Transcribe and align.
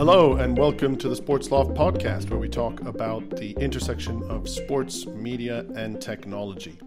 Hello, 0.00 0.36
and 0.36 0.56
welcome 0.56 0.96
to 0.96 1.10
the 1.10 1.14
Sports 1.14 1.50
Loft 1.50 1.72
podcast, 1.72 2.30
where 2.30 2.38
we 2.38 2.48
talk 2.48 2.80
about 2.86 3.36
the 3.36 3.50
intersection 3.60 4.22
of 4.30 4.48
sports, 4.48 5.04
media, 5.04 5.66
and 5.76 6.00
technology. 6.00 6.78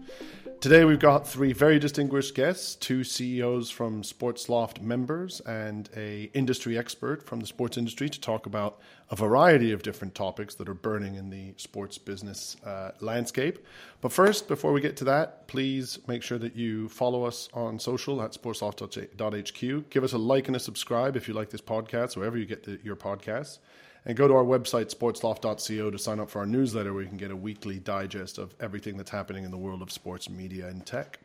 Today, 0.64 0.86
we've 0.86 0.98
got 0.98 1.28
three 1.28 1.52
very 1.52 1.78
distinguished 1.78 2.34
guests 2.34 2.74
two 2.74 3.04
CEOs 3.04 3.68
from 3.68 4.02
Sports 4.02 4.48
Loft 4.48 4.80
members 4.80 5.40
and 5.40 5.90
a 5.94 6.30
industry 6.32 6.78
expert 6.78 7.22
from 7.22 7.40
the 7.40 7.46
sports 7.46 7.76
industry 7.76 8.08
to 8.08 8.18
talk 8.18 8.46
about 8.46 8.80
a 9.10 9.14
variety 9.14 9.72
of 9.72 9.82
different 9.82 10.14
topics 10.14 10.54
that 10.54 10.66
are 10.66 10.72
burning 10.72 11.16
in 11.16 11.28
the 11.28 11.52
sports 11.58 11.98
business 11.98 12.56
uh, 12.64 12.92
landscape. 13.00 13.58
But 14.00 14.10
first, 14.10 14.48
before 14.48 14.72
we 14.72 14.80
get 14.80 14.96
to 14.96 15.04
that, 15.04 15.48
please 15.48 15.98
make 16.06 16.22
sure 16.22 16.38
that 16.38 16.56
you 16.56 16.88
follow 16.88 17.24
us 17.24 17.50
on 17.52 17.78
social 17.78 18.22
at 18.22 18.32
sportsloft.hq. 18.32 19.90
Give 19.90 20.02
us 20.02 20.14
a 20.14 20.18
like 20.18 20.46
and 20.46 20.56
a 20.56 20.60
subscribe 20.60 21.14
if 21.14 21.28
you 21.28 21.34
like 21.34 21.50
this 21.50 21.60
podcast, 21.60 22.16
wherever 22.16 22.38
you 22.38 22.46
get 22.46 22.62
the, 22.62 22.78
your 22.82 22.96
podcasts. 22.96 23.58
And 24.06 24.16
go 24.16 24.28
to 24.28 24.34
our 24.34 24.44
website, 24.44 24.94
sportsloft.co, 24.94 25.90
to 25.90 25.98
sign 25.98 26.20
up 26.20 26.28
for 26.28 26.40
our 26.40 26.46
newsletter 26.46 26.92
where 26.92 27.02
you 27.02 27.08
can 27.08 27.16
get 27.16 27.30
a 27.30 27.36
weekly 27.36 27.78
digest 27.78 28.36
of 28.36 28.54
everything 28.60 28.98
that's 28.98 29.10
happening 29.10 29.44
in 29.44 29.50
the 29.50 29.56
world 29.56 29.80
of 29.80 29.90
sports 29.90 30.28
media 30.28 30.68
and 30.68 30.84
tech. 30.84 31.20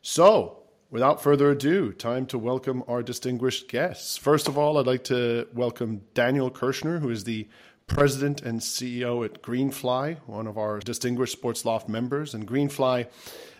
So, 0.00 0.58
without 0.90 1.22
further 1.22 1.50
ado, 1.50 1.92
time 1.92 2.24
to 2.26 2.38
welcome 2.38 2.82
our 2.88 3.02
distinguished 3.02 3.68
guests. 3.68 4.16
First 4.16 4.48
of 4.48 4.56
all, 4.56 4.78
I'd 4.78 4.86
like 4.86 5.04
to 5.04 5.48
welcome 5.52 6.00
Daniel 6.14 6.50
Kirschner, 6.50 7.00
who 7.00 7.10
is 7.10 7.24
the 7.24 7.46
president 7.88 8.42
and 8.42 8.60
CEO 8.60 9.24
at 9.24 9.42
Greenfly, 9.42 10.18
one 10.26 10.46
of 10.46 10.56
our 10.56 10.78
distinguished 10.78 11.32
Sports 11.32 11.64
Loft 11.64 11.88
members. 11.88 12.32
And 12.32 12.46
Greenfly 12.46 13.06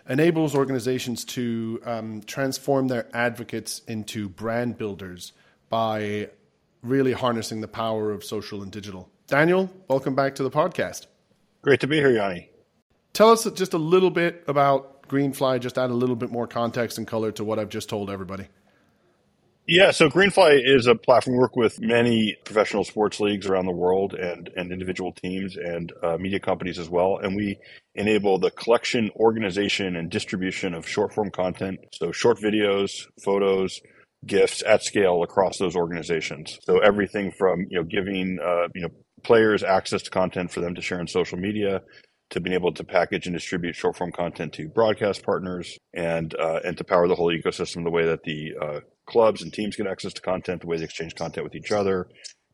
enables 0.07 0.55
organizations 0.55 1.23
to 1.25 1.81
um, 1.85 2.21
transform 2.21 2.87
their 2.87 3.07
advocates 3.13 3.81
into 3.87 4.27
brand 4.27 4.77
builders 4.77 5.33
by 5.69 6.29
really 6.81 7.13
harnessing 7.13 7.61
the 7.61 7.67
power 7.67 8.11
of 8.11 8.23
social 8.23 8.61
and 8.63 8.71
digital. 8.71 9.09
Daniel, 9.27 9.69
welcome 9.87 10.15
back 10.15 10.35
to 10.35 10.43
the 10.43 10.51
podcast. 10.51 11.07
Great 11.61 11.81
to 11.81 11.87
be 11.87 11.97
here, 11.97 12.11
Yanni. 12.11 12.49
Tell 13.13 13.31
us 13.31 13.49
just 13.51 13.73
a 13.73 13.77
little 13.77 14.11
bit 14.11 14.43
about 14.47 15.07
Greenfly, 15.07 15.59
just 15.59 15.77
add 15.77 15.89
a 15.89 15.93
little 15.93 16.15
bit 16.15 16.31
more 16.31 16.47
context 16.47 16.97
and 16.97 17.07
color 17.07 17.31
to 17.33 17.43
what 17.43 17.59
I've 17.59 17.69
just 17.69 17.89
told 17.89 18.09
everybody. 18.09 18.47
Yeah, 19.71 19.91
so 19.91 20.09
Greenfly 20.09 20.61
is 20.63 20.87
a 20.87 20.95
platform 20.95 21.35
we 21.35 21.41
work 21.41 21.55
with 21.55 21.79
many 21.79 22.35
professional 22.43 22.83
sports 22.83 23.19
leagues 23.19 23.45
around 23.45 23.67
the 23.67 23.71
world 23.71 24.15
and, 24.15 24.49
and 24.55 24.71
individual 24.71 25.11
teams 25.11 25.57
and 25.57 25.93
uh, 26.01 26.17
media 26.17 26.39
companies 26.39 26.79
as 26.79 26.89
well. 26.89 27.19
And 27.21 27.35
we 27.35 27.59
enable 27.93 28.39
the 28.39 28.49
collection, 28.49 29.11
organization, 29.15 29.95
and 29.95 30.09
distribution 30.09 30.73
of 30.73 30.87
short 30.87 31.13
form 31.13 31.29
content. 31.29 31.81
So 31.93 32.11
short 32.11 32.39
videos, 32.39 33.05
photos, 33.23 33.79
GIFs 34.25 34.63
at 34.65 34.83
scale 34.83 35.23
across 35.23 35.57
those 35.57 35.75
organizations. 35.75 36.59
So 36.63 36.79
everything 36.79 37.31
from 37.31 37.65
you 37.69 37.79
know 37.79 37.83
giving 37.83 38.39
uh, 38.43 38.67
you 38.75 38.81
know 38.81 38.89
players 39.23 39.63
access 39.63 40.01
to 40.03 40.09
content 40.09 40.51
for 40.51 40.61
them 40.61 40.75
to 40.75 40.81
share 40.81 40.99
on 40.99 41.07
social 41.07 41.37
media, 41.37 41.81
to 42.31 42.39
being 42.39 42.53
able 42.53 42.73
to 42.73 42.83
package 42.83 43.27
and 43.27 43.35
distribute 43.35 43.75
short 43.75 43.95
form 43.95 44.11
content 44.11 44.53
to 44.53 44.67
broadcast 44.69 45.23
partners, 45.23 45.77
and 45.93 46.35
uh, 46.35 46.59
and 46.63 46.77
to 46.77 46.83
power 46.83 47.07
the 47.07 47.15
whole 47.15 47.33
ecosystem 47.33 47.83
the 47.83 47.91
way 47.91 48.05
that 48.05 48.23
the 48.23 48.51
uh, 48.61 48.79
clubs 49.05 49.41
and 49.41 49.53
teams 49.53 49.75
get 49.75 49.87
access 49.87 50.13
to 50.13 50.21
content, 50.21 50.61
the 50.61 50.67
way 50.67 50.77
they 50.77 50.83
exchange 50.83 51.15
content 51.15 51.43
with 51.43 51.55
each 51.55 51.71
other. 51.71 52.07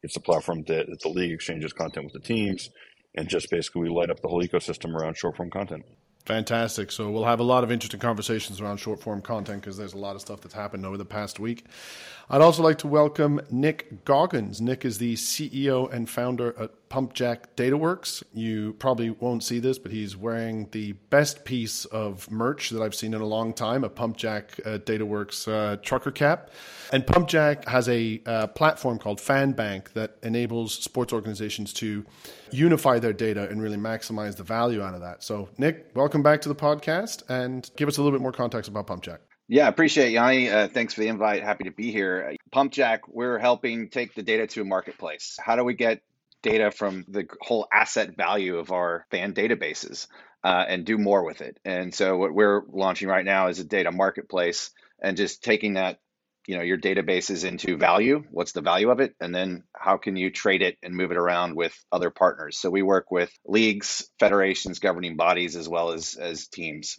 It's 0.03 0.13
the 0.13 0.19
platform 0.19 0.63
that, 0.67 0.85
that 0.87 0.99
the 1.01 1.09
league 1.09 1.31
exchanges 1.31 1.73
content 1.73 2.05
with 2.05 2.13
the 2.13 2.27
teams, 2.27 2.69
and 3.15 3.27
just 3.27 3.49
basically 3.49 3.81
we 3.81 3.89
light 3.89 4.11
up 4.11 4.21
the 4.21 4.27
whole 4.27 4.43
ecosystem 4.43 4.93
around 4.93 5.17
short 5.17 5.35
form 5.35 5.49
content. 5.49 5.83
Fantastic. 6.25 6.91
So 6.91 7.11
we'll 7.11 7.25
have 7.25 7.39
a 7.39 7.43
lot 7.43 7.63
of 7.63 7.71
interesting 7.71 7.99
conversations 7.99 8.59
around 8.59 8.77
short 8.77 8.99
form 8.99 9.21
content 9.21 9.61
because 9.61 9.77
there's 9.77 9.93
a 9.93 9.97
lot 9.97 10.15
of 10.15 10.21
stuff 10.21 10.41
that's 10.41 10.55
happened 10.55 10.85
over 10.85 10.97
the 10.97 11.05
past 11.05 11.39
week. 11.39 11.65
I'd 12.27 12.41
also 12.41 12.63
like 12.63 12.79
to 12.79 12.87
welcome 12.87 13.39
Nick 13.51 14.03
Goggins. 14.03 14.59
Nick 14.59 14.83
is 14.83 14.97
the 14.97 15.13
CEO 15.13 15.91
and 15.93 16.09
founder 16.09 16.59
at 16.59 16.89
PumpJack 16.89 17.55
DataWorks. 17.55 18.23
You 18.33 18.73
probably 18.79 19.11
won't 19.11 19.43
see 19.43 19.59
this, 19.59 19.77
but 19.77 19.91
he's 19.91 20.17
wearing 20.17 20.67
the 20.71 20.93
best 21.11 21.45
piece 21.45 21.85
of 21.85 22.31
merch 22.31 22.71
that 22.71 22.81
I've 22.81 22.95
seen 22.95 23.13
in 23.13 23.21
a 23.21 23.27
long 23.27 23.53
time 23.53 23.83
a 23.83 23.91
PumpJack 23.91 24.65
uh, 24.65 24.79
DataWorks 24.79 25.47
uh, 25.47 25.77
trucker 25.83 26.09
cap. 26.09 26.49
And 26.91 27.05
PumpJack 27.05 27.67
has 27.67 27.87
a 27.89 28.19
uh, 28.25 28.47
platform 28.47 28.97
called 28.97 29.19
FanBank 29.19 29.93
that 29.93 30.17
enables 30.23 30.73
sports 30.73 31.13
organizations 31.13 31.73
to 31.73 32.03
unify 32.49 32.97
their 32.97 33.13
data 33.13 33.47
and 33.49 33.61
really 33.61 33.77
maximize 33.77 34.35
the 34.35 34.43
value 34.43 34.81
out 34.81 34.95
of 34.95 35.01
that. 35.01 35.21
So, 35.21 35.49
Nick, 35.59 35.91
welcome 35.93 36.23
back 36.23 36.41
to 36.41 36.49
the 36.49 36.55
podcast 36.55 37.21
and 37.29 37.69
give 37.75 37.87
us 37.87 37.97
a 37.97 38.01
little 38.01 38.17
bit 38.17 38.23
more 38.23 38.31
context 38.31 38.67
about 38.67 38.87
PumpJack. 38.87 39.19
Yeah, 39.47 39.67
appreciate 39.67 40.07
it, 40.07 40.13
Yanni. 40.13 40.49
Uh, 40.49 40.67
thanks 40.67 40.93
for 40.95 41.01
the 41.01 41.07
invite. 41.07 41.43
Happy 41.43 41.65
to 41.65 41.71
be 41.71 41.91
here. 41.91 42.35
PumpJack, 42.51 43.01
we're 43.07 43.37
helping 43.37 43.89
take 43.89 44.15
the 44.15 44.23
data 44.23 44.47
to 44.47 44.61
a 44.61 44.65
marketplace. 44.65 45.37
How 45.39 45.55
do 45.55 45.63
we 45.63 45.75
get 45.75 46.01
data 46.41 46.71
from 46.71 47.05
the 47.07 47.27
whole 47.41 47.67
asset 47.71 48.17
value 48.17 48.57
of 48.57 48.71
our 48.71 49.05
fan 49.11 49.33
databases 49.33 50.07
uh, 50.43 50.65
and 50.67 50.83
do 50.83 50.97
more 50.97 51.23
with 51.23 51.41
it? 51.41 51.59
And 51.63 51.93
so, 51.93 52.17
what 52.17 52.33
we're 52.33 52.63
launching 52.71 53.07
right 53.07 53.25
now 53.25 53.49
is 53.49 53.59
a 53.59 53.63
data 53.63 53.91
marketplace 53.91 54.71
and 54.99 55.15
just 55.15 55.43
taking 55.43 55.75
that, 55.75 55.99
you 56.47 56.57
know, 56.57 56.63
your 56.63 56.79
databases 56.79 57.45
into 57.45 57.77
value. 57.77 58.23
What's 58.31 58.53
the 58.53 58.61
value 58.61 58.89
of 58.89 58.99
it? 58.99 59.13
And 59.21 59.33
then 59.33 59.61
how 59.75 59.97
can 59.97 60.15
you 60.15 60.31
trade 60.31 60.63
it 60.63 60.77
and 60.81 60.95
move 60.95 61.11
it 61.11 61.17
around 61.17 61.55
with 61.55 61.77
other 61.91 62.09
partners? 62.09 62.57
So 62.57 62.71
we 62.71 62.81
work 62.81 63.11
with 63.11 63.31
leagues, 63.45 64.09
federations, 64.19 64.79
governing 64.79 65.17
bodies, 65.17 65.55
as 65.55 65.69
well 65.69 65.91
as 65.91 66.15
as 66.15 66.47
teams. 66.47 66.97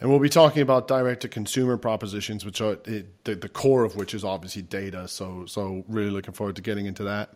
And 0.00 0.08
we'll 0.08 0.20
be 0.20 0.28
talking 0.28 0.62
about 0.62 0.86
direct 0.86 1.22
to 1.22 1.28
consumer 1.28 1.76
propositions, 1.76 2.44
which 2.44 2.60
are 2.60 2.76
the, 2.76 3.04
the 3.24 3.48
core 3.48 3.82
of 3.82 3.96
which 3.96 4.14
is 4.14 4.22
obviously 4.22 4.62
data. 4.62 5.08
So, 5.08 5.44
so 5.46 5.84
really 5.88 6.10
looking 6.10 6.34
forward 6.34 6.54
to 6.56 6.62
getting 6.62 6.86
into 6.86 7.02
that. 7.04 7.34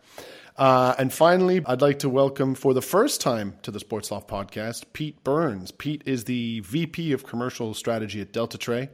Uh, 0.57 0.95
and 0.97 1.13
finally, 1.13 1.63
I'd 1.67 1.81
like 1.81 1.99
to 2.01 2.09
welcome 2.09 2.55
for 2.55 2.73
the 2.73 2.83
first 2.83 3.21
time 3.21 3.57
to 3.63 3.73
the 3.73 3.81
Sports 3.81 4.13
Loft 4.13 4.29
podcast, 4.29 4.85
Pete 4.93 5.25
Burns. 5.25 5.73
Pete 5.73 6.03
is 6.07 6.25
the 6.25 6.61
VP 6.61 7.13
of 7.13 7.27
Commercial 7.27 7.75
Strategy 7.75 8.21
at 8.21 8.33
Deltatre. 8.33 8.91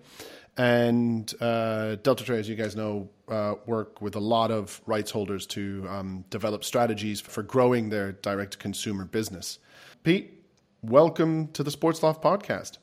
And 0.56 1.32
uh, 1.38 1.96
Deltatre, 2.02 2.38
as 2.38 2.48
you 2.48 2.56
guys 2.56 2.74
know, 2.74 3.10
uh, 3.28 3.56
work 3.66 4.00
with 4.00 4.16
a 4.16 4.20
lot 4.20 4.50
of 4.50 4.80
rights 4.86 5.10
holders 5.10 5.46
to 5.48 5.86
um, 5.90 6.24
develop 6.30 6.64
strategies 6.64 7.20
for 7.20 7.42
growing 7.42 7.90
their 7.90 8.12
direct 8.12 8.52
to 8.52 8.58
consumer 8.58 9.04
business. 9.04 9.58
Pete, 10.04 10.42
welcome 10.80 11.48
to 11.48 11.62
the 11.62 11.70
Sports 11.70 12.02
Loft 12.02 12.22
podcast 12.22 12.78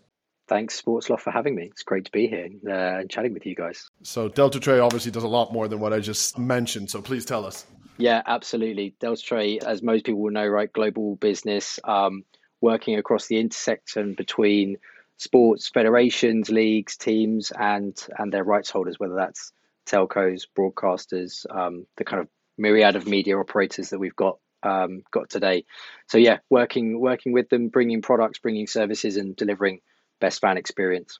thanks 0.47 0.81
Sportsloft 0.81 1.21
for 1.21 1.31
having 1.31 1.55
me. 1.55 1.63
It's 1.71 1.83
great 1.83 2.05
to 2.05 2.11
be 2.11 2.27
here 2.27 2.49
uh, 2.67 2.99
and 2.99 3.09
chatting 3.09 3.33
with 3.33 3.45
you 3.45 3.55
guys. 3.55 3.89
So 4.03 4.29
Deltatre 4.29 4.83
obviously 4.83 5.11
does 5.11 5.23
a 5.23 5.27
lot 5.27 5.51
more 5.51 5.67
than 5.67 5.79
what 5.79 5.93
I 5.93 5.99
just 5.99 6.37
mentioned. 6.37 6.89
So 6.89 7.01
please 7.01 7.25
tell 7.25 7.45
us. 7.45 7.65
Yeah, 7.97 8.21
absolutely. 8.25 8.95
Deltatre, 9.01 9.63
as 9.63 9.81
most 9.81 10.05
people 10.05 10.21
will 10.21 10.31
know, 10.31 10.47
right, 10.47 10.71
global 10.71 11.15
business, 11.15 11.79
um, 11.83 12.23
working 12.61 12.97
across 12.97 13.27
the 13.27 13.37
intersection 13.37 14.13
between 14.13 14.77
sports 15.17 15.69
federations, 15.69 16.49
leagues, 16.49 16.97
teams, 16.97 17.51
and 17.57 17.97
and 18.17 18.33
their 18.33 18.43
rights 18.43 18.69
holders, 18.69 18.99
whether 18.99 19.15
that's 19.15 19.53
telcos, 19.85 20.43
broadcasters, 20.57 21.45
um, 21.49 21.85
the 21.97 22.03
kind 22.03 22.21
of 22.21 22.27
myriad 22.57 22.95
of 22.95 23.07
media 23.07 23.37
operators 23.37 23.91
that 23.91 23.99
we've 23.99 24.15
got 24.15 24.39
um, 24.63 25.03
got 25.11 25.29
today. 25.29 25.65
So 26.07 26.17
yeah, 26.17 26.39
working 26.49 26.99
working 26.99 27.31
with 27.31 27.49
them, 27.49 27.69
bringing 27.69 28.01
products, 28.01 28.39
bringing 28.39 28.67
services, 28.67 29.17
and 29.17 29.35
delivering 29.35 29.81
best 30.25 30.41
fan 30.41 30.57
experience. 30.57 31.19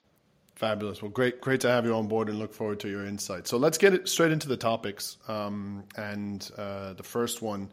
Fabulous. 0.56 1.00
Well, 1.00 1.12
great, 1.12 1.40
great 1.40 1.60
to 1.60 1.68
have 1.68 1.84
you 1.84 1.94
on 1.94 2.08
board, 2.08 2.28
and 2.28 2.40
look 2.40 2.52
forward 2.52 2.80
to 2.80 2.88
your 2.88 3.06
insights. 3.06 3.50
So 3.50 3.56
let's 3.56 3.78
get 3.78 4.08
straight 4.08 4.32
into 4.32 4.48
the 4.48 4.56
topics. 4.56 5.16
Um, 5.28 5.84
and 5.96 6.50
uh, 6.58 6.94
the 6.94 7.04
first 7.04 7.40
one 7.40 7.68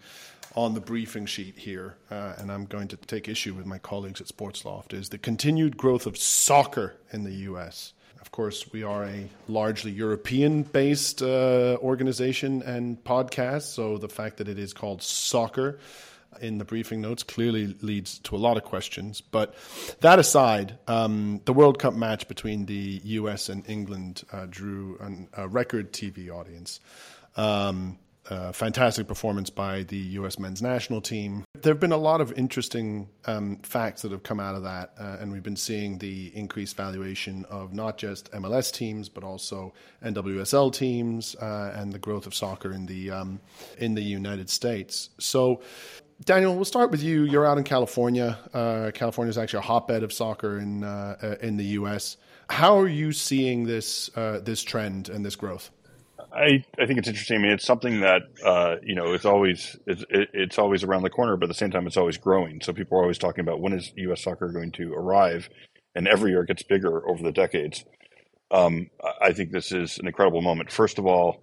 on 0.55 0.75
the 0.75 0.79
briefing 0.79 1.25
sheet 1.25 1.57
here, 1.57 1.95
uh, 2.11 2.33
and 2.38 2.51
I'm 2.51 2.66
going 2.66 2.88
to 2.89 2.97
take 2.97 3.27
issue 3.27 3.55
with 3.55 3.66
my 3.66 3.79
colleagues 3.79 4.22
at 4.22 4.27
Sportsloft, 4.27 4.93
is 4.93 5.09
the 5.09 5.17
continued 5.17 5.75
growth 5.75 6.05
of 6.05 6.17
soccer 6.19 6.95
in 7.11 7.23
the 7.23 7.33
U.S. 7.49 7.93
Of 8.22 8.31
course, 8.31 8.72
we 8.72 8.84
are 8.84 9.05
a 9.05 9.28
largely 9.47 9.91
European-based 9.91 11.23
uh, 11.23 11.78
organization 11.81 12.61
and 12.61 13.03
podcast, 13.03 13.73
so 13.73 13.97
the 13.97 14.09
fact 14.09 14.37
that 14.37 14.47
it 14.47 14.59
is 14.59 14.72
called 14.72 15.02
soccer 15.02 15.79
in 16.41 16.58
the 16.58 16.66
briefing 16.66 17.02
notes 17.02 17.24
clearly 17.24 17.76
leads 17.82 18.20
to 18.20 18.35
a 18.35 18.38
lot 18.38 18.58
of 18.58 18.64
questions. 18.64 19.22
But 19.22 19.56
that 20.02 20.20
aside, 20.20 20.78
um, 20.88 21.41
the 21.46 21.53
World 21.53 21.80
Cup 21.80 21.94
match 21.94 22.28
between 22.28 22.66
the 22.66 23.02
US 23.03 23.50
and 23.50 23.68
England 23.70 24.24
uh, 24.32 24.47
drew 24.50 24.97
an, 25.00 25.28
a 25.34 25.47
record 25.47 25.94
TV 25.94 26.30
audience. 26.30 26.80
Um, 27.35 27.97
uh, 28.30 28.52
fantastic 28.52 29.08
performance 29.08 29.50
by 29.50 29.84
the 29.84 29.97
U.S. 29.97 30.40
men's 30.40 30.62
national 30.62 31.02
team. 31.02 31.44
There 31.56 31.74
have 31.74 31.80
been 31.80 31.91
a 31.91 31.97
lot 31.97 32.22
of 32.22 32.32
interesting 32.34 33.09
um, 33.26 33.58
facts 33.64 34.02
that 34.03 34.12
have 34.12 34.24
come 34.24 34.40
out 34.40 34.56
of 34.56 34.64
that, 34.64 34.94
uh, 34.97 35.18
and 35.20 35.32
we've 35.32 35.44
been 35.44 35.58
seeing 35.58 35.97
the 35.97 36.32
increased 36.34 36.78
valuation 36.78 37.46
of 37.50 37.74
not 37.74 37.97
just 37.97 38.32
MLS 38.32 38.72
teams 38.72 39.09
but 39.09 39.24
also 39.24 39.74
NWSL 40.03 40.74
teams 40.74 41.35
uh, 41.35 41.74
and 41.76 41.91
the 41.91 42.00
growth 42.00 42.26
of 42.26 42.34
soccer 42.34 42.72
in 42.72 42.85
the 42.85 43.12
um, 43.12 43.41
in 43.78 43.94
the 43.94 44.02
United 44.02 44.50
States. 44.50 45.09
So, 45.20 45.62
Daniel, 46.23 46.55
we'll 46.55 46.66
start 46.66 46.91
with 46.91 47.03
you. 47.03 47.23
You're 47.23 47.46
out 47.46 47.58
in 47.58 47.64
California. 47.64 48.37
Uh, 48.53 48.91
California 48.93 49.29
is 49.29 49.37
actually 49.37 49.59
a 49.59 49.64
hotbed 49.64 50.03
of 50.03 50.14
soccer 50.14 50.58
in 50.58 50.84
uh, 50.84 51.17
uh 51.22 51.35
in 51.41 51.58
the 51.58 51.66
U.S. 51.79 52.17
How 52.49 52.79
are 52.79 52.87
you 52.87 53.11
seeing 53.11 53.66
this 53.66 54.09
uh, 54.16 54.40
this 54.40 54.64
trend 54.64 55.09
and 55.09 55.25
this 55.25 55.35
growth? 55.35 55.72
I, 56.31 56.64
I 56.79 56.85
think 56.85 56.97
it's 56.99 57.08
interesting. 57.08 57.37
I 57.37 57.41
mean, 57.41 57.52
it's 57.52 57.66
something 57.66 58.02
that 58.02 58.23
uh, 58.43 58.75
you 58.84 58.96
know 58.96 59.14
it's 59.14 59.25
always 59.25 59.78
it's, 59.85 60.03
it's 60.09 60.58
always 60.58 60.84
around 60.84 61.03
the 61.03 61.09
corner, 61.09 61.37
but 61.37 61.46
at 61.46 61.49
the 61.49 61.55
same 61.55 61.72
time, 61.72 61.87
it's 61.87 61.97
always 61.97 62.17
growing. 62.17 62.61
So 62.61 62.73
people 62.73 62.97
are 62.97 63.02
always 63.02 63.17
talking 63.17 63.41
about 63.41 63.59
when 63.59 63.73
is 63.73 63.91
U.S. 63.96 64.23
soccer 64.23 64.49
going 64.49 64.72
to 64.73 64.93
arrive, 64.93 65.49
and 65.96 66.08
every 66.08 66.31
year 66.31 66.43
it 66.43 66.47
gets 66.47 66.64
bigger 66.64 67.08
over 67.08 67.23
the 67.23 67.31
decades. 67.31 67.84
Um, 68.52 68.87
I 69.22 69.34
think 69.34 69.52
this 69.52 69.72
is 69.72 69.97
an 69.97 70.08
incredible 70.08 70.41
moment. 70.41 70.72
First 70.72 70.99
of 70.99 71.05
all, 71.05 71.41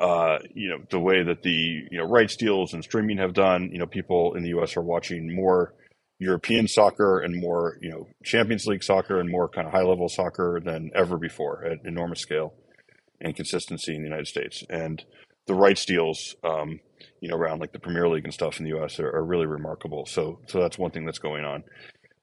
uh, 0.00 0.38
you 0.54 0.68
know 0.70 0.78
the 0.90 0.98
way 0.98 1.22
that 1.22 1.42
the 1.42 1.84
you 1.90 1.98
know 1.98 2.04
rights 2.04 2.36
deals 2.36 2.72
and 2.72 2.82
streaming 2.82 3.18
have 3.18 3.34
done. 3.34 3.70
You 3.70 3.78
know, 3.78 3.86
people 3.86 4.34
in 4.34 4.42
the 4.42 4.48
U.S. 4.50 4.76
are 4.76 4.82
watching 4.82 5.34
more 5.34 5.74
European 6.18 6.66
soccer 6.66 7.20
and 7.20 7.38
more 7.38 7.78
you 7.80 7.90
know 7.90 8.08
Champions 8.24 8.66
League 8.66 8.82
soccer 8.82 9.20
and 9.20 9.30
more 9.30 9.48
kind 9.48 9.66
of 9.66 9.72
high 9.72 9.82
level 9.82 10.08
soccer 10.08 10.60
than 10.64 10.90
ever 10.94 11.18
before 11.18 11.64
at 11.64 11.84
enormous 11.84 12.20
scale 12.20 12.54
and 13.20 13.36
consistency 13.36 13.94
in 13.94 14.02
the 14.02 14.08
United 14.08 14.26
States. 14.26 14.64
And 14.70 15.04
the 15.46 15.54
rights 15.54 15.84
deals, 15.84 16.34
um, 16.44 16.80
you 17.20 17.28
know, 17.28 17.36
around 17.36 17.60
like 17.60 17.72
the 17.72 17.78
Premier 17.78 18.08
League 18.08 18.24
and 18.24 18.32
stuff 18.32 18.58
in 18.58 18.64
the 18.64 18.70
U.S. 18.70 18.98
are, 18.98 19.08
are, 19.08 19.24
really 19.24 19.46
remarkable. 19.46 20.06
So, 20.06 20.38
so 20.46 20.60
that's 20.60 20.78
one 20.78 20.90
thing 20.90 21.04
that's 21.04 21.18
going 21.18 21.44
on. 21.44 21.64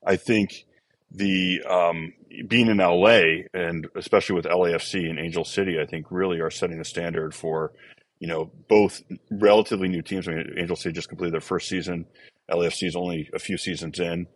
I 0.06 0.16
think 0.16 0.66
the 1.12 1.62
um, 1.64 2.14
being 2.48 2.68
in 2.68 2.78
LA 2.78 3.44
and 3.54 3.88
especially 3.96 4.36
with 4.36 4.46
LAFC 4.46 5.10
and 5.10 5.20
Angel 5.20 5.46
City, 5.46 5.80
I 5.80 5.86
think 5.86 6.08
really 6.10 6.40
are 6.40 6.52
setting 6.52 6.78
the 6.78 6.86
standard 6.86 7.34
for, 7.34 7.72
you 8.20 8.28
know, 8.28 8.52
both 8.68 9.02
relatively 9.32 9.88
new 9.88 10.02
teams. 10.02 10.28
I 10.28 10.32
mean, 10.34 10.54
Angel 10.58 10.76
City 10.76 10.94
just 10.94 11.10
completed 11.10 11.34
their 11.34 11.42
first 11.42 11.70
season. 11.70 12.06
LAFC 12.52 12.88
is 12.88 12.96
only 12.96 13.30
a 13.34 13.40
few 13.40 13.58
seasons 13.58 14.00
in. 14.00 14.28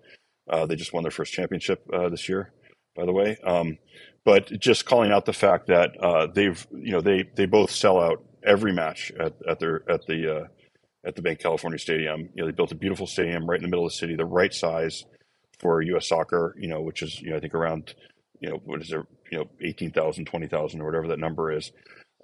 Uh, 0.50 0.66
they 0.66 0.76
just 0.76 0.94
won 0.94 1.04
their 1.04 1.12
first 1.12 1.34
championship 1.34 1.86
uh, 1.94 2.10
this 2.10 2.28
year, 2.28 2.52
by 2.96 3.06
the 3.06 3.14
way. 3.14 3.38
Um, 3.44 3.78
but 4.24 4.48
just 4.60 4.86
calling 4.86 5.12
out 5.12 5.26
the 5.26 5.34
fact 5.34 5.68
that 5.68 5.92
uh, 6.02 6.28
they've 6.28 6.66
you 6.72 6.92
know 6.92 7.02
they 7.02 7.24
they 7.36 7.46
both 7.46 7.72
sell 7.72 8.00
out 8.00 8.24
every 8.44 8.74
match 8.74 9.12
at, 9.20 9.34
at 9.48 9.60
their 9.60 9.84
at 9.90 10.06
the 10.08 10.36
uh, 10.36 10.48
at 11.06 11.16
the 11.16 11.22
Bank 11.22 11.40
California 11.40 11.80
Stadium. 11.80 12.30
You 12.36 12.44
know 12.44 12.46
they 12.46 12.52
built 12.52 12.72
a 12.72 12.76
beautiful 12.76 13.08
stadium 13.08 13.50
right 13.50 13.58
in 13.58 13.64
the 13.64 13.70
middle 13.70 13.86
of 13.86 13.92
the 13.92 13.98
city, 13.98 14.16
the 14.16 14.26
right 14.26 14.54
size 14.54 15.06
for 15.62 15.82
U.S. 15.82 16.08
soccer. 16.08 16.56
You 16.60 16.68
know, 16.68 16.82
which 16.82 17.02
is 17.02 17.22
you 17.22 17.30
know 17.30 17.38
I 17.38 17.40
think 17.40 17.54
around 17.54 17.94
you 18.40 18.50
know 18.50 18.62
what 18.66 18.82
is 18.82 18.90
there 18.90 19.06
you 19.32 19.38
know 19.38 19.50
18,000, 19.62 20.26
20,000 20.26 20.82
or 20.82 20.86
whatever 20.86 21.08
that 21.08 21.20
number 21.20 21.52
is. 21.52 21.72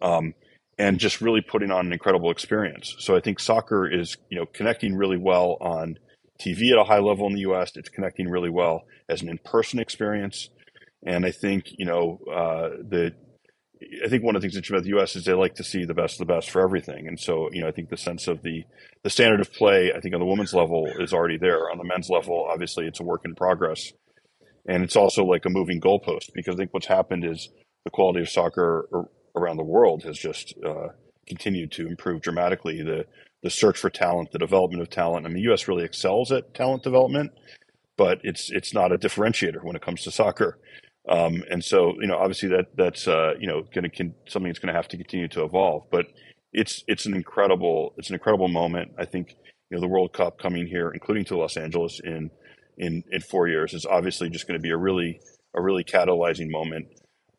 Um, 0.02 0.34
and 0.78 1.00
just 1.00 1.22
really 1.22 1.42
putting 1.42 1.72
on 1.72 1.88
an 1.88 1.94
incredible 1.94 2.30
experience. 2.30 2.96
So 3.00 3.16
I 3.16 3.20
think 3.20 3.40
soccer 3.40 3.92
is, 3.92 4.16
you 4.30 4.38
know, 4.38 4.46
connecting 4.46 4.96
really 4.96 5.18
well 5.18 5.58
on 5.60 5.98
TV 6.40 6.72
at 6.72 6.78
a 6.78 6.84
high 6.84 7.00
level 7.00 7.26
in 7.28 7.34
the 7.34 7.42
U.S. 7.42 7.72
It's 7.76 7.90
connecting 7.90 8.30
really 8.30 8.52
well 8.52 8.84
as 9.10 9.22
an 9.22 9.30
in-person 9.30 9.80
experience. 9.80 10.50
And 11.04 11.26
I 11.26 11.32
think, 11.32 11.66
you 11.78 11.86
know, 11.86 12.20
uh, 12.32 12.70
the 12.88 13.16
I 14.04 14.10
think 14.10 14.24
one 14.24 14.36
of 14.36 14.42
the 14.42 14.46
things 14.46 14.56
interesting 14.56 14.76
about 14.76 14.84
the 14.84 14.98
U.S. 14.98 15.16
is 15.16 15.26
they 15.26 15.34
like 15.34 15.56
to 15.56 15.64
see 15.64 15.86
the 15.86 15.94
best 15.94 16.20
of 16.20 16.28
the 16.28 16.34
best 16.34 16.50
for 16.50 16.62
everything, 16.62 17.08
and 17.08 17.20
so 17.20 17.50
you 17.52 17.62
know 17.62 17.68
I 17.68 17.72
think 17.72 17.90
the 17.90 17.98
sense 17.98 18.28
of 18.28 18.42
the 18.44 18.64
the 19.04 19.10
standard 19.10 19.40
of 19.40 19.54
play 19.54 19.94
I 19.96 20.00
think 20.00 20.16
on 20.16 20.20
the 20.20 20.26
women's 20.26 20.54
level 20.54 20.88
is 21.00 21.14
already 21.14 21.38
there. 21.38 21.70
On 21.70 21.78
the 21.78 21.84
men's 21.84 22.10
level, 22.10 22.48
obviously 22.50 22.88
it's 22.88 23.00
a 23.00 23.04
work 23.04 23.22
in 23.26 23.36
progress, 23.36 23.94
and 24.68 24.84
it's 24.84 24.96
also 24.96 25.24
like 25.24 25.46
a 25.46 25.50
moving 25.50 25.80
goalpost 25.80 26.34
because 26.34 26.56
I 26.56 26.58
think 26.58 26.74
what's 26.74 26.88
happened 26.88 27.26
is 27.26 27.50
the 27.86 27.92
quality 27.92 28.22
of 28.22 28.30
soccer 28.30 28.88
around 29.36 29.58
the 29.58 29.64
world 29.64 30.04
has 30.04 30.18
just 30.18 30.56
uh, 30.66 30.90
continued 31.28 31.72
to 31.74 31.88
improve 31.88 32.22
dramatically. 32.22 32.82
The 32.82 33.06
the 33.44 33.50
search 33.52 33.78
for 33.78 33.90
talent, 33.90 34.32
the 34.32 34.40
development 34.40 34.82
of 34.82 34.90
talent. 34.90 35.26
I 35.26 35.30
mean, 35.30 35.38
the 35.38 35.50
U.S. 35.50 35.68
really 35.68 35.84
excels 35.84 36.32
at 36.32 36.54
talent 36.56 36.84
development, 36.84 37.32
but 37.96 38.20
it's 38.24 38.52
it's 38.52 38.74
not 38.74 38.92
a 38.92 38.98
differentiator 38.98 39.64
when 39.64 39.76
it 39.76 39.82
comes 39.84 40.04
to 40.04 40.12
soccer. 40.12 40.58
Um, 41.10 41.44
and 41.50 41.64
so, 41.64 41.94
you 42.02 42.08
know, 42.08 42.18
obviously 42.18 42.50
that 42.50 42.76
that's 42.76 43.08
uh, 43.08 43.34
you 43.40 43.48
know 43.48 43.64
going 43.74 43.90
to 43.90 44.14
something 44.28 44.50
that's 44.50 44.60
going 44.60 44.74
to 44.74 44.78
have 44.78 44.88
to 44.90 44.98
continue 44.98 45.28
to 45.30 45.44
evolve. 45.44 45.84
But 45.90 46.08
it's 46.54 46.84
it's 46.88 47.06
an 47.06 47.14
incredible 47.14 47.94
it's 47.98 48.10
an 48.10 48.16
incredible 48.16 48.48
moment. 48.48 48.92
I 48.98 49.06
think 49.06 49.36
you 49.70 49.78
know 49.78 49.82
the 49.82 49.88
World 49.88 50.14
Cup 50.14 50.38
coming 50.38 50.68
here, 50.68 50.92
including 50.92 51.26
to 51.26 51.38
Los 51.38 51.56
Angeles 51.58 52.00
in 52.04 52.32
in 52.78 53.04
in 53.12 53.22
four 53.22 53.48
years, 53.48 53.74
is 53.74 53.86
obviously 53.86 54.30
just 54.30 54.48
going 54.48 54.60
to 54.60 54.62
be 54.62 54.72
a 54.72 54.78
really 54.78 55.22
a 55.56 55.62
really 55.62 55.84
catalyzing 55.84 56.50
moment. 56.50 56.88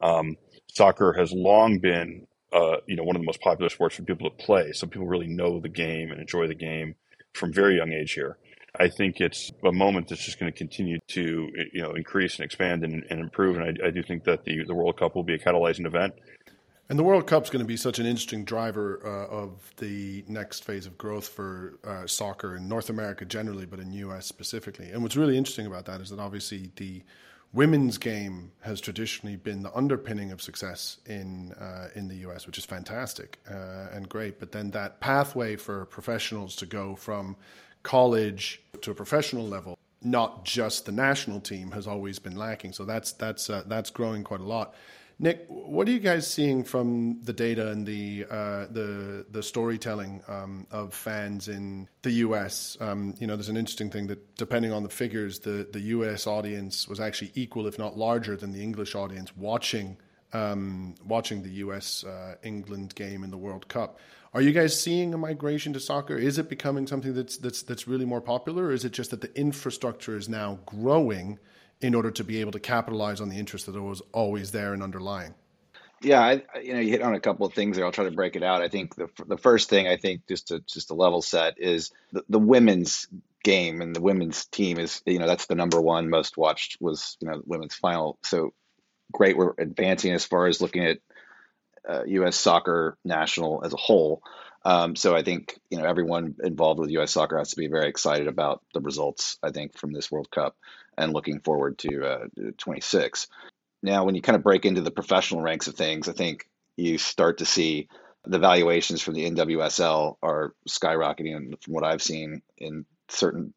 Um, 0.00 0.36
soccer 0.72 1.12
has 1.14 1.32
long 1.32 1.78
been 1.78 2.26
uh, 2.52 2.76
you 2.86 2.96
know 2.96 3.04
one 3.04 3.16
of 3.16 3.22
the 3.22 3.26
most 3.26 3.40
popular 3.40 3.68
sports 3.68 3.96
for 3.96 4.02
people 4.02 4.30
to 4.30 4.36
play, 4.36 4.72
so 4.72 4.86
people 4.86 5.06
really 5.06 5.28
know 5.28 5.60
the 5.60 5.68
game 5.68 6.10
and 6.10 6.20
enjoy 6.20 6.46
the 6.46 6.54
game 6.54 6.94
from 7.34 7.52
very 7.52 7.76
young 7.76 7.92
age 7.92 8.12
here. 8.12 8.38
I 8.78 8.88
think 8.88 9.20
it's 9.20 9.50
a 9.64 9.72
moment 9.72 10.08
that's 10.08 10.24
just 10.24 10.38
going 10.38 10.52
to 10.52 10.56
continue 10.56 10.98
to 11.08 11.50
you 11.72 11.82
know 11.82 11.92
increase 11.92 12.36
and 12.36 12.44
expand 12.44 12.84
and, 12.84 13.04
and 13.10 13.20
improve. 13.20 13.56
And 13.56 13.78
I, 13.82 13.88
I, 13.88 13.90
do 13.90 14.02
think 14.02 14.24
that 14.24 14.44
the 14.44 14.64
the 14.64 14.74
World 14.74 14.98
Cup 14.98 15.14
will 15.14 15.22
be 15.22 15.34
a 15.34 15.38
catalyzing 15.38 15.86
event. 15.86 16.14
And 16.90 16.98
the 16.98 17.02
World 17.02 17.26
Cup's 17.26 17.50
going 17.50 17.60
to 17.60 17.66
be 17.66 17.76
such 17.76 17.98
an 17.98 18.06
interesting 18.06 18.44
driver 18.44 19.00
uh, 19.04 19.34
of 19.34 19.72
the 19.76 20.24
next 20.26 20.64
phase 20.64 20.86
of 20.86 20.96
growth 20.96 21.28
for 21.28 21.78
uh, 21.84 22.06
soccer 22.06 22.56
in 22.56 22.66
North 22.66 22.88
America 22.88 23.26
generally, 23.26 23.66
but 23.66 23.78
in 23.78 23.92
US 23.92 24.26
specifically. 24.26 24.90
And 24.90 25.02
what's 25.02 25.16
really 25.16 25.36
interesting 25.36 25.66
about 25.66 25.84
that 25.84 26.00
is 26.00 26.08
that 26.08 26.18
obviously 26.18 26.70
the 26.76 27.02
women's 27.52 27.98
game 27.98 28.52
has 28.60 28.80
traditionally 28.80 29.36
been 29.36 29.62
the 29.62 29.74
underpinning 29.74 30.32
of 30.32 30.40
success 30.40 30.98
in 31.06 31.52
uh, 31.52 31.88
in 31.94 32.08
the 32.08 32.16
US, 32.28 32.46
which 32.46 32.56
is 32.56 32.64
fantastic 32.64 33.38
uh, 33.50 33.88
and 33.92 34.08
great. 34.08 34.38
But 34.38 34.52
then 34.52 34.70
that 34.70 35.00
pathway 35.00 35.56
for 35.56 35.84
professionals 35.86 36.56
to 36.56 36.66
go 36.66 36.94
from 36.94 37.36
college 37.82 38.60
to 38.82 38.90
a 38.90 38.94
professional 38.94 39.46
level, 39.46 39.78
not 40.02 40.44
just 40.44 40.86
the 40.86 40.92
national 40.92 41.40
team, 41.40 41.70
has 41.72 41.86
always 41.86 42.18
been 42.18 42.36
lacking. 42.36 42.72
So 42.72 42.84
that's 42.84 43.12
that's 43.12 43.50
uh, 43.50 43.64
that's 43.66 43.90
growing 43.90 44.24
quite 44.24 44.40
a 44.40 44.44
lot. 44.44 44.74
Nick, 45.20 45.46
what 45.48 45.88
are 45.88 45.90
you 45.90 45.98
guys 45.98 46.28
seeing 46.28 46.62
from 46.62 47.20
the 47.24 47.32
data 47.32 47.70
and 47.72 47.84
the 47.84 48.24
uh, 48.30 48.66
the 48.70 49.26
the 49.30 49.42
storytelling 49.42 50.22
um, 50.28 50.66
of 50.70 50.94
fans 50.94 51.48
in 51.48 51.88
the 52.02 52.12
U.S.? 52.26 52.76
Um, 52.80 53.14
you 53.18 53.26
know, 53.26 53.34
there's 53.34 53.48
an 53.48 53.56
interesting 53.56 53.90
thing 53.90 54.06
that 54.06 54.36
depending 54.36 54.72
on 54.72 54.84
the 54.84 54.88
figures, 54.88 55.40
the 55.40 55.66
the 55.72 55.80
U.S. 55.96 56.28
audience 56.28 56.86
was 56.86 57.00
actually 57.00 57.32
equal, 57.34 57.66
if 57.66 57.78
not 57.78 57.98
larger, 57.98 58.36
than 58.36 58.52
the 58.52 58.62
English 58.62 58.94
audience 58.94 59.36
watching 59.36 59.96
um, 60.32 60.94
watching 61.04 61.42
the 61.42 61.50
U.S. 61.64 62.04
Uh, 62.04 62.36
England 62.42 62.94
game 62.94 63.24
in 63.24 63.30
the 63.30 63.38
World 63.38 63.66
Cup. 63.68 63.98
Are 64.34 64.42
you 64.42 64.52
guys 64.52 64.78
seeing 64.78 65.14
a 65.14 65.18
migration 65.18 65.72
to 65.72 65.80
soccer? 65.80 66.16
Is 66.16 66.38
it 66.38 66.48
becoming 66.48 66.86
something 66.86 67.14
that's 67.14 67.36
that's 67.38 67.62
that's 67.62 67.88
really 67.88 68.04
more 68.04 68.20
popular, 68.20 68.64
or 68.64 68.72
is 68.72 68.84
it 68.84 68.92
just 68.92 69.10
that 69.10 69.20
the 69.20 69.38
infrastructure 69.38 70.16
is 70.16 70.28
now 70.28 70.58
growing? 70.66 71.38
in 71.80 71.94
order 71.94 72.10
to 72.10 72.24
be 72.24 72.40
able 72.40 72.52
to 72.52 72.60
capitalize 72.60 73.20
on 73.20 73.28
the 73.28 73.36
interest 73.36 73.66
that 73.66 73.80
was 73.80 74.02
always 74.12 74.50
there 74.50 74.72
and 74.72 74.82
underlying? 74.82 75.34
Yeah, 76.00 76.20
I, 76.20 76.42
you 76.60 76.74
know, 76.74 76.80
you 76.80 76.90
hit 76.90 77.02
on 77.02 77.14
a 77.14 77.20
couple 77.20 77.46
of 77.46 77.54
things 77.54 77.76
there. 77.76 77.84
I'll 77.84 77.92
try 77.92 78.04
to 78.04 78.10
break 78.12 78.36
it 78.36 78.42
out. 78.42 78.62
I 78.62 78.68
think 78.68 78.94
the 78.94 79.08
the 79.26 79.36
first 79.36 79.68
thing 79.68 79.88
I 79.88 79.96
think 79.96 80.28
just 80.28 80.48
to 80.48 80.60
just 80.60 80.92
a 80.92 80.94
level 80.94 81.22
set 81.22 81.58
is 81.58 81.90
the, 82.12 82.22
the 82.28 82.38
women's 82.38 83.08
game 83.42 83.80
and 83.80 83.94
the 83.94 84.00
women's 84.00 84.46
team 84.46 84.78
is 84.78 85.02
you 85.06 85.18
know 85.18 85.26
that's 85.26 85.46
the 85.46 85.56
number 85.56 85.80
one 85.80 86.08
most 86.08 86.36
watched 86.36 86.76
was 86.80 87.16
you 87.20 87.28
know 87.28 87.42
women's 87.44 87.74
final. 87.74 88.16
So 88.22 88.54
great, 89.12 89.36
we're 89.36 89.54
advancing 89.58 90.12
as 90.12 90.24
far 90.24 90.46
as 90.46 90.60
looking 90.60 90.84
at 90.84 90.98
uh, 91.88 92.04
U.S. 92.06 92.36
soccer 92.36 92.96
national 93.04 93.64
as 93.64 93.72
a 93.72 93.78
whole. 93.78 94.22
Um, 94.64 94.96
so 94.96 95.14
I 95.14 95.22
think 95.22 95.58
you 95.70 95.78
know 95.78 95.84
everyone 95.84 96.36
involved 96.42 96.80
with 96.80 96.90
U.S. 96.90 97.12
soccer 97.12 97.38
has 97.38 97.50
to 97.50 97.56
be 97.56 97.68
very 97.68 97.88
excited 97.88 98.26
about 98.26 98.62
the 98.74 98.80
results. 98.80 99.38
I 99.42 99.50
think 99.50 99.78
from 99.78 99.92
this 99.92 100.10
World 100.10 100.30
Cup 100.30 100.56
and 100.96 101.12
looking 101.12 101.40
forward 101.40 101.78
to 101.78 102.04
uh, 102.04 102.50
26. 102.58 103.28
Now, 103.82 104.04
when 104.04 104.16
you 104.16 104.22
kind 104.22 104.36
of 104.36 104.42
break 104.42 104.66
into 104.66 104.80
the 104.80 104.90
professional 104.90 105.40
ranks 105.40 105.68
of 105.68 105.76
things, 105.76 106.08
I 106.08 106.12
think 106.12 106.48
you 106.76 106.98
start 106.98 107.38
to 107.38 107.46
see 107.46 107.88
the 108.24 108.40
valuations 108.40 109.00
for 109.00 109.12
the 109.12 109.30
NWSL 109.30 110.16
are 110.22 110.54
skyrocketing. 110.68 111.62
From 111.62 111.74
what 111.74 111.84
I've 111.84 112.02
seen 112.02 112.42
in 112.56 112.84
certain 113.08 113.54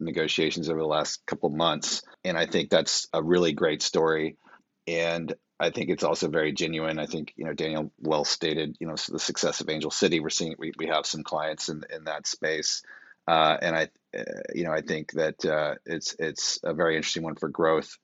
negotiations 0.00 0.70
over 0.70 0.80
the 0.80 0.86
last 0.86 1.24
couple 1.26 1.50
months, 1.50 2.02
and 2.24 2.36
I 2.38 2.46
think 2.46 2.70
that's 2.70 3.06
a 3.12 3.22
really 3.22 3.52
great 3.52 3.82
story. 3.82 4.38
And 4.86 5.34
I 5.60 5.70
think 5.70 5.90
it's 5.90 6.04
also 6.04 6.28
very 6.28 6.52
genuine. 6.52 6.98
I 6.98 7.06
think 7.06 7.32
you 7.36 7.44
know 7.44 7.52
Daniel 7.52 7.90
well 8.00 8.24
stated. 8.24 8.76
You 8.80 8.86
know 8.86 8.96
the 9.08 9.18
success 9.18 9.60
of 9.60 9.68
Angel 9.68 9.90
City. 9.90 10.20
We're 10.20 10.30
seeing 10.30 10.54
we, 10.58 10.72
we 10.78 10.86
have 10.86 11.06
some 11.06 11.24
clients 11.24 11.68
in 11.68 11.82
in 11.94 12.04
that 12.04 12.26
space, 12.26 12.82
uh, 13.26 13.56
and 13.60 13.76
I 13.76 13.88
uh, 14.16 14.22
you 14.54 14.64
know, 14.64 14.72
I 14.72 14.80
think 14.80 15.12
that 15.12 15.44
uh, 15.44 15.74
it's 15.84 16.16
it's 16.18 16.60
a 16.62 16.72
very 16.72 16.96
interesting 16.96 17.22
one 17.22 17.34
for 17.34 17.48
growth, 17.48 17.98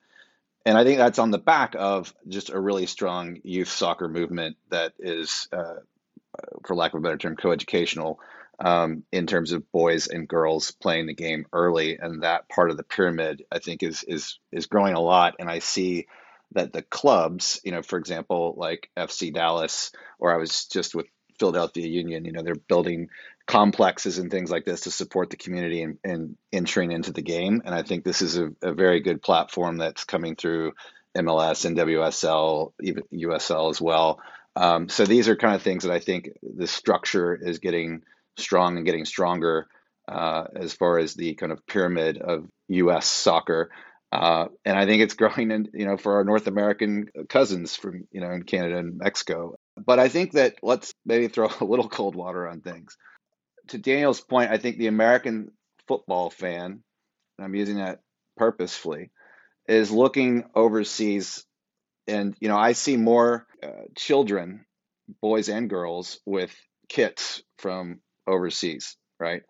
and 0.67 0.77
I 0.77 0.85
think 0.85 0.99
that's 0.99 1.19
on 1.19 1.31
the 1.31 1.39
back 1.39 1.75
of 1.79 2.15
just 2.29 2.51
a 2.51 2.61
really 2.61 2.87
strong 2.87 3.39
youth 3.43 3.69
soccer 3.69 4.09
movement 4.09 4.57
that 4.71 4.93
is, 4.99 5.49
uh, 5.51 5.77
for 6.67 6.77
lack 6.77 6.93
of 6.93 6.99
a 6.99 7.03
better 7.03 7.17
term, 7.17 7.37
coeducational 7.37 8.17
um, 8.59 9.05
in 9.13 9.27
terms 9.27 9.53
of 9.53 9.71
boys 9.73 10.09
and 10.09 10.29
girls 10.29 10.73
playing 10.73 11.07
the 11.07 11.15
game 11.15 11.47
early, 11.55 11.97
and 11.97 12.23
that 12.23 12.49
part 12.51 12.71
of 12.71 12.77
the 12.77 12.83
pyramid 12.83 13.45
I 13.51 13.61
think 13.61 13.83
is 13.83 14.05
is 14.05 14.39
is 14.53 14.67
growing 14.67 14.95
a 14.95 15.01
lot, 15.01 15.37
and 15.39 15.49
I 15.49 15.61
see 15.61 16.07
that 16.55 16.73
the 16.73 16.83
clubs, 16.83 17.61
you 17.65 17.73
know, 17.73 17.83
for 17.83 17.99
example, 17.99 18.55
like 18.57 18.91
FC 18.97 19.33
Dallas, 19.33 19.93
or 20.19 20.33
I 20.33 20.39
was 20.39 20.67
just 20.67 20.95
with 20.95 21.07
Philadelphia 21.39 21.87
Union, 21.87 22.25
you 22.25 22.33
know, 22.33 22.43
they're 22.43 22.55
building 22.55 23.09
complexes 23.47 24.19
and 24.19 24.31
things 24.31 24.51
like 24.51 24.65
this 24.65 24.83
to 24.83 24.91
support 24.91 25.31
the 25.31 25.37
community 25.37 25.83
and, 25.83 26.37
entering 26.53 26.93
into 26.93 27.13
the 27.13 27.23
game. 27.23 27.63
And 27.65 27.75
I 27.75 27.83
think 27.83 28.05
this 28.05 28.23
is 28.23 28.39
a, 28.39 28.51
a 28.63 28.73
very 28.73 29.01
good 29.01 29.21
platform 29.21 29.79
that's 29.79 30.05
coming 30.05 30.37
through 30.37 30.73
MLS 31.17 31.65
and 31.65 31.77
WSL, 31.77 32.73
even 32.81 33.03
USL 33.13 33.71
as 33.71 33.81
well. 33.81 34.21
Um, 34.57 34.89
so 34.89 35.05
these 35.05 35.29
are 35.29 35.37
kind 35.37 35.55
of 35.55 35.63
things 35.63 35.83
that 35.83 35.93
I 35.93 35.99
think 35.99 36.31
the 36.43 36.69
structure 36.69 37.35
is 37.35 37.59
getting 37.59 38.03
strong 38.37 38.77
and 38.77 38.87
getting 38.87 39.05
stronger 39.05 39.67
uh, 40.07 40.45
as 40.55 40.73
far 40.73 40.99
as 40.99 41.15
the 41.15 41.35
kind 41.35 41.53
of 41.53 41.67
pyramid 41.67 42.19
of 42.19 42.47
U.S. 42.69 43.07
soccer. 43.07 43.71
Uh, 44.15 44.47
and 44.65 44.79
I 44.79 44.87
think 44.87 45.03
it's 45.03 45.15
growing 45.23 45.51
in, 45.51 45.69
you 45.75 45.87
know, 45.87 45.97
for 45.97 46.17
our 46.17 46.25
North 46.25 46.47
American 46.47 47.09
cousins 47.29 47.75
from, 47.75 48.07
you 48.13 48.21
know, 48.21 48.31
in 48.31 48.45
Canada 48.45 48.79
and 48.79 48.97
Mexico. 48.97 49.57
But 49.77 49.99
I 49.99 50.09
think 50.09 50.33
that 50.33 50.55
let's 50.63 50.95
maybe 51.05 51.29
throw 51.29 51.49
a 51.61 51.65
little 51.65 51.89
cold 51.89 52.15
water 52.15 52.49
on 52.49 52.61
things. 52.61 52.97
To 53.69 53.79
Daniel's 53.79 54.21
point, 54.21 54.51
I 54.51 54.59
think 54.59 54.79
the 54.79 54.87
American 54.87 55.51
football 55.89 56.31
fan, 56.31 56.83
and 57.39 57.45
I'm 57.45 57.55
using 57.55 57.79
that 57.79 58.01
purposefully, 58.37 59.11
is 59.67 59.91
looking 59.91 60.45
overseas. 60.55 61.45
And, 62.07 62.37
you 62.41 62.49
know, 62.49 62.59
I 62.59 62.73
see 62.73 62.97
more 62.97 63.47
uh, 63.63 63.87
children, 63.97 64.65
boys 65.21 65.49
and 65.49 65.69
girls, 65.69 66.21
with 66.27 66.55
kits 66.89 67.43
from 67.59 68.01
overseas, 68.27 68.97
right? 69.19 69.43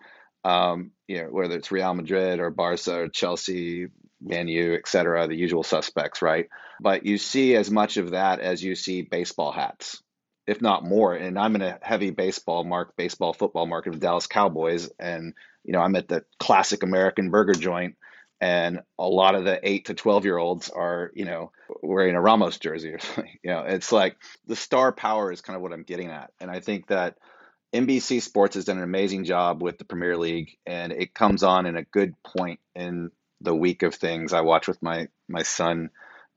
Um, 0.45 0.93
you 1.09 1.23
know, 1.23 1.29
whether 1.31 1.57
it's 1.57 1.73
Real 1.73 1.93
Madrid 1.95 2.39
or 2.39 2.51
Barca 2.51 3.01
or 3.01 3.09
Chelsea, 3.09 3.89
Man 4.25 4.49
U, 4.49 4.75
et 4.75 4.89
cetera, 4.89 5.29
the 5.29 5.37
usual 5.37 5.63
suspects, 5.63 6.23
right? 6.23 6.49
But 6.81 7.07
you 7.07 7.19
see 7.19 7.55
as 7.57 7.71
much 7.71 7.97
of 7.97 8.11
that 8.11 8.41
as 8.41 8.63
you 8.63 8.75
see 8.75 9.03
baseball 9.03 9.53
hats, 9.53 10.03
if 10.47 10.61
not 10.61 10.85
more. 10.85 11.15
And 11.15 11.39
I'm 11.39 11.55
in 11.55 11.63
a 11.63 11.79
heavy 11.83 12.11
baseball 12.11 12.65
mark, 12.65 12.97
baseball 12.97 13.33
football 13.33 13.67
market 13.67 13.95
of 13.95 14.01
Dallas 14.01 14.27
Cowboys, 14.27 14.91
and 14.99 15.35
you 15.63 15.73
know 15.73 15.81
I'm 15.81 15.97
at 15.97 16.09
the 16.09 16.25
classic 16.39 16.83
American 16.83 17.31
burger 17.31 17.55
joint, 17.55 17.97
and 18.41 18.81
a 18.99 19.09
lot 19.09 19.35
of 19.35 19.45
the 19.45 19.61
eight 19.63 19.87
to 19.87 19.95
twelve 19.95 20.25
year 20.25 20.39
olds 20.39 20.71
are 20.71 21.11
you 21.15 21.27
know 21.27 21.53
wearing 21.83 22.17
a 22.17 22.21
Ramos 22.21 22.59
jersey 22.59 22.95
or 22.95 22.99
something. 23.01 23.39
You 23.43 23.51
know, 23.51 23.61
it's 23.61 23.93
like 23.93 24.17
the 24.47 24.57
star 24.57 24.93
power 24.93 25.31
is 25.31 25.43
kind 25.43 25.57
of 25.57 25.63
what 25.63 25.73
I'm 25.73 25.85
getting 25.85 26.09
at, 26.11 26.33
and 26.41 26.51
I 26.51 26.61
think 26.61 26.89
that 26.89 27.17
NBC 27.75 28.23
Sports 28.23 28.55
has 28.55 28.65
done 28.65 28.79
an 28.79 28.85
amazing 28.85 29.25
job 29.25 29.61
with 29.61 29.79
the 29.79 29.85
Premier 29.85 30.17
League, 30.17 30.57
and 30.65 30.93
it 30.93 31.13
comes 31.13 31.43
on 31.43 31.67
in 31.67 31.77
a 31.77 31.83
good 31.83 32.15
point 32.23 32.61
in 32.75 33.11
the 33.45 33.55
week 33.55 33.83
of 33.83 33.95
things. 33.95 34.33
I 34.33 34.41
watch 34.41 34.69
with 34.69 34.83
my 34.83 35.09
my 35.29 35.43
son 35.43 35.91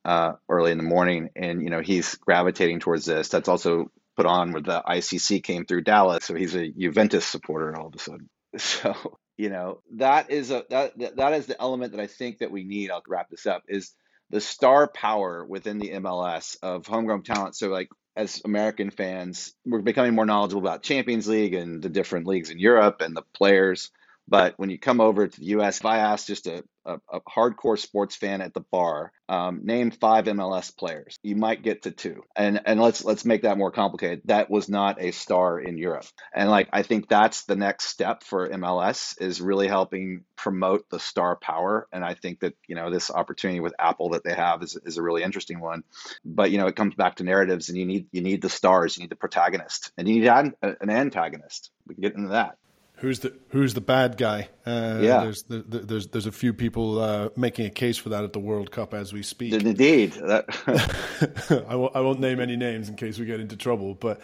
uh, 0.06 0.34
early 0.50 0.72
in 0.72 0.78
the 0.78 0.84
morning, 0.84 1.30
and 1.36 1.62
you 1.62 1.70
know 1.70 1.82
he's 1.82 2.16
gravitating 2.16 2.80
towards 2.80 3.06
this. 3.06 3.30
That's 3.30 3.50
also 3.50 3.92
put 4.16 4.26
on 4.26 4.52
where 4.52 4.62
the 4.62 4.82
ICC 4.88 5.44
came 5.44 5.66
through 5.66 5.84
Dallas, 5.84 6.26
so 6.26 6.36
he's 6.36 6.56
a 6.56 6.70
Juventus 6.70 7.26
supporter 7.26 7.76
all 7.76 7.88
of 7.88 7.96
a 7.96 8.00
sudden. 8.00 8.30
So 8.58 9.18
you 9.38 9.50
know 9.50 9.82
that 9.98 10.32
is 10.32 10.50
a 10.50 10.64
that 10.70 11.18
that 11.18 11.34
is 11.34 11.46
the 11.46 11.62
element 11.62 11.92
that 11.92 12.02
I 12.02 12.08
think 12.08 12.40
that 12.40 12.50
we 12.50 12.64
need. 12.64 12.90
I'll 12.90 13.04
wrap 13.08 13.30
this 13.30 13.46
up. 13.46 13.64
Is 13.68 13.94
the 14.30 14.42
star 14.42 14.88
power 14.88 15.46
within 15.46 15.78
the 15.78 15.92
MLS 15.92 16.58
of 16.62 16.86
homegrown 16.86 17.24
talent. 17.24 17.56
So 17.56 17.70
like 17.70 17.90
as 18.16 18.42
American 18.44 18.90
fans, 18.90 19.54
we're 19.66 19.82
becoming 19.82 20.16
more 20.16 20.26
knowledgeable 20.26 20.62
about 20.62 20.84
Champions 20.84 21.28
League 21.28 21.54
and 21.54 21.82
the 21.82 21.90
different 21.90 22.28
leagues 22.28 22.50
in 22.50 22.60
Europe 22.60 23.02
and 23.02 23.16
the 23.16 23.24
players. 23.34 23.92
But 24.28 24.56
when 24.58 24.70
you 24.70 24.80
come 24.80 25.00
over 25.00 25.28
to 25.28 25.40
the 25.40 25.46
US, 25.58 25.80
if 25.80 25.86
I 25.86 26.00
ask 26.00 26.28
just 26.28 26.48
a, 26.48 26.64
a, 26.88 27.00
a 27.12 27.22
hardcore 27.22 27.78
sports 27.78 28.16
fan 28.16 28.42
at 28.42 28.54
the 28.54 28.62
bar, 28.72 29.12
um, 29.30 29.62
name 29.64 29.92
five 29.92 30.26
MLS 30.26 30.76
players, 30.76 31.18
you 31.22 31.36
might 31.36 31.62
get 31.62 31.84
to 31.84 31.92
two. 31.92 32.24
And 32.36 32.62
and 32.66 32.80
let's 32.80 33.04
let's 33.04 33.26
make 33.26 33.44
that 33.44 33.58
more 33.58 33.72
complicated. 33.72 34.22
That 34.26 34.50
was 34.50 34.70
not 34.70 35.02
a 35.02 35.12
star 35.12 35.60
in 35.60 35.78
Europe. 35.78 36.06
And 36.34 36.50
like 36.50 36.70
I 36.72 36.84
think 36.84 37.08
that's 37.08 37.44
the 37.44 37.56
next 37.56 37.86
step 37.86 38.24
for 38.24 38.50
MLS 38.50 39.22
is 39.22 39.42
really 39.42 39.68
helping 39.68 40.24
promote 40.36 40.90
the 40.90 41.00
star 41.00 41.36
power. 41.36 41.88
And 41.92 42.04
I 42.04 42.14
think 42.14 42.40
that, 42.40 42.54
you 42.68 42.76
know, 42.76 42.90
this 42.90 43.12
opportunity 43.12 43.60
with 43.60 43.76
Apple 43.78 44.10
that 44.12 44.24
they 44.24 44.34
have 44.34 44.64
is, 44.64 44.78
is 44.86 44.98
a 44.98 45.04
really 45.04 45.24
interesting 45.24 45.60
one. 45.60 45.84
But 46.24 46.52
you 46.52 46.58
know, 46.58 46.68
it 46.68 46.76
comes 46.76 46.96
back 46.96 47.16
to 47.16 47.24
narratives 47.24 47.70
and 47.70 47.78
you 47.78 47.86
need 47.86 48.08
you 48.12 48.22
need 48.22 48.42
the 48.42 48.50
stars, 48.50 48.98
you 48.98 49.04
need 49.04 49.12
the 49.12 49.16
protagonist, 49.16 49.92
and 49.98 50.08
you 50.08 50.22
need 50.22 50.28
an, 50.28 50.56
an 50.62 50.90
antagonist. 50.90 51.72
We 51.86 51.96
can 51.96 52.02
get 52.02 52.16
into 52.16 52.30
that 52.30 52.58
who's 52.98 53.20
the 53.20 53.34
who's 53.50 53.74
the 53.74 53.82
bad 53.82 54.18
guy? 54.18 54.50
Uh, 54.66 55.00
yeah, 55.02 55.24
there's 55.24 55.44
there's 55.48 56.08
there's 56.08 56.26
a 56.26 56.32
few 56.32 56.54
people 56.54 57.00
uh, 57.00 57.30
making 57.36 57.66
a 57.66 57.70
case 57.70 57.98
for 57.98 58.10
that 58.10 58.24
at 58.24 58.34
the 58.34 58.40
World 58.40 58.72
Cup 58.72 58.94
as 58.94 59.14
we 59.14 59.24
speak. 59.24 59.54
Indeed, 59.54 60.18
I 60.28 61.76
won't 61.76 61.96
won't 61.96 62.20
name 62.20 62.40
any 62.40 62.58
names 62.58 62.90
in 62.90 62.96
case 62.96 63.18
we 63.18 63.26
get 63.26 63.40
into 63.40 63.56
trouble. 63.56 63.94
But 63.94 64.20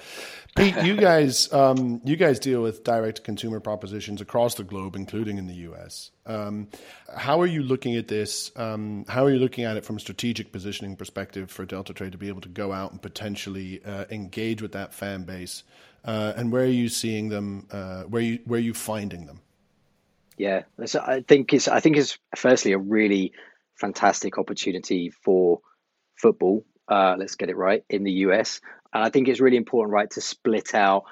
Pete, 0.55 0.75
you 0.83 0.97
guys 0.97 1.51
um, 1.53 2.01
you 2.03 2.15
guys 2.15 2.39
deal 2.39 2.61
with 2.61 2.83
direct 2.83 3.23
consumer 3.23 3.59
propositions 3.59 4.21
across 4.21 4.55
the 4.55 4.63
globe, 4.63 4.95
including 4.95 5.37
in 5.37 5.47
the 5.47 5.55
U.S. 5.55 6.11
Um, 6.25 6.69
how 7.15 7.41
are 7.41 7.47
you 7.47 7.63
looking 7.63 7.95
at 7.95 8.07
this? 8.07 8.51
Um, 8.55 9.05
how 9.07 9.25
are 9.25 9.31
you 9.31 9.39
looking 9.39 9.65
at 9.65 9.77
it 9.77 9.85
from 9.85 9.97
a 9.97 9.99
strategic 9.99 10.51
positioning 10.51 10.95
perspective 10.95 11.51
for 11.51 11.65
Deltatre 11.65 12.11
to 12.11 12.17
be 12.17 12.29
able 12.29 12.41
to 12.41 12.49
go 12.49 12.71
out 12.71 12.91
and 12.91 13.01
potentially 13.01 13.83
uh, 13.83 14.05
engage 14.09 14.61
with 14.61 14.71
that 14.71 14.93
fan 14.93 15.23
base? 15.23 15.63
uh, 16.05 16.33
and 16.35 16.51
where 16.51 16.63
are 16.63 16.67
you 16.67 16.89
seeing 16.89 17.29
them? 17.29 17.67
Uh, 17.71 18.03
where 18.03 18.21
you 18.21 18.39
where 18.45 18.57
are 18.57 18.63
you 18.63 18.73
finding 18.73 19.25
them? 19.25 19.39
Yeah, 20.37 20.63
I 20.79 21.21
think 21.21 21.53
it's 21.53 21.67
I 21.67 21.79
think 21.79 21.97
it's 21.97 22.17
firstly 22.35 22.73
a 22.73 22.77
really 22.77 23.33
fantastic 23.79 24.37
opportunity 24.37 25.09
for 25.09 25.61
football. 26.15 26.65
Uh, 26.87 27.15
let's 27.17 27.35
get 27.35 27.49
it 27.49 27.55
right 27.55 27.83
in 27.89 28.03
the 28.03 28.11
US, 28.27 28.59
and 28.93 29.03
I 29.03 29.09
think 29.09 29.27
it's 29.27 29.39
really 29.39 29.57
important, 29.57 29.93
right, 29.93 30.09
to 30.11 30.21
split 30.21 30.75
out 30.75 31.03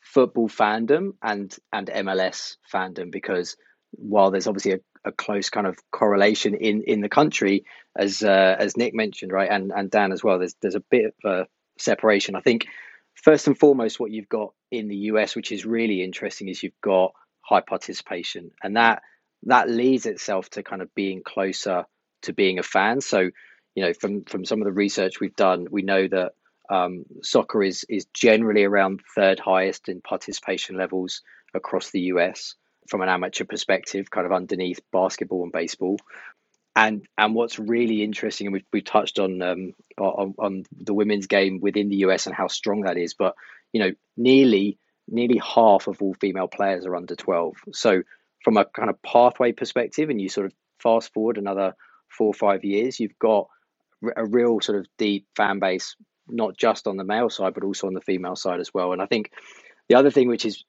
football 0.00 0.48
fandom 0.48 1.14
and 1.22 1.54
and 1.72 1.88
MLS 1.88 2.56
fandom 2.70 3.10
because 3.10 3.56
while 3.98 4.30
there's 4.30 4.46
obviously 4.46 4.72
a, 4.72 4.80
a 5.04 5.12
close 5.12 5.50
kind 5.50 5.66
of 5.66 5.78
correlation 5.90 6.54
in 6.54 6.82
in 6.82 7.00
the 7.00 7.08
country, 7.08 7.64
as 7.96 8.22
uh, 8.22 8.56
as 8.58 8.76
Nick 8.76 8.94
mentioned, 8.94 9.32
right, 9.32 9.50
and 9.50 9.72
and 9.74 9.90
Dan 9.90 10.12
as 10.12 10.22
well, 10.22 10.38
there's 10.38 10.54
there's 10.60 10.74
a 10.74 10.84
bit 10.90 11.14
of 11.24 11.30
a 11.30 11.46
separation. 11.78 12.34
I 12.34 12.40
think 12.40 12.66
first 13.14 13.46
and 13.46 13.58
foremost, 13.58 13.98
what 13.98 14.10
you've 14.10 14.28
got 14.28 14.52
in 14.70 14.88
the 14.88 14.96
US, 14.96 15.34
which 15.36 15.52
is 15.52 15.64
really 15.64 16.02
interesting, 16.02 16.48
is 16.48 16.62
you've 16.62 16.80
got 16.82 17.12
high 17.40 17.60
participation, 17.60 18.50
and 18.62 18.76
that 18.76 19.02
that 19.44 19.68
leads 19.68 20.06
itself 20.06 20.50
to 20.50 20.62
kind 20.62 20.82
of 20.82 20.94
being 20.94 21.22
closer 21.22 21.84
to 22.22 22.32
being 22.32 22.58
a 22.58 22.62
fan. 22.62 23.00
So, 23.00 23.30
you 23.74 23.84
know, 23.84 23.92
from 23.92 24.24
from 24.24 24.44
some 24.44 24.60
of 24.60 24.66
the 24.66 24.72
research 24.72 25.20
we've 25.20 25.36
done, 25.36 25.66
we 25.70 25.82
know 25.82 26.08
that 26.08 26.32
um, 26.68 27.04
soccer 27.22 27.62
is 27.62 27.84
is 27.88 28.06
generally 28.12 28.64
around 28.64 29.00
third 29.14 29.38
highest 29.38 29.88
in 29.88 30.00
participation 30.00 30.76
levels 30.76 31.22
across 31.54 31.90
the 31.90 32.00
US 32.00 32.54
from 32.88 33.02
an 33.02 33.08
amateur 33.08 33.44
perspective, 33.44 34.10
kind 34.10 34.26
of 34.26 34.32
underneath 34.32 34.80
basketball 34.92 35.42
and 35.42 35.52
baseball 35.52 35.98
and 36.76 37.08
and 37.16 37.34
what's 37.34 37.58
really 37.58 38.02
interesting, 38.02 38.46
and 38.46 38.52
we've, 38.52 38.66
we've 38.70 38.84
touched 38.84 39.18
on, 39.18 39.40
um, 39.40 39.72
on 39.98 40.34
on 40.38 40.64
the 40.78 40.92
women's 40.92 41.26
game 41.26 41.58
within 41.60 41.88
the 41.88 41.96
US 41.96 42.26
and 42.26 42.34
how 42.34 42.48
strong 42.48 42.82
that 42.82 42.98
is, 42.98 43.14
but 43.14 43.34
you 43.72 43.80
know, 43.80 43.92
nearly 44.16 44.78
nearly 45.08 45.38
half 45.38 45.86
of 45.86 46.02
all 46.02 46.14
female 46.14 46.48
players 46.48 46.84
are 46.84 46.96
under 46.96 47.14
12. 47.14 47.54
So 47.72 48.02
from 48.44 48.56
a 48.56 48.64
kind 48.64 48.90
of 48.90 49.00
pathway 49.02 49.52
perspective, 49.52 50.10
and 50.10 50.20
you 50.20 50.28
sort 50.28 50.46
of 50.46 50.52
fast 50.78 51.12
forward 51.14 51.38
another 51.38 51.74
four 52.08 52.28
or 52.28 52.34
five 52.34 52.64
years, 52.64 53.00
you've 53.00 53.18
got 53.18 53.48
a 54.14 54.26
real 54.26 54.60
sort 54.60 54.78
of 54.78 54.86
deep 54.98 55.26
fan 55.34 55.58
base, 55.58 55.96
not 56.28 56.56
just 56.56 56.86
on 56.86 56.96
the 56.96 57.04
male 57.04 57.30
side, 57.30 57.54
but 57.54 57.64
also 57.64 57.86
on 57.86 57.94
the 57.94 58.00
female 58.00 58.36
side 58.36 58.60
as 58.60 58.74
well. 58.74 58.92
And 58.92 59.00
I 59.00 59.06
think 59.06 59.30
the 59.88 59.96
other 59.96 60.10
thing, 60.10 60.28
which 60.28 60.44
is 60.44 60.64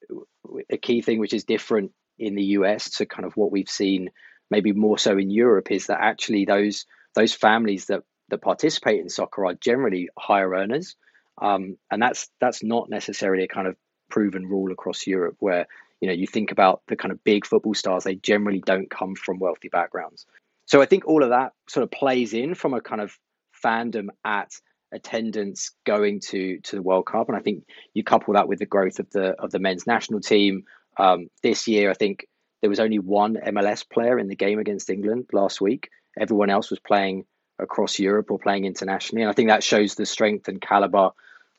a 0.70 0.78
key 0.78 1.02
thing, 1.02 1.20
which 1.20 1.34
is 1.34 1.44
different 1.44 1.92
in 2.20 2.36
the 2.36 2.44
US 2.44 2.90
to 2.98 3.06
kind 3.06 3.26
of 3.26 3.36
what 3.36 3.52
we've 3.52 3.70
seen 3.70 4.10
maybe 4.50 4.72
more 4.72 4.98
so 4.98 5.18
in 5.18 5.30
Europe, 5.30 5.72
is 5.72 5.88
that 5.88 6.00
actually 6.02 6.46
those 6.46 6.86
those 7.16 7.34
families 7.34 7.86
that 7.88 8.04
that 8.30 8.42
participate 8.42 9.00
in 9.00 9.10
soccer 9.10 9.46
are 9.46 9.54
generally 9.54 10.10
higher 10.18 10.54
earners, 10.54 10.96
um, 11.42 11.78
and 11.92 12.02
that's 12.02 12.30
that's 12.40 12.64
not 12.64 12.90
necessarily 12.90 13.44
a 13.44 13.48
kind 13.48 13.68
of 13.68 13.76
proven 14.10 14.46
rule 14.46 14.72
across 14.72 15.06
Europe 15.06 15.36
where 15.40 15.68
you 16.00 16.08
know 16.08 16.14
you 16.14 16.28
think 16.28 16.52
about 16.52 16.82
the 16.88 16.96
kind 16.96 17.12
of 17.12 17.24
big 17.24 17.46
football 17.46 17.74
stars 17.74 18.04
they 18.04 18.16
generally 18.16 18.62
don't 18.66 18.90
come 18.90 19.16
from 19.16 19.40
wealthy 19.40 19.70
backgrounds. 19.70 20.26
So 20.66 20.82
I 20.82 20.86
think 20.86 21.08
all 21.08 21.24
of 21.24 21.30
that 21.30 21.54
sort 21.70 21.84
of 21.84 21.92
plays 21.92 22.34
in 22.34 22.54
from 22.54 22.74
a 22.74 22.82
kind 22.82 23.02
of 23.02 23.18
fandom 23.64 24.08
at 24.26 24.52
attendance 24.92 25.72
going 25.86 26.20
to 26.20 26.60
to 26.62 26.76
the 26.76 26.82
World 26.82 27.06
Cup, 27.06 27.28
and 27.28 27.38
I 27.38 27.42
think 27.42 27.66
you 27.94 28.04
couple 28.04 28.34
that 28.36 28.48
with 28.48 28.60
the 28.60 28.66
growth 28.66 29.00
of 29.00 29.10
the 29.12 29.32
of 29.42 29.52
the 29.52 29.60
men's 29.60 29.88
national 29.88 30.22
team 30.22 30.64
um, 30.98 31.30
this 31.44 31.68
year. 31.68 31.90
I 31.90 31.94
think 31.94 32.28
there 32.62 32.70
was 32.70 32.80
only 32.80 33.00
one 33.00 33.36
MLS 33.36 33.88
player 33.88 34.18
in 34.18 34.28
the 34.28 34.36
game 34.36 34.60
against 34.60 34.90
England 34.90 35.28
last 35.32 35.62
week. 35.62 35.90
Everyone 36.20 36.50
else 36.50 36.70
was 36.70 36.80
playing 36.80 37.26
across 37.60 38.00
Europe 38.00 38.32
or 38.32 38.40
playing 38.40 38.66
internationally. 38.66 39.24
And 39.24 39.30
I 39.30 39.34
think 39.34 39.50
that 39.50 39.64
shows 39.64 39.96
the 39.96 40.06
strength 40.06 40.48
and 40.48 40.62
caliber 40.62 41.12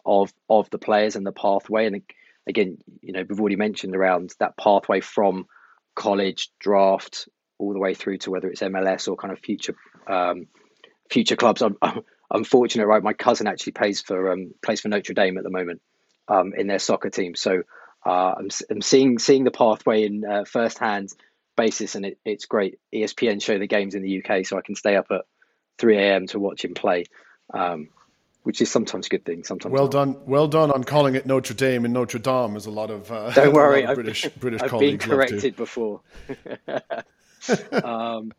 of 0.04 0.32
of 0.48 0.70
the 0.70 0.78
players 0.78 1.16
and 1.16 1.26
the 1.26 1.32
pathway. 1.32 1.86
And 1.86 2.02
again, 2.46 2.78
you 3.00 3.12
know, 3.12 3.24
we've 3.28 3.40
already 3.40 3.56
mentioned 3.56 3.94
around 3.94 4.34
that 4.40 4.56
pathway 4.56 5.00
from 5.00 5.46
college 5.94 6.50
draft 6.58 7.28
all 7.58 7.72
the 7.72 7.78
way 7.78 7.94
through 7.94 8.18
to 8.18 8.30
whether 8.30 8.48
it's 8.48 8.60
MLS 8.60 9.08
or 9.08 9.16
kind 9.16 9.32
of 9.32 9.40
future 9.40 9.74
um, 10.06 10.46
future 11.10 11.36
clubs. 11.36 11.62
I'm, 11.62 11.76
I'm, 11.82 12.02
fortunate, 12.44 12.86
right? 12.86 13.02
My 13.02 13.12
cousin 13.12 13.46
actually 13.46 13.72
plays 13.72 14.00
for 14.00 14.32
um, 14.32 14.52
plays 14.62 14.80
for 14.80 14.88
Notre 14.88 15.14
Dame 15.14 15.38
at 15.38 15.44
the 15.44 15.50
moment 15.50 15.80
um, 16.28 16.52
in 16.56 16.66
their 16.66 16.78
soccer 16.78 17.10
team. 17.10 17.34
So 17.34 17.62
uh, 18.04 18.34
I'm, 18.38 18.48
I'm 18.70 18.82
seeing 18.82 19.18
seeing 19.18 19.44
the 19.44 19.50
pathway 19.50 20.04
in 20.04 20.24
uh, 20.24 20.44
first 20.44 20.78
hand 20.78 21.10
basis, 21.56 21.94
and 21.94 22.06
it, 22.06 22.18
it's 22.24 22.46
great. 22.46 22.78
ESPN 22.94 23.42
show 23.42 23.58
the 23.58 23.66
games 23.66 23.94
in 23.94 24.02
the 24.02 24.22
UK, 24.22 24.46
so 24.46 24.56
I 24.56 24.60
can 24.62 24.74
stay 24.74 24.96
up 24.96 25.06
at 25.10 25.22
3 25.78 25.98
a.m. 25.98 26.26
to 26.28 26.38
watch 26.38 26.64
him 26.64 26.74
play, 26.74 27.04
um, 27.52 27.88
which 28.42 28.60
is 28.60 28.70
sometimes 28.70 29.06
a 29.06 29.10
good 29.10 29.24
thing. 29.24 29.44
Sometimes 29.44 29.72
well 29.72 29.84
not. 29.84 29.92
done, 29.92 30.16
well 30.26 30.48
done 30.48 30.70
on 30.70 30.84
calling 30.84 31.14
it 31.14 31.26
Notre 31.26 31.54
Dame 31.54 31.84
and 31.84 31.94
Notre 31.94 32.18
Dame, 32.18 32.56
is 32.56 32.66
a 32.66 32.70
lot 32.70 32.90
of 32.90 33.10
uh, 33.10 33.30
don't 33.32 33.52
worry, 33.54 33.82
of 33.82 33.90
I've, 33.90 33.96
British 33.96 34.28
British 34.38 34.62
I've 34.62 34.70
colleagues 34.70 35.04
been 35.04 35.16
corrected 35.16 35.56
before. 35.56 36.00
um, 37.72 38.32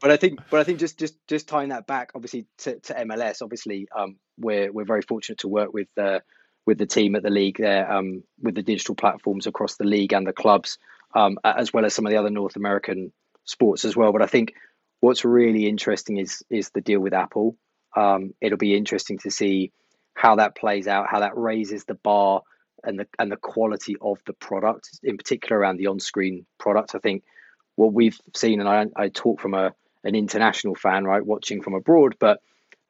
but 0.00 0.10
I 0.10 0.16
think, 0.16 0.40
but 0.50 0.60
I 0.60 0.64
think 0.64 0.78
just 0.78 0.98
just 0.98 1.14
just 1.28 1.48
tying 1.48 1.68
that 1.70 1.86
back, 1.86 2.12
obviously 2.14 2.46
to, 2.58 2.78
to 2.80 2.94
MLS. 2.94 3.42
Obviously, 3.42 3.88
um, 3.96 4.16
we're 4.38 4.72
we're 4.72 4.84
very 4.84 5.02
fortunate 5.02 5.38
to 5.38 5.48
work 5.48 5.72
with 5.72 5.88
the 5.96 6.22
with 6.66 6.78
the 6.78 6.86
team 6.86 7.16
at 7.16 7.22
the 7.22 7.30
league 7.30 7.58
there, 7.58 7.90
um, 7.90 8.22
with 8.40 8.54
the 8.54 8.62
digital 8.62 8.94
platforms 8.94 9.46
across 9.46 9.76
the 9.76 9.84
league 9.84 10.12
and 10.12 10.26
the 10.26 10.32
clubs, 10.32 10.78
um, 11.14 11.38
as 11.44 11.72
well 11.72 11.84
as 11.84 11.94
some 11.94 12.06
of 12.06 12.10
the 12.10 12.18
other 12.18 12.30
North 12.30 12.56
American 12.56 13.12
sports 13.44 13.84
as 13.84 13.96
well. 13.96 14.12
But 14.12 14.22
I 14.22 14.26
think 14.26 14.54
what's 15.00 15.24
really 15.24 15.66
interesting 15.66 16.18
is 16.18 16.42
is 16.50 16.70
the 16.70 16.80
deal 16.80 17.00
with 17.00 17.14
Apple. 17.14 17.56
Um, 17.96 18.34
it'll 18.40 18.58
be 18.58 18.76
interesting 18.76 19.18
to 19.18 19.30
see 19.30 19.72
how 20.14 20.36
that 20.36 20.56
plays 20.56 20.86
out, 20.86 21.08
how 21.10 21.20
that 21.20 21.36
raises 21.36 21.84
the 21.84 21.94
bar 21.94 22.42
and 22.84 22.98
the 22.98 23.06
and 23.18 23.30
the 23.30 23.36
quality 23.36 23.96
of 24.00 24.18
the 24.26 24.32
product, 24.34 24.88
in 25.02 25.16
particular 25.16 25.58
around 25.58 25.76
the 25.76 25.88
on-screen 25.88 26.46
product. 26.58 26.94
I 26.94 26.98
think 26.98 27.24
what 27.76 27.92
we've 27.92 28.18
seen, 28.34 28.60
and 28.60 28.68
I, 28.68 28.86
I 28.96 29.08
talk 29.08 29.40
from 29.40 29.54
a 29.54 29.74
an 30.04 30.14
international 30.14 30.74
fan, 30.74 31.04
right, 31.04 31.24
watching 31.24 31.62
from 31.62 31.74
abroad, 31.74 32.16
but 32.18 32.40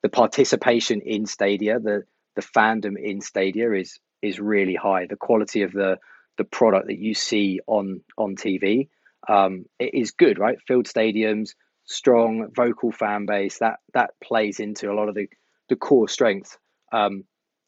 the 0.02 0.08
participation 0.08 1.00
in 1.00 1.26
Stadia, 1.26 1.78
the 1.78 2.04
the 2.36 2.42
fandom 2.42 2.94
in 3.02 3.20
Stadia 3.20 3.72
is 3.72 3.98
is 4.22 4.38
really 4.38 4.74
high. 4.74 5.06
The 5.06 5.16
quality 5.16 5.62
of 5.62 5.72
the 5.72 5.98
the 6.38 6.44
product 6.44 6.86
that 6.86 6.98
you 6.98 7.14
see 7.14 7.60
on 7.66 8.02
on 8.16 8.36
TV 8.36 8.88
um, 9.28 9.66
it 9.78 9.94
is 9.94 10.12
good, 10.12 10.38
right? 10.38 10.58
Filled 10.66 10.86
stadiums, 10.86 11.54
strong 11.84 12.48
vocal 12.54 12.92
fan 12.92 13.26
base 13.26 13.58
that 13.58 13.80
that 13.94 14.10
plays 14.22 14.60
into 14.60 14.90
a 14.90 14.94
lot 14.94 15.08
of 15.08 15.14
the 15.14 15.28
the 15.68 15.76
core 15.76 16.08
strength. 16.08 16.58
Um, 16.92 17.24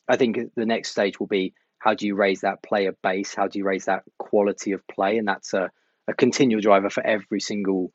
I 0.08 0.16
think 0.16 0.38
the 0.56 0.66
next 0.66 0.90
stage 0.90 1.20
will 1.20 1.26
be 1.26 1.54
how 1.78 1.94
do 1.94 2.06
you 2.06 2.14
raise 2.14 2.40
that 2.40 2.62
player 2.62 2.96
base? 3.02 3.34
How 3.34 3.48
do 3.48 3.58
you 3.58 3.64
raise 3.64 3.86
that 3.86 4.02
quality 4.18 4.72
of 4.72 4.86
play? 4.86 5.18
And 5.18 5.26
that's 5.26 5.52
a, 5.52 5.70
a 6.08 6.14
continual 6.14 6.60
driver 6.60 6.90
for 6.90 7.04
every 7.04 7.40
single 7.40 7.92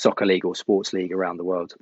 soccer 0.00 0.24
league 0.24 0.46
or 0.46 0.54
sports 0.54 0.92
league 0.92 1.12
around 1.12 1.36
the 1.36 1.44
world. 1.44 1.74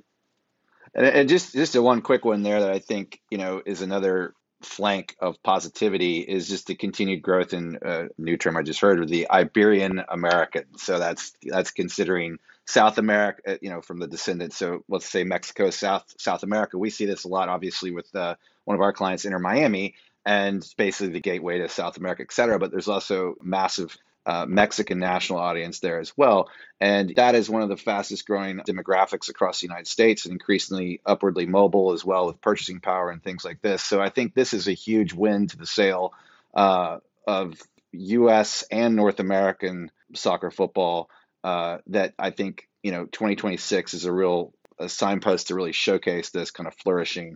And, 0.93 1.05
and 1.05 1.29
just 1.29 1.53
just 1.53 1.75
a 1.75 1.81
one 1.81 2.01
quick 2.01 2.25
one 2.25 2.43
there 2.43 2.61
that 2.61 2.71
I 2.71 2.79
think 2.79 3.21
you 3.29 3.37
know 3.37 3.61
is 3.65 3.81
another 3.81 4.33
flank 4.61 5.15
of 5.19 5.41
positivity 5.41 6.19
is 6.19 6.49
just 6.49 6.67
the 6.67 6.75
continued 6.75 7.21
growth 7.21 7.53
in 7.53 7.77
a 7.81 7.87
uh, 7.87 8.07
new 8.17 8.35
term 8.35 8.57
I 8.57 8.63
just 8.63 8.81
heard 8.81 9.07
the 9.07 9.29
Iberian 9.29 10.03
American. 10.09 10.65
So 10.77 10.99
that's 10.99 11.33
that's 11.43 11.71
considering 11.71 12.39
South 12.65 12.97
America, 12.97 13.53
uh, 13.53 13.57
you 13.61 13.69
know, 13.69 13.81
from 13.81 13.99
the 13.99 14.07
descendants. 14.07 14.57
So 14.57 14.83
let's 14.89 15.09
say 15.09 15.23
Mexico, 15.23 15.69
South 15.69 16.13
South 16.17 16.43
America. 16.43 16.77
We 16.77 16.89
see 16.89 17.05
this 17.05 17.23
a 17.23 17.29
lot, 17.29 17.49
obviously, 17.49 17.91
with 17.91 18.13
uh, 18.13 18.35
one 18.65 18.75
of 18.75 18.81
our 18.81 18.93
clients, 18.93 19.25
Inter 19.25 19.39
Miami, 19.39 19.95
and 20.25 20.65
basically 20.77 21.13
the 21.13 21.21
gateway 21.21 21.59
to 21.59 21.69
South 21.69 21.97
America, 21.97 22.23
et 22.23 22.33
cetera. 22.33 22.59
But 22.59 22.71
there's 22.71 22.89
also 22.89 23.35
massive 23.41 23.97
uh, 24.25 24.45
Mexican 24.47 24.99
national 24.99 25.39
audience 25.39 25.79
there 25.79 25.99
as 25.99 26.15
well. 26.17 26.49
And 26.79 27.13
that 27.15 27.35
is 27.35 27.49
one 27.49 27.61
of 27.61 27.69
the 27.69 27.77
fastest 27.77 28.27
growing 28.27 28.57
demographics 28.59 29.29
across 29.29 29.59
the 29.59 29.67
United 29.67 29.87
States 29.87 30.25
and 30.25 30.33
increasingly 30.33 31.01
upwardly 31.05 31.45
mobile 31.45 31.93
as 31.93 32.05
well 32.05 32.27
with 32.27 32.41
purchasing 32.41 32.79
power 32.79 33.09
and 33.09 33.23
things 33.23 33.43
like 33.43 33.61
this. 33.61 33.83
So 33.83 34.01
I 34.01 34.09
think 34.09 34.33
this 34.33 34.53
is 34.53 34.67
a 34.67 34.73
huge 34.73 35.13
win 35.13 35.47
to 35.47 35.57
the 35.57 35.65
sale 35.65 36.13
uh, 36.53 36.99
of 37.27 37.61
US 37.91 38.63
and 38.71 38.95
North 38.95 39.19
American 39.19 39.91
soccer 40.13 40.51
football 40.51 41.09
uh, 41.43 41.79
that 41.87 42.13
I 42.19 42.31
think, 42.31 42.67
you 42.83 42.91
know, 42.91 43.05
2026 43.05 43.93
is 43.93 44.05
a 44.05 44.11
real 44.11 44.53
a 44.79 44.87
signpost 44.87 45.47
to 45.47 45.55
really 45.55 45.73
showcase 45.73 46.29
this 46.29 46.51
kind 46.51 46.65
of 46.65 46.73
flourishing. 46.73 47.35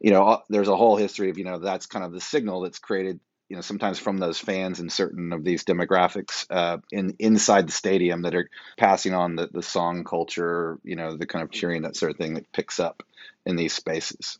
You 0.00 0.10
know, 0.10 0.42
there's 0.48 0.68
a 0.68 0.76
whole 0.76 0.96
history 0.96 1.28
of, 1.28 1.36
you 1.36 1.44
know, 1.44 1.58
that's 1.58 1.86
kind 1.86 2.04
of 2.04 2.12
the 2.12 2.20
signal 2.20 2.62
that's 2.62 2.78
created 2.78 3.20
you 3.48 3.56
know 3.56 3.62
sometimes 3.62 3.98
from 3.98 4.18
those 4.18 4.38
fans 4.38 4.80
and 4.80 4.92
certain 4.92 5.32
of 5.32 5.42
these 5.42 5.64
demographics 5.64 6.46
uh, 6.50 6.78
in 6.92 7.16
inside 7.18 7.68
the 7.68 7.72
stadium 7.72 8.22
that 8.22 8.34
are 8.34 8.50
passing 8.76 9.14
on 9.14 9.36
the, 9.36 9.48
the 9.50 9.62
song 9.62 10.04
culture 10.04 10.78
you 10.84 10.96
know 10.96 11.16
the 11.16 11.26
kind 11.26 11.42
of 11.42 11.50
cheering 11.50 11.82
that 11.82 11.96
sort 11.96 12.10
of 12.10 12.18
thing 12.18 12.34
that 12.34 12.50
picks 12.52 12.78
up 12.78 13.02
in 13.46 13.56
these 13.56 13.72
spaces. 13.72 14.38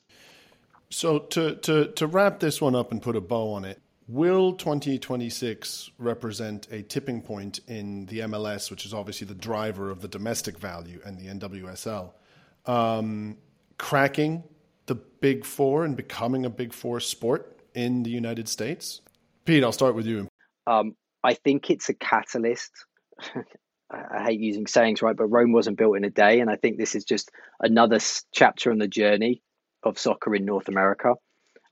So 0.90 1.18
to 1.18 1.56
to 1.56 1.92
to 1.92 2.06
wrap 2.06 2.40
this 2.40 2.60
one 2.60 2.74
up 2.74 2.92
and 2.92 3.00
put 3.02 3.16
a 3.16 3.20
bow 3.20 3.52
on 3.52 3.64
it 3.64 3.80
will 4.06 4.54
2026 4.54 5.90
represent 5.98 6.66
a 6.70 6.82
tipping 6.82 7.20
point 7.20 7.60
in 7.66 8.06
the 8.06 8.20
MLS 8.20 8.70
which 8.70 8.86
is 8.86 8.94
obviously 8.94 9.26
the 9.26 9.34
driver 9.34 9.90
of 9.90 10.00
the 10.00 10.08
domestic 10.08 10.58
value 10.58 10.98
and 11.04 11.18
the 11.18 11.26
NWSL 11.26 12.12
um, 12.64 13.36
cracking 13.76 14.44
the 14.86 14.94
big 14.94 15.44
4 15.44 15.84
and 15.84 15.94
becoming 15.94 16.46
a 16.46 16.50
big 16.50 16.72
4 16.72 17.00
sport 17.00 17.57
in 17.74 18.02
the 18.02 18.10
United 18.10 18.48
States? 18.48 19.00
Pete, 19.44 19.64
I'll 19.64 19.72
start 19.72 19.94
with 19.94 20.06
you. 20.06 20.28
Um, 20.66 20.94
I 21.24 21.34
think 21.34 21.70
it's 21.70 21.88
a 21.88 21.94
catalyst. 21.94 22.72
I 23.90 24.24
hate 24.24 24.40
using 24.40 24.66
sayings, 24.66 25.00
right? 25.00 25.16
But 25.16 25.26
Rome 25.26 25.52
wasn't 25.52 25.78
built 25.78 25.96
in 25.96 26.04
a 26.04 26.10
day. 26.10 26.40
And 26.40 26.50
I 26.50 26.56
think 26.56 26.76
this 26.76 26.94
is 26.94 27.04
just 27.04 27.30
another 27.60 27.98
chapter 28.32 28.70
on 28.70 28.78
the 28.78 28.88
journey 28.88 29.42
of 29.82 29.98
soccer 29.98 30.34
in 30.34 30.44
North 30.44 30.68
America. 30.68 31.14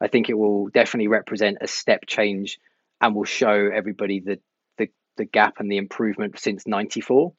I 0.01 0.09
think 0.09 0.29
it 0.29 0.39
will 0.39 0.69
definitely 0.69 1.09
represent 1.09 1.59
a 1.61 1.67
step 1.67 2.07
change 2.07 2.59
and 3.01 3.15
will 3.15 3.25
show 3.25 3.71
everybody 3.75 4.21
the, 4.21 4.39
the, 4.79 4.89
the 5.17 5.25
gap 5.25 5.55
and 5.59 5.71
the 5.71 5.77
improvement 5.77 6.39
since 6.39 6.67
94. 6.67 7.33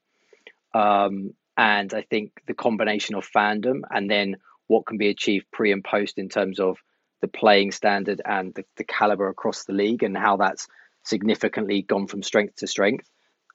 Um, 0.73 1.33
and 1.57 1.91
I 1.93 2.03
think 2.03 2.33
the 2.45 2.53
combination 2.53 3.15
of 3.15 3.27
fandom 3.27 3.81
and 3.89 4.09
then 4.09 4.37
what 4.67 4.85
can 4.85 4.97
be 4.97 5.09
achieved 5.09 5.47
pre 5.51 5.71
and 5.71 5.83
post 5.83 6.19
in 6.19 6.29
terms 6.29 6.59
of 6.59 6.77
the 7.21 7.27
playing 7.27 7.71
standard 7.71 8.21
and 8.23 8.53
the, 8.53 8.65
the 8.75 8.83
caliber 8.83 9.29
across 9.29 9.65
the 9.65 9.73
league 9.73 10.03
and 10.03 10.15
how 10.15 10.37
that's 10.37 10.67
significantly 11.03 11.81
gone 11.81 12.07
from 12.07 12.21
strength 12.23 12.57
to 12.57 12.67
strength. 12.67 13.09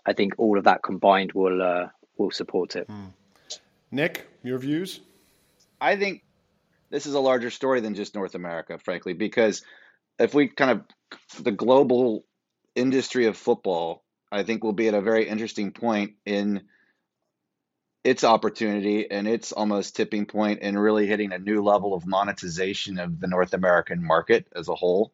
I 0.05 0.15
think 0.15 0.35
all 0.39 0.59
of 0.59 0.65
that 0.65 0.83
combined 0.83 1.33
will 1.33 1.63
uh, 1.63 1.89
will 2.17 2.31
support 2.31 2.77
it. 2.77 2.89
Mm. 2.89 3.13
Nick, 3.91 4.27
your 4.43 4.59
views? 4.59 5.01
I 5.81 5.97
think 5.97 6.25
this 6.91 7.07
is 7.07 7.15
a 7.15 7.21
larger 7.21 7.51
story 7.51 7.81
than 7.81 7.95
just 7.95 8.15
North 8.15 8.35
America, 8.35 8.79
frankly, 8.79 9.13
because 9.13 9.63
if 10.19 10.35
we 10.35 10.49
kind 10.49 10.71
of 10.71 11.43
the 11.45 11.53
global 11.53 12.25
industry 12.75 13.27
of 13.27 13.37
football, 13.37 14.03
I 14.31 14.43
think 14.43 14.65
we'll 14.65 14.73
be 14.73 14.89
at 14.89 14.95
a 14.95 15.01
very 15.01 15.29
interesting 15.29 15.73
point 15.73 16.13
in 16.25 16.63
its 18.05 18.25
opportunity 18.25 19.09
and 19.11 19.29
its 19.29 19.53
almost 19.53 19.95
tipping 19.95 20.29
and 20.35 20.81
really 20.81 21.07
hitting 21.07 21.33
a 21.33 21.39
new 21.39 21.63
level 21.63 21.95
of 21.95 22.07
monetization 22.07 22.99
of 22.99 23.21
the 23.21 23.29
North 23.29 23.55
American 23.55 24.05
market 24.05 24.47
as 24.57 24.69
a 24.69 24.75
whole. 24.75 25.13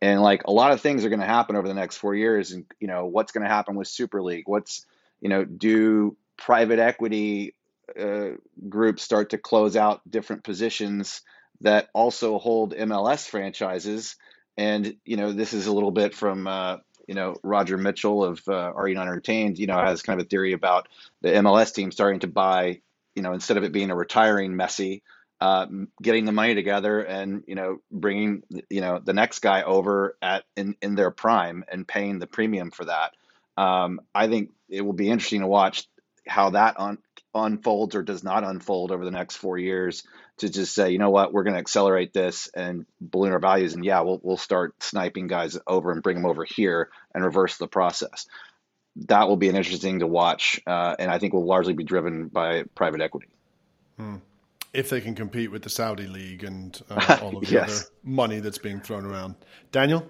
And 0.00 0.22
like 0.22 0.44
a 0.44 0.52
lot 0.52 0.72
of 0.72 0.80
things 0.80 1.04
are 1.04 1.08
going 1.08 1.20
to 1.20 1.26
happen 1.26 1.56
over 1.56 1.68
the 1.68 1.74
next 1.74 1.96
four 1.96 2.14
years. 2.14 2.52
And, 2.52 2.64
you 2.78 2.86
know, 2.86 3.06
what's 3.06 3.32
going 3.32 3.42
to 3.42 3.52
happen 3.52 3.74
with 3.74 3.88
Super 3.88 4.22
League? 4.22 4.44
What's, 4.46 4.86
you 5.20 5.28
know, 5.28 5.44
do 5.44 6.16
private 6.38 6.78
equity 6.78 7.54
uh, 7.98 8.30
groups 8.68 9.02
start 9.02 9.30
to 9.30 9.38
close 9.38 9.76
out 9.76 10.08
different 10.08 10.44
positions 10.44 11.22
that 11.62 11.88
also 11.92 12.38
hold 12.38 12.74
MLS 12.74 13.28
franchises? 13.28 14.16
And, 14.56 14.96
you 15.04 15.16
know, 15.16 15.32
this 15.32 15.52
is 15.52 15.66
a 15.66 15.72
little 15.72 15.90
bit 15.90 16.14
from, 16.14 16.46
uh, 16.46 16.76
you 17.10 17.16
know, 17.16 17.34
Roger 17.42 17.76
Mitchell 17.76 18.24
of 18.24 18.40
uh, 18.46 18.52
Are 18.52 18.86
You 18.86 18.94
Not 18.94 19.08
Entertained, 19.08 19.58
you 19.58 19.66
know, 19.66 19.76
has 19.76 20.00
kind 20.00 20.20
of 20.20 20.26
a 20.26 20.28
theory 20.28 20.52
about 20.52 20.86
the 21.22 21.30
MLS 21.30 21.74
team 21.74 21.90
starting 21.90 22.20
to 22.20 22.28
buy, 22.28 22.82
you 23.16 23.22
know, 23.22 23.32
instead 23.32 23.56
of 23.56 23.64
it 23.64 23.72
being 23.72 23.90
a 23.90 23.96
retiring 23.96 24.52
Messi, 24.52 25.02
uh, 25.40 25.66
getting 26.00 26.24
the 26.24 26.30
money 26.30 26.54
together 26.54 27.00
and 27.00 27.42
you 27.48 27.56
know 27.56 27.78
bringing 27.90 28.44
you 28.68 28.80
know 28.80 29.00
the 29.02 29.12
next 29.12 29.40
guy 29.40 29.62
over 29.62 30.16
at 30.22 30.44
in, 30.56 30.76
in 30.82 30.94
their 30.94 31.10
prime 31.10 31.64
and 31.72 31.88
paying 31.88 32.20
the 32.20 32.28
premium 32.28 32.70
for 32.70 32.84
that. 32.84 33.14
Um, 33.56 34.02
I 34.14 34.28
think 34.28 34.50
it 34.68 34.82
will 34.82 34.92
be 34.92 35.10
interesting 35.10 35.40
to 35.40 35.48
watch 35.48 35.88
how 36.28 36.50
that 36.50 36.78
un- 36.78 36.98
unfolds 37.34 37.96
or 37.96 38.02
does 38.02 38.22
not 38.22 38.44
unfold 38.44 38.92
over 38.92 39.04
the 39.04 39.10
next 39.10 39.34
four 39.34 39.58
years 39.58 40.04
to 40.40 40.50
just 40.50 40.74
say, 40.74 40.90
you 40.90 40.98
know 40.98 41.10
what, 41.10 41.32
we're 41.32 41.42
going 41.42 41.54
to 41.54 41.60
accelerate 41.60 42.12
this 42.12 42.48
and 42.54 42.86
balloon 43.00 43.32
our 43.32 43.38
values, 43.38 43.74
and 43.74 43.84
yeah, 43.84 44.00
we'll 44.00 44.20
we'll 44.22 44.36
start 44.36 44.82
sniping 44.82 45.26
guys 45.26 45.58
over 45.66 45.92
and 45.92 46.02
bring 46.02 46.16
them 46.16 46.26
over 46.26 46.44
here 46.44 46.90
and 47.14 47.24
reverse 47.24 47.56
the 47.56 47.68
process. 47.68 48.26
That 49.06 49.28
will 49.28 49.36
be 49.36 49.48
an 49.48 49.56
interesting 49.56 50.00
to 50.00 50.06
watch, 50.06 50.60
uh, 50.66 50.96
and 50.98 51.10
I 51.10 51.18
think 51.18 51.32
will 51.32 51.46
largely 51.46 51.74
be 51.74 51.84
driven 51.84 52.28
by 52.28 52.64
private 52.74 53.00
equity. 53.00 53.28
Hmm. 53.96 54.16
If 54.72 54.90
they 54.90 55.00
can 55.00 55.14
compete 55.14 55.50
with 55.50 55.62
the 55.62 55.70
Saudi 55.70 56.06
league 56.06 56.44
and 56.44 56.80
uh, 56.90 57.18
all 57.22 57.36
of 57.36 57.44
the 57.44 57.52
yes. 57.52 57.82
other 57.82 57.90
money 58.04 58.40
that's 58.40 58.58
being 58.58 58.80
thrown 58.80 59.04
around, 59.04 59.34
Daniel. 59.72 60.06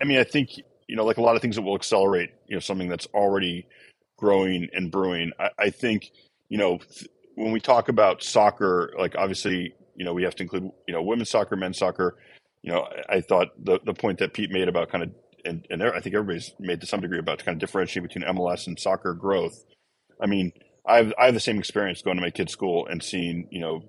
I 0.00 0.04
mean, 0.04 0.18
I 0.18 0.24
think 0.24 0.50
you 0.88 0.96
know, 0.96 1.04
like 1.04 1.18
a 1.18 1.22
lot 1.22 1.36
of 1.36 1.42
things 1.42 1.56
that 1.56 1.62
will 1.62 1.74
accelerate, 1.74 2.30
you 2.46 2.56
know, 2.56 2.60
something 2.60 2.88
that's 2.88 3.06
already 3.14 3.66
growing 4.16 4.68
and 4.72 4.90
brewing. 4.90 5.32
I, 5.38 5.50
I 5.58 5.70
think, 5.70 6.12
you 6.48 6.58
know, 6.58 6.78
th- 6.78 7.10
when 7.34 7.52
we 7.52 7.60
talk 7.60 7.88
about 7.88 8.22
soccer, 8.22 8.92
like 8.98 9.16
obviously, 9.16 9.74
you 9.96 10.04
know, 10.04 10.12
we 10.12 10.22
have 10.24 10.34
to 10.36 10.42
include, 10.42 10.70
you 10.86 10.94
know, 10.94 11.02
women's 11.02 11.30
soccer, 11.30 11.56
men's 11.56 11.78
soccer. 11.78 12.16
You 12.62 12.72
know, 12.72 12.88
I, 13.08 13.20
thought 13.20 13.48
the, 13.62 13.78
the 13.84 13.94
point 13.94 14.18
that 14.18 14.32
Pete 14.32 14.50
made 14.50 14.68
about 14.68 14.90
kind 14.90 15.04
of, 15.04 15.10
and, 15.44 15.66
and 15.70 15.80
there, 15.80 15.94
I 15.94 16.00
think 16.00 16.14
everybody's 16.14 16.52
made 16.58 16.80
to 16.80 16.86
some 16.86 17.00
degree 17.00 17.18
about 17.18 17.44
kind 17.44 17.54
of 17.54 17.60
differentiating 17.60 18.08
between 18.08 18.24
MLS 18.36 18.66
and 18.66 18.78
soccer 18.78 19.12
growth. 19.12 19.64
I 20.20 20.26
mean, 20.26 20.52
I 20.86 20.96
have, 20.96 21.12
I 21.18 21.26
have 21.26 21.34
the 21.34 21.40
same 21.40 21.58
experience 21.58 22.02
going 22.02 22.16
to 22.16 22.22
my 22.22 22.30
kid's 22.30 22.52
school 22.52 22.86
and 22.86 23.02
seeing, 23.02 23.48
you 23.50 23.60
know, 23.60 23.84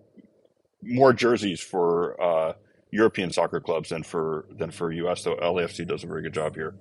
more 0.82 1.14
jerseys 1.14 1.62
for, 1.62 2.22
uh, 2.22 2.54
European 2.92 3.32
soccer 3.32 3.60
clubs 3.60 3.90
than 3.90 4.04
for 4.04 4.46
than 4.58 4.72
for 4.72 4.92
US. 4.92 5.24
Though 5.24 5.36
LAFC 5.36 5.88
does 5.88 6.04
a 6.04 6.08
very 6.08 6.22
good 6.22 6.34
job 6.34 6.56
here. 6.56 6.76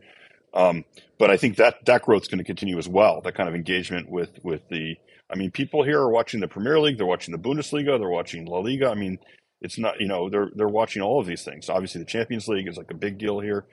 Um, 0.54 0.84
but 1.18 1.30
I 1.30 1.36
think 1.36 1.56
that 1.56 1.84
that 1.86 2.02
growth 2.02 2.22
is 2.22 2.28
going 2.28 2.38
to 2.38 2.44
continue 2.44 2.78
as 2.78 2.88
well. 2.88 3.20
That 3.20 3.34
kind 3.34 3.48
of 3.48 3.54
engagement 3.54 4.08
with 4.08 4.38
with 4.42 4.68
the, 4.68 4.96
I 5.30 5.36
mean, 5.36 5.50
people 5.50 5.82
here 5.82 6.00
are 6.00 6.10
watching 6.10 6.40
the 6.40 6.48
Premier 6.48 6.78
League, 6.78 6.98
they're 6.98 7.06
watching 7.06 7.32
the 7.32 7.38
Bundesliga, 7.38 7.98
they're 7.98 8.08
watching 8.08 8.46
La 8.46 8.58
Liga. 8.58 8.88
I 8.88 8.94
mean, 8.94 9.18
it's 9.60 9.78
not 9.78 10.00
you 10.00 10.06
know 10.06 10.28
they're 10.28 10.50
they're 10.54 10.68
watching 10.68 11.02
all 11.02 11.20
of 11.20 11.26
these 11.26 11.42
things. 11.42 11.68
Obviously, 11.68 12.00
the 12.00 12.06
Champions 12.06 12.48
League 12.48 12.68
is 12.68 12.76
like 12.76 12.90
a 12.90 12.94
big 12.96 13.18
deal 13.18 13.40
here, 13.40 13.64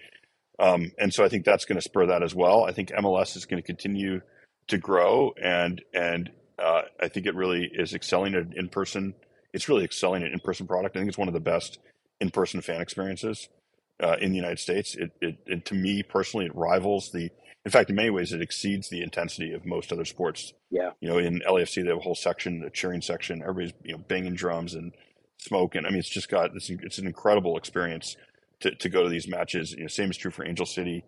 um, 0.59 0.91
and 0.97 1.13
so 1.13 1.23
I 1.23 1.29
think 1.29 1.45
that's 1.45 1.65
going 1.65 1.75
to 1.77 1.81
spur 1.81 2.07
that 2.07 2.23
as 2.23 2.33
well. 2.33 2.63
I 2.63 2.71
think 2.71 2.89
MLS 2.91 3.35
is 3.35 3.45
going 3.45 3.61
to 3.61 3.65
continue 3.65 4.21
to 4.67 4.77
grow, 4.77 5.33
and 5.41 5.81
and 5.93 6.31
uh, 6.57 6.83
I 6.99 7.09
think 7.09 7.25
it 7.25 7.35
really 7.35 7.69
is 7.73 7.93
excelling 7.93 8.35
at 8.35 8.55
in 8.55 8.69
person. 8.69 9.13
It's 9.53 9.67
really 9.67 9.83
excelling 9.83 10.23
at 10.23 10.31
in 10.31 10.39
person 10.39 10.65
product. 10.67 10.95
I 10.95 10.99
think 10.99 11.09
it's 11.09 11.17
one 11.17 11.27
of 11.27 11.33
the 11.33 11.41
best 11.41 11.79
in 12.21 12.29
person 12.29 12.61
fan 12.61 12.81
experiences 12.81 13.49
uh, 14.01 14.15
in 14.21 14.31
the 14.31 14.37
United 14.37 14.59
States. 14.59 14.95
It, 14.95 15.11
it, 15.21 15.37
it, 15.45 15.65
to 15.65 15.75
me 15.75 16.03
personally, 16.03 16.45
it 16.45 16.55
rivals 16.55 17.11
the. 17.11 17.29
In 17.63 17.71
fact, 17.71 17.89
in 17.89 17.95
many 17.95 18.09
ways, 18.09 18.33
it 18.33 18.41
exceeds 18.41 18.89
the 18.89 19.03
intensity 19.03 19.53
of 19.53 19.65
most 19.65 19.91
other 19.91 20.05
sports. 20.05 20.53
Yeah. 20.71 20.91
You 20.99 21.09
know, 21.09 21.17
in 21.19 21.41
LAFC, 21.47 21.83
they 21.83 21.89
have 21.89 21.99
a 21.99 22.01
whole 22.01 22.15
section, 22.15 22.63
a 22.65 22.69
cheering 22.69 23.01
section. 23.01 23.41
Everybody's 23.41 23.73
you 23.83 23.93
know 23.93 24.03
banging 24.07 24.35
drums 24.35 24.73
and 24.73 24.93
smoking. 25.37 25.85
I 25.85 25.89
mean, 25.89 25.99
it's 25.99 26.09
just 26.09 26.29
got 26.29 26.55
it's, 26.55 26.69
it's 26.69 26.97
an 26.97 27.05
incredible 27.05 27.57
experience 27.57 28.17
to, 28.61 28.73
to 28.75 28.89
go 28.89 29.03
to 29.03 29.09
these 29.09 29.27
matches. 29.27 29.73
You 29.73 29.83
know, 29.83 29.87
same 29.87 30.09
is 30.09 30.17
true 30.17 30.31
for 30.31 30.45
Angel 30.45 30.65
City 30.65 31.03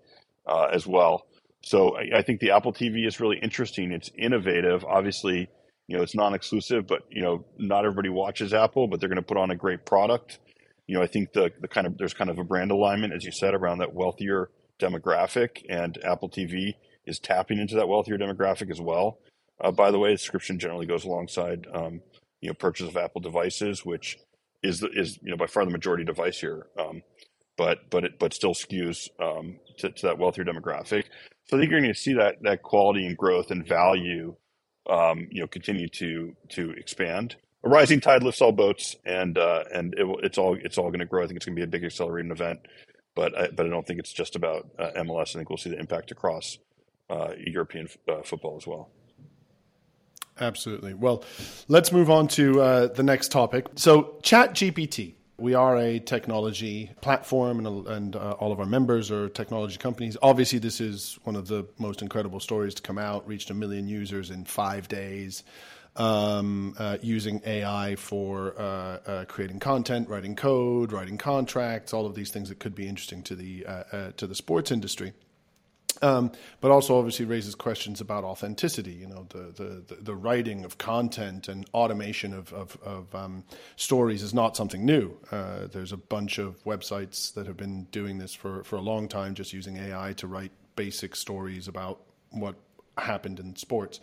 uh, 0.48 0.68
as 0.72 0.86
well. 0.86 1.26
So 1.64 1.96
I, 1.96 2.18
I, 2.18 2.22
think 2.22 2.42
the 2.42 2.52
Apple 2.52 2.74
TV 2.74 3.08
is 3.08 3.22
really 3.22 3.40
interesting. 3.42 3.94
It's 3.94 4.12
innovative. 4.18 4.84
Obviously, 4.84 5.48
you 5.88 5.96
know, 5.96 6.04
it's 6.04 6.14
non-exclusive, 6.14 6.86
but 6.86 7.04
you 7.10 7.22
know, 7.22 7.46
not 7.58 7.86
everybody 7.86 8.10
watches 8.10 8.54
Apple, 8.54 8.88
but 8.88 9.00
they're 9.00 9.10
going 9.10 9.16
to 9.16 9.22
put 9.22 9.38
on 9.38 9.50
a 9.50 9.56
great 9.56 9.86
product 9.86 10.40
you 10.88 10.96
know, 10.96 11.04
I 11.04 11.08
think 11.08 11.34
the 11.34 11.52
the 11.62 11.68
kind 11.68 11.88
of 11.88 11.98
there's 11.98 12.14
kind 12.14 12.30
of 12.30 12.40
a 12.40 12.44
brand 12.44 12.72
alignment, 12.72 13.14
as 13.14 13.24
you 13.24 13.32
said, 13.32 13.54
around 13.54 13.80
that 13.80 13.94
wealthier 13.94 14.50
demographic, 14.80 15.64
and 15.70 15.98
Apple 16.04 16.30
TV 16.30 16.76
is 17.06 17.20
tapping 17.20 17.60
into 17.60 17.76
that 17.76 17.88
wealthier 17.88 18.18
demographic 18.18 18.72
as 18.72 18.82
well. 18.82 19.20
Uh, 19.62 19.72
by 19.72 19.92
the 19.92 20.00
way, 20.00 20.16
subscription 20.16 20.60
generally 20.60 20.86
goes 20.86 21.06
alongside 21.06 21.68
um, 21.74 22.02
you 22.42 22.50
know 22.50 22.54
purchase 22.54 22.88
of 22.88 22.98
Apple 22.98 23.22
devices, 23.22 23.86
which 23.86 24.18
is 24.62 24.80
the, 24.80 24.90
is 24.90 25.20
you 25.22 25.32
know 25.32 25.38
by 25.38 25.48
far 25.48 25.66
the 25.66 25.72
majority 25.72 26.04
device 26.04 26.40
here, 26.40 26.68
um, 26.80 27.02
but 27.58 27.90
but 27.90 28.04
it 28.04 28.20
but 28.20 28.34
still 28.34 28.54
skews 28.54 29.10
um, 29.22 29.60
to, 29.78 29.90
to, 29.92 30.08
that 30.08 30.18
wealthier 30.18 30.44
demographic. 30.44 31.06
So 31.46 31.58
I 31.58 31.60
think 31.60 31.72
you're 31.72 31.82
going 31.82 31.94
to 31.94 32.00
see 32.00 32.14
that 32.14 32.42
that 32.42 32.64
quality 32.64 33.06
and 33.06 33.18
growth 33.18 33.52
and 33.52 33.68
value, 33.68 34.36
um, 34.90 35.28
you 35.32 35.42
know, 35.42 35.48
continue 35.48 35.88
to 35.90 36.36
to 36.50 36.72
expand 36.72 37.36
a 37.64 37.70
rising 37.70 38.02
tide 38.02 38.24
lifts 38.24 38.42
all 38.42 38.52
boats, 38.52 38.96
and 39.06 39.38
uh, 39.38 39.64
and 39.74 39.94
it, 39.98 40.06
it's 40.24 40.38
all 40.38 40.58
it's 40.62 40.78
all 40.78 40.90
going 40.90 41.00
to 41.00 41.06
grow. 41.06 41.24
I 41.24 41.28
think 41.28 41.38
it's 41.38 41.46
going 41.46 41.56
to 41.56 41.60
be 41.60 41.64
a 41.64 41.68
big 41.68 41.84
accelerating 41.84 42.32
event, 42.32 42.60
but 43.16 43.38
I, 43.38 43.48
but 43.50 43.66
I 43.66 43.70
don't 43.70 43.86
think 43.86 44.00
it's 44.00 44.14
just 44.14 44.36
about 44.36 44.70
uh, 44.78 44.92
MLS. 44.98 45.30
I 45.36 45.40
think 45.40 45.50
we'll 45.50 45.58
see 45.58 45.70
the 45.70 45.80
impact 45.80 46.12
across 46.12 46.58
uh, 47.10 47.30
European 47.38 47.88
uh, 48.08 48.22
football 48.24 48.58
as 48.58 48.68
well. 48.68 48.90
Absolutely. 50.40 50.94
Well, 50.94 51.24
let's 51.68 51.92
move 51.92 52.10
on 52.10 52.28
to 52.30 52.62
uh, 52.62 52.88
the 52.88 53.04
next 53.04 53.32
topic. 53.32 53.68
So, 53.76 54.18
Chat 54.24 54.54
GPT. 54.54 55.16
We 55.38 55.56
are 55.56 55.78
a 55.78 56.00
technology 56.00 56.92
platform, 57.02 57.66
and, 57.66 57.88
and 57.88 58.16
uh, 58.16 58.32
all 58.40 58.52
of 58.52 58.60
our 58.60 58.68
members 58.68 59.12
are 59.12 59.30
technology 59.30 59.78
companies. 59.78 60.16
Obviously, 60.22 60.60
this 60.60 60.80
is 60.80 61.18
one 61.24 61.36
of 61.36 61.48
the 61.48 61.68
most 61.80 62.02
incredible 62.02 62.40
stories 62.40 62.76
to 62.76 62.82
come 62.82 63.00
out. 63.00 63.28
Reached 63.28 63.50
a 63.50 63.54
million 63.54 63.88
users 63.88 64.30
in 64.30 64.46
five 64.46 64.88
days 64.88 65.44
um, 65.96 66.76
uh, 66.78 66.98
using 67.02 67.42
AI 67.46 67.96
for 67.96 68.56
uh, 68.58 68.64
uh, 68.64 69.26
creating 69.26 69.60
content, 69.60 70.10
writing 70.10 70.36
code, 70.36 70.92
writing 70.92 71.18
contracts, 71.18 71.94
all 71.94 72.06
of 72.06 72.16
these 72.16 72.32
things 72.32 72.50
that 72.50 72.60
could 72.60 72.76
be 72.76 72.88
interesting 72.88 73.22
to 73.24 73.36
the 73.36 73.66
uh, 73.66 73.84
uh, 73.92 74.12
to 74.18 74.28
the 74.28 74.36
sports 74.36 74.72
industry. 74.72 75.14
Um, 76.02 76.32
but 76.60 76.72
also 76.72 76.98
obviously 76.98 77.26
raises 77.26 77.56
questions 77.56 78.02
about 78.02 78.24
authenticity. 78.24 78.92
You 78.94 79.08
know, 79.08 79.28
the 79.30 79.84
the, 79.88 79.96
the, 80.02 80.16
writing 80.16 80.66
of 80.66 80.78
content 80.78 81.48
and 81.48 81.66
automation 81.74 82.34
of 82.34 82.52
of, 82.52 82.78
of 82.84 83.14
um, 83.16 83.44
stories 83.76 84.24
is 84.24 84.34
not 84.34 84.58
something 84.58 84.86
new. 84.86 85.16
Uh, 85.32 85.68
there's 85.68 85.92
a 85.92 85.98
bunch 85.98 86.40
of 86.40 86.62
websites 86.66 87.34
that 87.36 87.46
have 87.46 87.58
been 87.58 87.84
doing 87.86 88.18
this 88.18 88.34
for 88.34 88.64
for 88.64 88.78
a 88.78 88.82
long 88.82 89.08
time, 89.08 89.36
just 89.36 89.54
using 89.54 89.78
AI 89.78 90.14
to 90.14 90.28
write 90.28 90.52
basic 90.76 91.16
stories 91.16 91.68
about 91.68 92.02
what 92.32 92.56
happened 92.98 93.40
in 93.40 93.56
sports. 93.56 94.00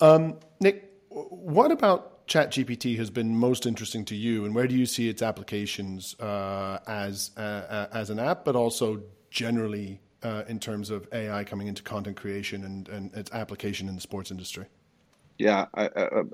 Um, 0.00 0.38
Nick, 0.60 0.93
what 1.14 1.70
about 1.70 2.26
ChatGPT 2.26 2.96
has 2.96 3.10
been 3.10 3.36
most 3.36 3.66
interesting 3.66 4.04
to 4.06 4.16
you, 4.16 4.44
and 4.44 4.54
where 4.54 4.66
do 4.66 4.74
you 4.74 4.86
see 4.86 5.08
its 5.08 5.22
applications 5.22 6.18
uh, 6.20 6.80
as 6.86 7.30
uh, 7.36 7.40
uh, 7.40 7.86
as 7.92 8.10
an 8.10 8.18
app, 8.18 8.44
but 8.44 8.56
also 8.56 9.02
generally 9.30 10.00
uh, 10.22 10.42
in 10.48 10.58
terms 10.58 10.90
of 10.90 11.06
AI 11.12 11.44
coming 11.44 11.68
into 11.68 11.82
content 11.82 12.16
creation 12.16 12.64
and, 12.64 12.88
and 12.88 13.14
its 13.14 13.30
application 13.32 13.88
in 13.88 13.94
the 13.94 14.00
sports 14.00 14.30
industry? 14.30 14.66
Yeah, 15.38 15.66
uh, 15.74 16.24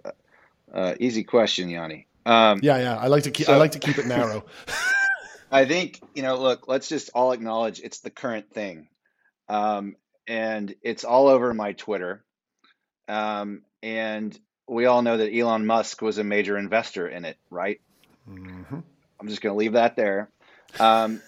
uh, 0.73 0.95
easy 1.01 1.25
question, 1.25 1.69
Yanni. 1.69 2.07
Um, 2.25 2.61
yeah, 2.63 2.79
yeah. 2.79 2.97
I 2.97 3.09
like 3.09 3.25
to 3.25 3.31
keep 3.31 3.47
so, 3.47 3.55
I 3.55 3.57
like 3.57 3.73
to 3.73 3.79
keep 3.79 3.99
it 3.99 4.07
narrow. 4.07 4.45
I 5.51 5.67
think 5.67 6.01
you 6.15 6.23
know. 6.23 6.37
Look, 6.37 6.69
let's 6.69 6.89
just 6.89 7.11
all 7.15 7.33
acknowledge 7.33 7.81
it's 7.81 8.01
the 8.01 8.11
current 8.11 8.53
thing, 8.53 8.89
um, 9.49 9.97
and 10.27 10.75
it's 10.83 11.05
all 11.05 11.29
over 11.29 11.53
my 11.53 11.73
Twitter. 11.73 12.25
Um, 13.09 13.63
and 13.83 14.39
we 14.71 14.87
all 14.87 15.03
know 15.03 15.17
that 15.17 15.35
Elon 15.35 15.67
Musk 15.67 16.01
was 16.01 16.19
a 16.19 16.25
major 16.25 16.57
investor 16.57 17.09
in 17.09 17.25
it, 17.25 17.37
right? 17.51 17.81
Mm-hmm. 18.31 18.79
I'm 19.19 19.29
just 19.29 19.43
going 19.43 19.53
to 19.53 19.59
leave 19.59 19.73
that 19.73 19.97
there. 19.97 20.31
Um, 20.79 21.21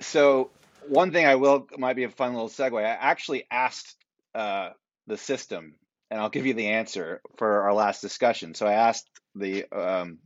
so 0.00 0.50
one 0.88 1.12
thing 1.12 1.24
I 1.24 1.36
will 1.36 1.68
might 1.78 1.94
be 1.94 2.02
a 2.02 2.10
fun 2.10 2.32
little 2.32 2.48
segue. 2.48 2.76
I 2.76 2.88
actually 2.90 3.46
asked 3.50 3.96
uh, 4.34 4.70
the 5.06 5.16
system, 5.16 5.76
and 6.10 6.20
I'll 6.20 6.28
give 6.28 6.44
you 6.44 6.54
the 6.54 6.68
answer 6.68 7.20
for 7.36 7.62
our 7.62 7.72
last 7.72 8.00
discussion. 8.00 8.54
So 8.54 8.66
I 8.66 8.72
asked 8.72 9.08
the 9.36 9.64
um, 9.70 10.18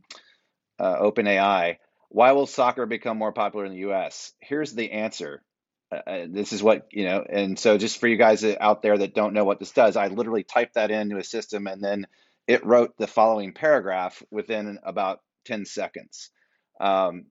uh, 0.79 0.99
OpenAI, 0.99 1.77
why 2.09 2.31
will 2.31 2.47
soccer 2.47 2.87
become 2.87 3.19
more 3.19 3.33
popular 3.33 3.65
in 3.65 3.71
the 3.71 3.79
U.S.? 3.79 4.33
Here's 4.39 4.73
the 4.73 4.93
answer. 4.93 5.43
Uh, 5.91 5.95
uh, 5.95 6.25
this 6.27 6.53
is 6.53 6.63
what 6.63 6.87
you 6.91 7.05
know, 7.05 7.23
and 7.29 7.59
so 7.59 7.77
just 7.77 7.99
for 7.99 8.07
you 8.07 8.17
guys 8.17 8.43
out 8.43 8.81
there 8.81 8.97
that 8.97 9.13
don't 9.13 9.33
know 9.33 9.45
what 9.45 9.59
this 9.59 9.71
does, 9.71 9.95
I 9.95 10.07
literally 10.07 10.43
typed 10.43 10.73
that 10.73 10.89
into 10.89 11.17
a 11.17 11.23
system 11.23 11.67
and 11.67 11.83
then 11.83 12.07
it 12.47 12.65
wrote 12.65 12.97
the 12.97 13.07
following 13.07 13.53
paragraph 13.53 14.23
within 14.31 14.79
about 14.83 15.19
10 15.45 15.65
seconds. 15.65 16.31
Um, 16.79 17.25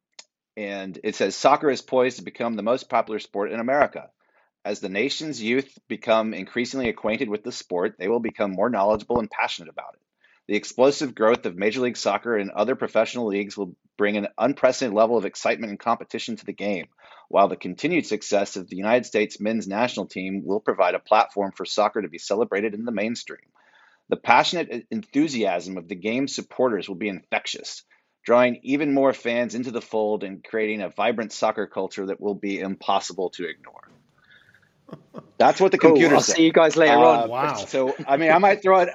and 0.57 0.99
it 1.05 1.15
says 1.17 1.35
soccer 1.35 1.71
is 1.71 1.83
poised 1.83 2.19
to 2.19 2.25
become 2.25 2.55
the 2.55 2.63
most 2.63 2.89
popular 2.89 3.19
sport 3.19 3.53
in 3.53 3.61
America. 3.61 4.11
As 4.65 4.81
the 4.81 4.89
nation's 4.89 5.41
youth 5.43 5.79
become 5.89 6.35
increasingly 6.35 6.89
acquainted 6.89 7.29
with 7.29 7.45
the 7.45 7.53
sport, 7.53 7.97
they 7.99 8.09
will 8.09 8.21
become 8.21 8.51
more 8.51 8.71
knowledgeable 8.71 9.21
and 9.21 9.31
passionate 9.31 9.71
about 9.71 9.95
it. 9.95 10.01
The 10.49 10.57
explosive 10.57 11.15
growth 11.15 11.45
of 11.45 11.57
Major 11.57 11.81
League 11.81 11.97
Soccer 11.97 12.37
and 12.37 12.51
other 12.51 12.77
professional 12.77 13.27
leagues 13.27 13.57
will 13.57 13.75
bring 13.97 14.17
an 14.17 14.29
unprecedented 14.39 14.97
level 14.97 15.17
of 15.17 15.25
excitement 15.25 15.71
and 15.71 15.79
competition 15.79 16.37
to 16.37 16.45
the 16.45 16.53
game, 16.53 16.87
while 17.29 17.49
the 17.49 17.57
continued 17.57 18.07
success 18.07 18.57
of 18.57 18.69
the 18.69 18.77
United 18.77 19.07
States 19.07 19.41
men's 19.41 19.67
national 19.67 20.07
team 20.07 20.43
will 20.45 20.61
provide 20.61 20.95
a 20.95 21.01
platform 21.01 21.53
for 21.53 21.65
soccer 21.65 22.01
to 22.01 22.09
be 22.09 22.19
celebrated 22.19 22.75
in 22.75 22.85
the 22.85 22.93
mainstream. 22.93 23.49
The 24.09 24.17
passionate 24.17 24.87
enthusiasm 24.91 25.77
of 25.79 25.89
the 25.89 25.97
game's 25.97 26.35
supporters 26.35 26.89
will 26.89 26.97
be 26.97 27.09
infectious, 27.09 27.83
drawing 28.25 28.61
even 28.63 28.95
more 28.95 29.13
fans 29.13 29.55
into 29.55 29.71
the 29.71 29.81
fold 29.81 30.23
and 30.23 30.45
creating 30.45 30.83
a 30.83 30.89
vibrant 30.91 31.33
soccer 31.33 31.67
culture 31.67 32.07
that 32.07 32.21
will 32.21 32.35
be 32.35 32.61
impossible 32.61 33.31
to 33.31 33.49
ignore. 33.49 33.91
That's 35.39 35.61
what 35.61 35.73
the 35.73 35.79
cool. 35.79 35.91
computer 35.91 36.17
I'll 36.17 36.21
said. 36.21 36.37
see 36.37 36.45
you 36.45 36.53
guys 36.53 36.77
later 36.77 36.95
uh, 36.95 37.23
on. 37.23 37.29
Wow. 37.29 37.55
So, 37.55 37.97
I 38.07 38.17
mean, 38.17 38.31
I 38.31 38.39
might 38.39 38.63
throw 38.63 38.81
it. 38.81 38.91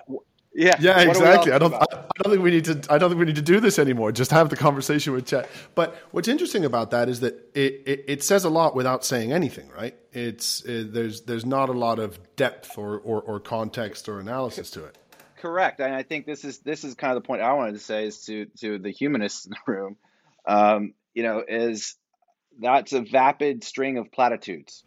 Yeah. 0.53 0.75
Yeah, 0.79 0.99
exactly. 0.99 1.53
I 1.53 1.59
don't. 1.59 1.73
I, 1.73 1.85
I, 1.91 2.21
don't 2.23 2.33
think 2.33 2.43
we 2.43 2.51
need 2.51 2.65
to. 2.65 2.81
I 2.89 2.97
don't 2.97 3.09
think 3.09 3.19
we 3.19 3.25
need 3.25 3.37
to 3.37 3.41
do 3.41 3.61
this 3.61 3.79
anymore. 3.79 4.11
Just 4.11 4.31
have 4.31 4.49
the 4.49 4.57
conversation 4.57 5.13
with 5.13 5.25
Chat. 5.25 5.49
But 5.75 5.95
what's 6.11 6.27
interesting 6.27 6.65
about 6.65 6.91
that 6.91 7.07
is 7.07 7.21
that 7.21 7.35
it, 7.53 7.83
it, 7.85 8.05
it 8.07 8.23
says 8.23 8.43
a 8.43 8.49
lot 8.49 8.75
without 8.75 9.05
saying 9.05 9.31
anything, 9.31 9.69
right? 9.69 9.95
It's 10.11 10.61
it, 10.65 10.93
there's 10.93 11.21
there's 11.21 11.45
not 11.45 11.69
a 11.69 11.73
lot 11.73 11.99
of 11.99 12.19
depth 12.35 12.77
or, 12.77 12.99
or, 12.99 13.21
or 13.21 13.39
context 13.39 14.09
or 14.09 14.19
analysis 14.19 14.69
to 14.71 14.83
it. 14.83 14.97
Correct, 15.41 15.79
and 15.79 15.95
I 15.95 16.03
think 16.03 16.27
this 16.27 16.45
is 16.45 16.59
this 16.59 16.83
is 16.83 16.93
kind 16.93 17.17
of 17.17 17.23
the 17.23 17.25
point 17.25 17.41
I 17.41 17.53
wanted 17.53 17.73
to 17.73 17.79
say 17.79 18.05
is 18.05 18.25
to 18.25 18.45
to 18.59 18.77
the 18.77 18.91
humanists 18.91 19.47
in 19.47 19.53
the 19.53 19.71
room, 19.73 19.97
um, 20.45 20.93
you 21.15 21.23
know, 21.23 21.43
is 21.47 21.95
that's 22.59 22.93
a 22.93 23.01
vapid 23.01 23.63
string 23.63 23.97
of 23.97 24.11
platitudes. 24.11 24.83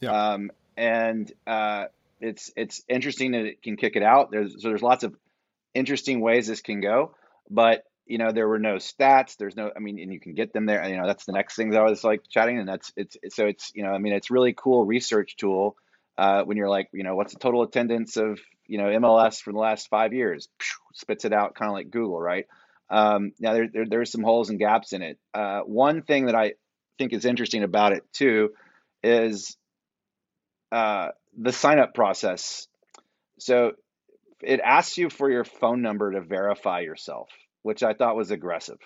Yeah. 0.00 0.10
Um, 0.10 0.50
and 0.76 1.32
uh, 1.46 1.86
it's 2.20 2.52
it's 2.56 2.82
interesting 2.90 3.32
that 3.32 3.46
it 3.46 3.62
can 3.62 3.78
kick 3.78 3.96
it 3.96 4.02
out. 4.02 4.30
There's 4.30 4.60
so 4.60 4.68
there's 4.68 4.82
lots 4.82 5.02
of 5.02 5.16
interesting 5.72 6.20
ways 6.20 6.46
this 6.46 6.60
can 6.60 6.82
go, 6.82 7.14
but 7.48 7.84
you 8.04 8.18
know 8.18 8.32
there 8.32 8.46
were 8.46 8.58
no 8.58 8.74
stats. 8.74 9.38
There's 9.38 9.56
no, 9.56 9.70
I 9.74 9.78
mean, 9.78 9.98
and 9.98 10.12
you 10.12 10.20
can 10.20 10.34
get 10.34 10.52
them 10.52 10.66
there. 10.66 10.86
You 10.86 10.98
know, 10.98 11.06
that's 11.06 11.24
the 11.24 11.32
next 11.32 11.56
thing 11.56 11.70
that 11.70 11.80
I 11.80 11.84
was 11.84 12.04
like 12.04 12.20
chatting, 12.28 12.58
and 12.58 12.68
that's 12.68 12.92
it's 12.98 13.16
so 13.30 13.46
it's 13.46 13.72
you 13.74 13.82
know, 13.82 13.92
I 13.92 13.98
mean, 13.98 14.12
it's 14.12 14.30
really 14.30 14.52
cool 14.54 14.84
research 14.84 15.38
tool. 15.38 15.74
Uh, 16.18 16.42
when 16.42 16.58
you're 16.58 16.68
like, 16.68 16.90
you 16.92 17.02
know, 17.02 17.16
what's 17.16 17.32
the 17.32 17.38
total 17.38 17.62
attendance 17.62 18.18
of 18.18 18.38
you 18.66 18.78
know 18.78 18.84
MLS 18.84 19.40
for 19.40 19.52
the 19.52 19.58
last 19.58 19.88
five 19.88 20.12
years, 20.12 20.48
spits 20.94 21.24
it 21.24 21.32
out 21.32 21.54
kind 21.54 21.68
of 21.68 21.74
like 21.74 21.90
Google, 21.90 22.20
right? 22.20 22.46
Um, 22.90 23.32
now 23.40 23.54
there, 23.54 23.68
there 23.72 23.86
there's 23.88 24.12
some 24.12 24.22
holes 24.22 24.50
and 24.50 24.58
gaps 24.58 24.92
in 24.92 25.02
it. 25.02 25.18
Uh, 25.32 25.60
one 25.60 26.02
thing 26.02 26.26
that 26.26 26.34
I 26.34 26.52
think 26.98 27.12
is 27.12 27.24
interesting 27.24 27.62
about 27.62 27.92
it 27.92 28.04
too 28.12 28.50
is 29.02 29.56
uh, 30.70 31.08
the 31.38 31.52
sign 31.52 31.78
up 31.78 31.94
process. 31.94 32.66
So 33.38 33.72
it 34.42 34.60
asks 34.60 34.98
you 34.98 35.10
for 35.10 35.30
your 35.30 35.44
phone 35.44 35.82
number 35.82 36.12
to 36.12 36.20
verify 36.20 36.80
yourself, 36.80 37.28
which 37.62 37.82
I 37.82 37.94
thought 37.94 38.16
was 38.16 38.30
aggressive. 38.30 38.78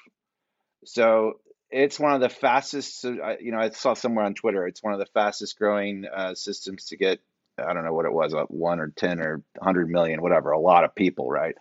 So 0.84 1.40
it's 1.70 1.98
one 1.98 2.12
of 2.12 2.20
the 2.20 2.28
fastest. 2.28 3.04
You 3.04 3.52
know, 3.52 3.58
I 3.58 3.70
saw 3.70 3.94
somewhere 3.94 4.24
on 4.24 4.34
Twitter. 4.34 4.66
It's 4.66 4.82
one 4.82 4.92
of 4.92 4.98
the 4.98 5.06
fastest 5.06 5.58
growing 5.58 6.04
uh, 6.12 6.34
systems 6.34 6.86
to 6.86 6.96
get. 6.96 7.20
I 7.58 7.72
don't 7.72 7.84
know 7.84 7.92
what 7.92 8.06
it 8.06 8.12
was, 8.12 8.34
uh, 8.34 8.44
one 8.48 8.80
or 8.80 8.88
ten 8.88 9.20
or 9.20 9.42
hundred 9.60 9.88
million, 9.88 10.22
whatever. 10.22 10.50
A 10.50 10.60
lot 10.60 10.84
of 10.84 10.94
people, 10.94 11.30
right? 11.30 11.54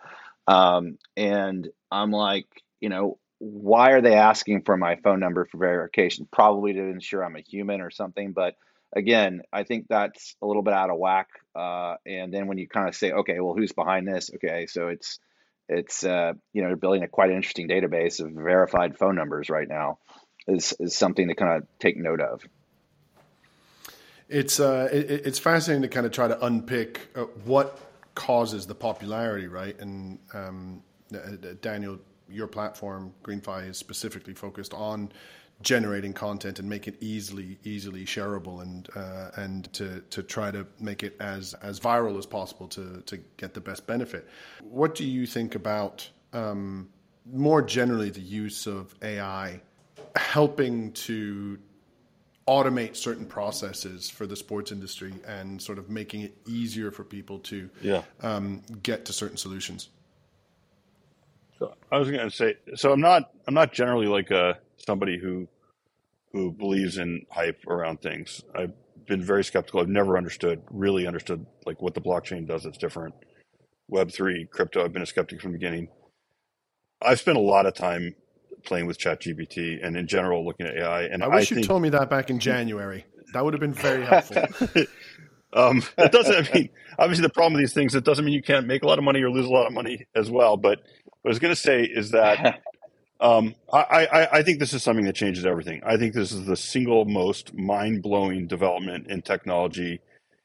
Um, 0.46 0.98
and 1.16 1.68
I'm 1.90 2.10
like, 2.10 2.46
you 2.80 2.88
know, 2.88 3.18
why 3.38 3.92
are 3.92 4.00
they 4.00 4.14
asking 4.14 4.62
for 4.62 4.76
my 4.76 4.96
phone 4.96 5.20
number 5.20 5.44
for 5.44 5.58
verification? 5.58 6.28
Probably 6.30 6.72
to 6.74 6.80
ensure 6.80 7.24
I'm 7.24 7.36
a 7.36 7.40
human 7.40 7.80
or 7.80 7.90
something. 7.90 8.32
But 8.32 8.54
again, 8.94 9.42
I 9.52 9.64
think 9.64 9.86
that's 9.88 10.36
a 10.42 10.46
little 10.46 10.62
bit 10.62 10.74
out 10.74 10.90
of 10.90 10.98
whack. 10.98 11.28
Uh, 11.54 11.96
and 12.06 12.32
then 12.32 12.46
when 12.46 12.58
you 12.58 12.68
kind 12.68 12.88
of 12.88 12.94
say, 12.94 13.12
okay, 13.12 13.40
well, 13.40 13.54
who's 13.54 13.72
behind 13.72 14.06
this? 14.06 14.30
Okay, 14.34 14.66
so 14.66 14.88
it's 14.88 15.18
it's 15.68 16.04
uh, 16.04 16.32
you 16.52 16.62
know 16.62 16.76
building 16.76 17.02
a 17.02 17.08
quite 17.08 17.30
interesting 17.30 17.68
database 17.68 18.20
of 18.20 18.30
verified 18.32 18.98
phone 18.98 19.16
numbers 19.16 19.50
right 19.50 19.68
now 19.68 19.98
is 20.46 20.74
is 20.78 20.94
something 20.94 21.28
to 21.28 21.34
kind 21.34 21.56
of 21.56 21.68
take 21.78 21.96
note 21.96 22.20
of. 22.20 22.42
It's 24.28 24.58
uh, 24.58 24.88
it, 24.92 25.10
it's 25.26 25.38
fascinating 25.38 25.82
to 25.82 25.88
kind 25.88 26.06
of 26.06 26.12
try 26.12 26.28
to 26.28 26.44
unpick 26.44 27.08
uh, 27.14 27.22
what 27.44 27.78
causes 28.14 28.66
the 28.66 28.74
popularity, 28.74 29.46
right? 29.46 29.78
And 29.78 30.18
um, 30.34 30.82
uh, 31.14 31.54
Daniel, 31.60 31.98
your 32.28 32.48
platform 32.48 33.12
Greenfly 33.22 33.68
is 33.68 33.78
specifically 33.78 34.34
focused 34.34 34.74
on 34.74 35.12
generating 35.62 36.12
content 36.12 36.58
and 36.58 36.68
make 36.68 36.86
it 36.86 36.96
easily 37.00 37.58
easily 37.64 38.04
shareable 38.04 38.62
and 38.62 38.88
uh, 38.96 39.30
and 39.36 39.72
to 39.72 40.02
to 40.10 40.22
try 40.22 40.50
to 40.50 40.66
make 40.80 41.02
it 41.02 41.16
as 41.20 41.54
as 41.54 41.78
viral 41.78 42.18
as 42.18 42.26
possible 42.26 42.66
to 42.68 43.02
to 43.06 43.18
get 43.36 43.54
the 43.54 43.60
best 43.60 43.86
benefit. 43.86 44.28
What 44.62 44.94
do 44.94 45.04
you 45.04 45.26
think 45.26 45.54
about 45.54 46.08
um, 46.32 46.88
more 47.32 47.62
generally 47.62 48.10
the 48.10 48.20
use 48.20 48.66
of 48.66 48.94
AI 49.02 49.60
helping 50.16 50.92
to 50.92 51.58
automate 52.48 52.96
certain 52.96 53.26
processes 53.26 54.08
for 54.08 54.26
the 54.26 54.36
sports 54.36 54.70
industry 54.70 55.12
and 55.26 55.60
sort 55.60 55.78
of 55.78 55.90
making 55.90 56.22
it 56.22 56.36
easier 56.46 56.90
for 56.90 57.02
people 57.02 57.40
to 57.40 57.68
yeah. 57.82 58.02
um, 58.22 58.62
get 58.82 59.04
to 59.06 59.12
certain 59.12 59.36
solutions? 59.36 59.88
So 61.58 61.74
I 61.90 61.98
was 61.98 62.10
going 62.10 62.28
to 62.28 62.34
say, 62.34 62.56
so 62.74 62.92
I'm 62.92 63.00
not 63.00 63.30
I'm 63.48 63.54
not 63.54 63.72
generally 63.72 64.06
like 64.06 64.30
a 64.30 64.58
somebody 64.76 65.18
who 65.18 65.48
who 66.32 66.52
believes 66.52 66.98
in 66.98 67.24
hype 67.30 67.66
around 67.66 68.02
things. 68.02 68.42
I've 68.54 68.72
been 69.06 69.22
very 69.22 69.42
skeptical. 69.42 69.80
I've 69.80 69.88
never 69.88 70.18
understood, 70.18 70.62
really 70.70 71.06
understood, 71.06 71.46
like 71.64 71.80
what 71.80 71.94
the 71.94 72.00
blockchain 72.00 72.46
does 72.46 72.64
that's 72.64 72.76
different. 72.76 73.14
Web 73.88 74.10
three, 74.12 74.46
crypto. 74.50 74.84
I've 74.84 74.92
been 74.92 75.02
a 75.02 75.06
skeptic 75.06 75.40
from 75.40 75.52
the 75.52 75.58
beginning. 75.58 75.88
I've 77.00 77.20
spent 77.20 77.38
a 77.38 77.40
lot 77.40 77.66
of 77.66 77.74
time 77.74 78.14
playing 78.64 78.86
with 78.86 78.98
ChatGPT 78.98 79.84
and 79.84 79.96
in 79.96 80.06
general 80.06 80.44
looking 80.44 80.66
at 80.66 80.76
AI. 80.76 81.02
And 81.04 81.22
I 81.22 81.28
wish 81.28 81.50
I 81.50 81.54
you 81.54 81.56
think, 81.56 81.66
told 81.66 81.82
me 81.82 81.88
that 81.90 82.10
back 82.10 82.30
in 82.30 82.38
January. 82.38 83.04
That 83.32 83.44
would 83.44 83.54
have 83.54 83.60
been 83.60 83.74
very 83.74 84.04
helpful. 84.04 84.44
um, 85.52 85.82
it 85.98 86.12
doesn't. 86.12 86.34
I 86.34 86.54
mean, 86.54 86.68
obviously, 86.98 87.22
the 87.22 87.32
problem 87.32 87.54
with 87.54 87.62
these 87.62 87.74
things 87.74 87.94
it 87.94 88.04
doesn't 88.04 88.24
mean 88.24 88.34
you 88.34 88.42
can't 88.42 88.66
make 88.66 88.82
a 88.82 88.86
lot 88.86 88.98
of 88.98 89.04
money 89.04 89.22
or 89.22 89.30
lose 89.30 89.46
a 89.46 89.50
lot 89.50 89.66
of 89.66 89.72
money 89.72 90.06
as 90.14 90.30
well. 90.30 90.56
But 90.56 90.80
what 91.22 91.28
I 91.28 91.28
was 91.28 91.38
going 91.38 91.54
to 91.54 91.60
say 91.60 91.82
is 91.82 92.12
that 92.12 92.62
Um, 93.18 93.54
I, 93.72 93.78
I, 93.80 94.38
I, 94.38 94.42
think 94.42 94.58
this 94.58 94.74
is 94.74 94.82
something 94.82 95.06
that 95.06 95.14
changes 95.14 95.46
everything. 95.46 95.80
I 95.86 95.96
think 95.96 96.12
this 96.12 96.32
is 96.32 96.44
the 96.44 96.56
single 96.56 97.06
most 97.06 97.54
mind 97.54 98.02
blowing 98.02 98.46
development 98.46 99.06
in 99.06 99.22
technology, 99.22 100.00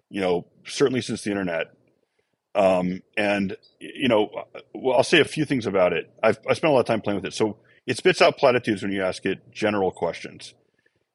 you 0.10 0.22
know, 0.22 0.46
certainly 0.66 1.02
since 1.02 1.24
the 1.24 1.32
internet. 1.32 1.74
Um, 2.56 3.04
and, 3.18 3.58
you 3.80 4.08
know, 4.08 4.46
well, 4.74 4.96
I'll 4.98 5.04
say 5.04 5.20
a 5.20 5.26
few 5.26 5.44
things 5.44 5.66
about 5.66 5.92
it. 5.92 6.10
I've, 6.24 6.40
I 6.50 6.54
spent 6.54 6.72
a 6.72 6.74
lot 6.74 6.82
of 6.82 6.86
time 6.86 7.02
playing 7.02 7.18
with 7.18 7.26
it. 7.26 7.34
So 7.34 7.58
it 7.86 7.98
spits 7.98 8.22
out 8.22 8.38
platitudes 8.38 8.82
when 8.82 8.92
you 8.92 9.04
ask 9.04 9.26
it 9.26 9.52
general 9.52 9.92
questions. 9.92 10.54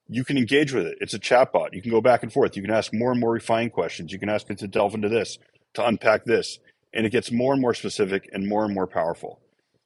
You 0.09 0.25
can 0.25 0.39
engage 0.39 0.73
with 0.73 0.87
it. 0.87 0.99
It's 1.01 1.15
a 1.15 1.19
chatbot. 1.19 1.73
You 1.73 1.83
can 1.83 1.91
go 1.91 2.01
back 2.01 2.23
and 2.23 2.33
forth. 2.33 2.57
You 2.57 2.63
can 2.63 2.71
ask 2.71 2.93
more 2.93 3.11
and 3.11 3.21
more 3.21 3.33
refined 3.33 3.73
questions. 3.73 4.13
You 4.13 4.19
can 4.19 4.29
ask 4.29 4.49
it 4.51 4.59
to 4.59 4.69
delve 4.69 4.95
into 4.95 5.09
this, 5.09 5.39
to 5.75 5.87
unpack 5.87 6.25
this. 6.25 6.59
And 6.93 7.05
it 7.05 7.11
gets 7.11 7.33
more 7.33 7.53
and 7.53 7.61
more 7.61 7.75
specific 7.75 8.29
and 8.33 8.49
more 8.49 8.65
and 8.65 8.73
more 8.73 8.87
powerful. 8.87 9.41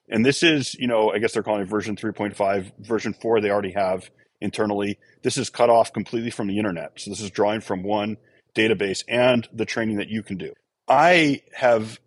And 0.08 0.24
this 0.24 0.42
is, 0.42 0.74
you 0.74 0.86
know, 0.86 1.10
I 1.10 1.18
guess 1.18 1.32
they're 1.32 1.42
calling 1.42 1.62
it 1.62 1.68
version 1.68 1.96
3.5. 1.96 2.72
Version 2.80 3.14
4 3.14 3.40
they 3.40 3.50
already 3.50 3.72
have 3.72 4.10
internally. 4.40 4.98
This 5.22 5.38
is 5.38 5.50
cut 5.50 5.70
off 5.70 5.92
completely 5.92 6.30
from 6.30 6.48
the 6.48 6.58
internet. 6.58 6.92
So 7.00 7.10
this 7.10 7.20
is 7.20 7.30
drawing 7.30 7.60
from 7.60 7.82
one 7.82 8.16
database 8.54 9.04
and 9.08 9.48
the 9.52 9.64
training 9.64 9.96
that 9.96 10.08
you 10.08 10.22
can 10.22 10.36
do. 10.36 10.52
I 10.88 11.42
have 11.54 12.00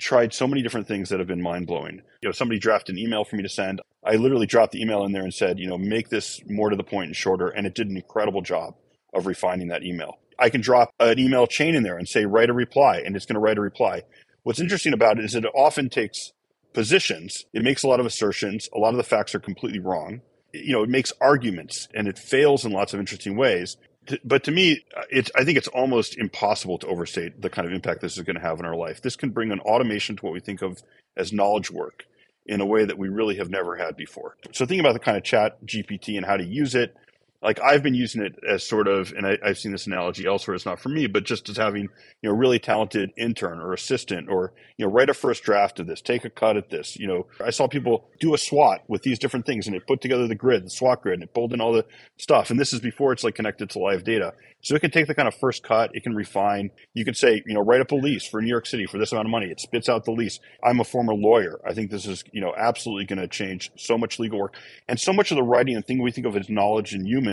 tried 0.00 0.34
so 0.34 0.46
many 0.46 0.62
different 0.62 0.88
things 0.88 1.08
that 1.08 1.18
have 1.18 1.28
been 1.28 1.42
mind 1.42 1.66
blowing. 1.66 2.02
You 2.22 2.28
know, 2.28 2.32
somebody 2.32 2.58
drafted 2.58 2.96
an 2.96 3.00
email 3.00 3.24
for 3.24 3.36
me 3.36 3.42
to 3.42 3.48
send. 3.48 3.80
I 4.04 4.16
literally 4.16 4.46
dropped 4.46 4.72
the 4.72 4.82
email 4.82 5.04
in 5.04 5.12
there 5.12 5.22
and 5.22 5.32
said, 5.32 5.58
you 5.58 5.68
know, 5.68 5.78
make 5.78 6.08
this 6.08 6.40
more 6.48 6.70
to 6.70 6.76
the 6.76 6.82
point 6.82 7.08
and 7.08 7.16
shorter. 7.16 7.48
And 7.48 7.66
it 7.66 7.74
did 7.74 7.88
an 7.88 7.96
incredible 7.96 8.42
job 8.42 8.74
of 9.14 9.26
refining 9.26 9.68
that 9.68 9.84
email. 9.84 10.18
I 10.38 10.48
can 10.48 10.60
drop 10.60 10.92
an 10.98 11.18
email 11.18 11.46
chain 11.46 11.74
in 11.74 11.82
there 11.82 11.98
and 11.98 12.08
say, 12.08 12.24
write 12.24 12.48
a 12.48 12.54
reply, 12.54 13.02
and 13.04 13.14
it's 13.14 13.26
going 13.26 13.34
to 13.34 13.40
write 13.40 13.58
a 13.58 13.62
reply. 13.62 14.02
What's 14.42 14.60
interesting 14.60 14.94
about 14.94 15.18
it 15.18 15.24
is 15.24 15.34
it 15.34 15.44
often 15.54 15.90
takes 15.90 16.32
positions. 16.72 17.44
It 17.52 17.62
makes 17.62 17.82
a 17.82 17.88
lot 17.88 18.00
of 18.00 18.06
assertions. 18.06 18.68
A 18.74 18.78
lot 18.78 18.90
of 18.90 18.96
the 18.96 19.02
facts 19.02 19.34
are 19.34 19.40
completely 19.40 19.80
wrong. 19.80 20.22
You 20.52 20.72
know, 20.72 20.82
it 20.82 20.88
makes 20.88 21.12
arguments 21.20 21.88
and 21.94 22.08
it 22.08 22.18
fails 22.18 22.64
in 22.64 22.72
lots 22.72 22.94
of 22.94 23.00
interesting 23.00 23.36
ways. 23.36 23.76
But 24.24 24.44
to 24.44 24.50
me, 24.50 24.84
it's, 25.10 25.30
I 25.36 25.44
think 25.44 25.58
it's 25.58 25.68
almost 25.68 26.16
impossible 26.16 26.78
to 26.78 26.86
overstate 26.86 27.40
the 27.42 27.50
kind 27.50 27.66
of 27.66 27.74
impact 27.74 28.00
this 28.00 28.16
is 28.16 28.24
going 28.24 28.36
to 28.36 28.42
have 28.42 28.58
in 28.58 28.66
our 28.66 28.76
life. 28.76 29.02
This 29.02 29.16
can 29.16 29.30
bring 29.30 29.52
an 29.52 29.60
automation 29.60 30.16
to 30.16 30.24
what 30.24 30.32
we 30.34 30.40
think 30.40 30.62
of 30.62 30.82
as 31.16 31.32
knowledge 31.32 31.70
work 31.70 32.06
in 32.46 32.60
a 32.60 32.66
way 32.66 32.84
that 32.84 32.98
we 32.98 33.08
really 33.08 33.36
have 33.36 33.50
never 33.50 33.76
had 33.76 33.96
before. 33.96 34.36
So 34.52 34.66
think 34.66 34.80
about 34.80 34.94
the 34.94 35.00
kind 35.00 35.16
of 35.16 35.24
chat 35.24 35.64
GPT 35.64 36.16
and 36.16 36.26
how 36.26 36.36
to 36.36 36.44
use 36.44 36.74
it, 36.74 36.96
like 37.42 37.58
I've 37.62 37.82
been 37.82 37.94
using 37.94 38.22
it 38.22 38.38
as 38.46 38.62
sort 38.62 38.86
of, 38.86 39.12
and 39.12 39.26
I, 39.26 39.38
have 39.42 39.58
seen 39.58 39.72
this 39.72 39.86
analogy 39.86 40.26
elsewhere. 40.26 40.54
It's 40.54 40.66
not 40.66 40.78
for 40.78 40.90
me, 40.90 41.06
but 41.06 41.24
just 41.24 41.48
as 41.48 41.56
having 41.56 41.88
you 42.20 42.28
know 42.28 42.34
really 42.34 42.58
talented 42.58 43.12
intern 43.16 43.60
or 43.60 43.72
assistant, 43.72 44.28
or 44.28 44.52
you 44.76 44.84
know 44.84 44.92
write 44.92 45.08
a 45.08 45.14
first 45.14 45.42
draft 45.42 45.80
of 45.80 45.86
this, 45.86 46.02
take 46.02 46.24
a 46.24 46.30
cut 46.30 46.58
at 46.58 46.68
this. 46.68 46.96
You 46.98 47.06
know, 47.06 47.26
I 47.42 47.50
saw 47.50 47.66
people 47.66 48.08
do 48.20 48.34
a 48.34 48.38
SWOT 48.38 48.82
with 48.88 49.02
these 49.02 49.18
different 49.18 49.46
things, 49.46 49.66
and 49.66 49.74
it 49.74 49.86
put 49.86 50.02
together 50.02 50.28
the 50.28 50.34
grid, 50.34 50.66
the 50.66 50.70
SWOT 50.70 51.02
grid, 51.02 51.14
and 51.14 51.22
it 51.22 51.32
pulled 51.32 51.54
in 51.54 51.62
all 51.62 51.72
the 51.72 51.86
stuff. 52.18 52.50
And 52.50 52.60
this 52.60 52.74
is 52.74 52.80
before 52.80 53.12
it's 53.12 53.24
like 53.24 53.36
connected 53.36 53.70
to 53.70 53.78
live 53.78 54.04
data, 54.04 54.34
so 54.60 54.74
it 54.74 54.80
can 54.80 54.90
take 54.90 55.06
the 55.06 55.14
kind 55.14 55.28
of 55.28 55.34
first 55.34 55.62
cut, 55.62 55.90
it 55.94 56.02
can 56.02 56.14
refine. 56.14 56.70
You 56.92 57.06
can 57.06 57.14
say, 57.14 57.42
you 57.46 57.54
know, 57.54 57.60
write 57.60 57.80
up 57.80 57.90
a 57.92 57.94
lease 57.94 58.26
for 58.26 58.42
New 58.42 58.48
York 58.48 58.66
City 58.66 58.84
for 58.84 58.98
this 58.98 59.12
amount 59.12 59.28
of 59.28 59.30
money. 59.30 59.46
It 59.46 59.60
spits 59.60 59.88
out 59.88 60.04
the 60.04 60.12
lease. 60.12 60.40
I'm 60.62 60.80
a 60.80 60.84
former 60.84 61.14
lawyer. 61.14 61.58
I 61.66 61.72
think 61.72 61.90
this 61.90 62.06
is 62.06 62.22
you 62.32 62.42
know 62.42 62.52
absolutely 62.54 63.06
going 63.06 63.20
to 63.20 63.28
change 63.28 63.70
so 63.76 63.96
much 63.96 64.18
legal 64.18 64.38
work, 64.38 64.56
and 64.88 65.00
so 65.00 65.14
much 65.14 65.30
of 65.30 65.36
the 65.36 65.42
writing 65.42 65.76
and 65.76 65.86
thing 65.86 66.02
we 66.02 66.12
think 66.12 66.26
of 66.26 66.36
as 66.36 66.50
knowledge 66.50 66.92
and 66.92 67.06
human 67.06 67.29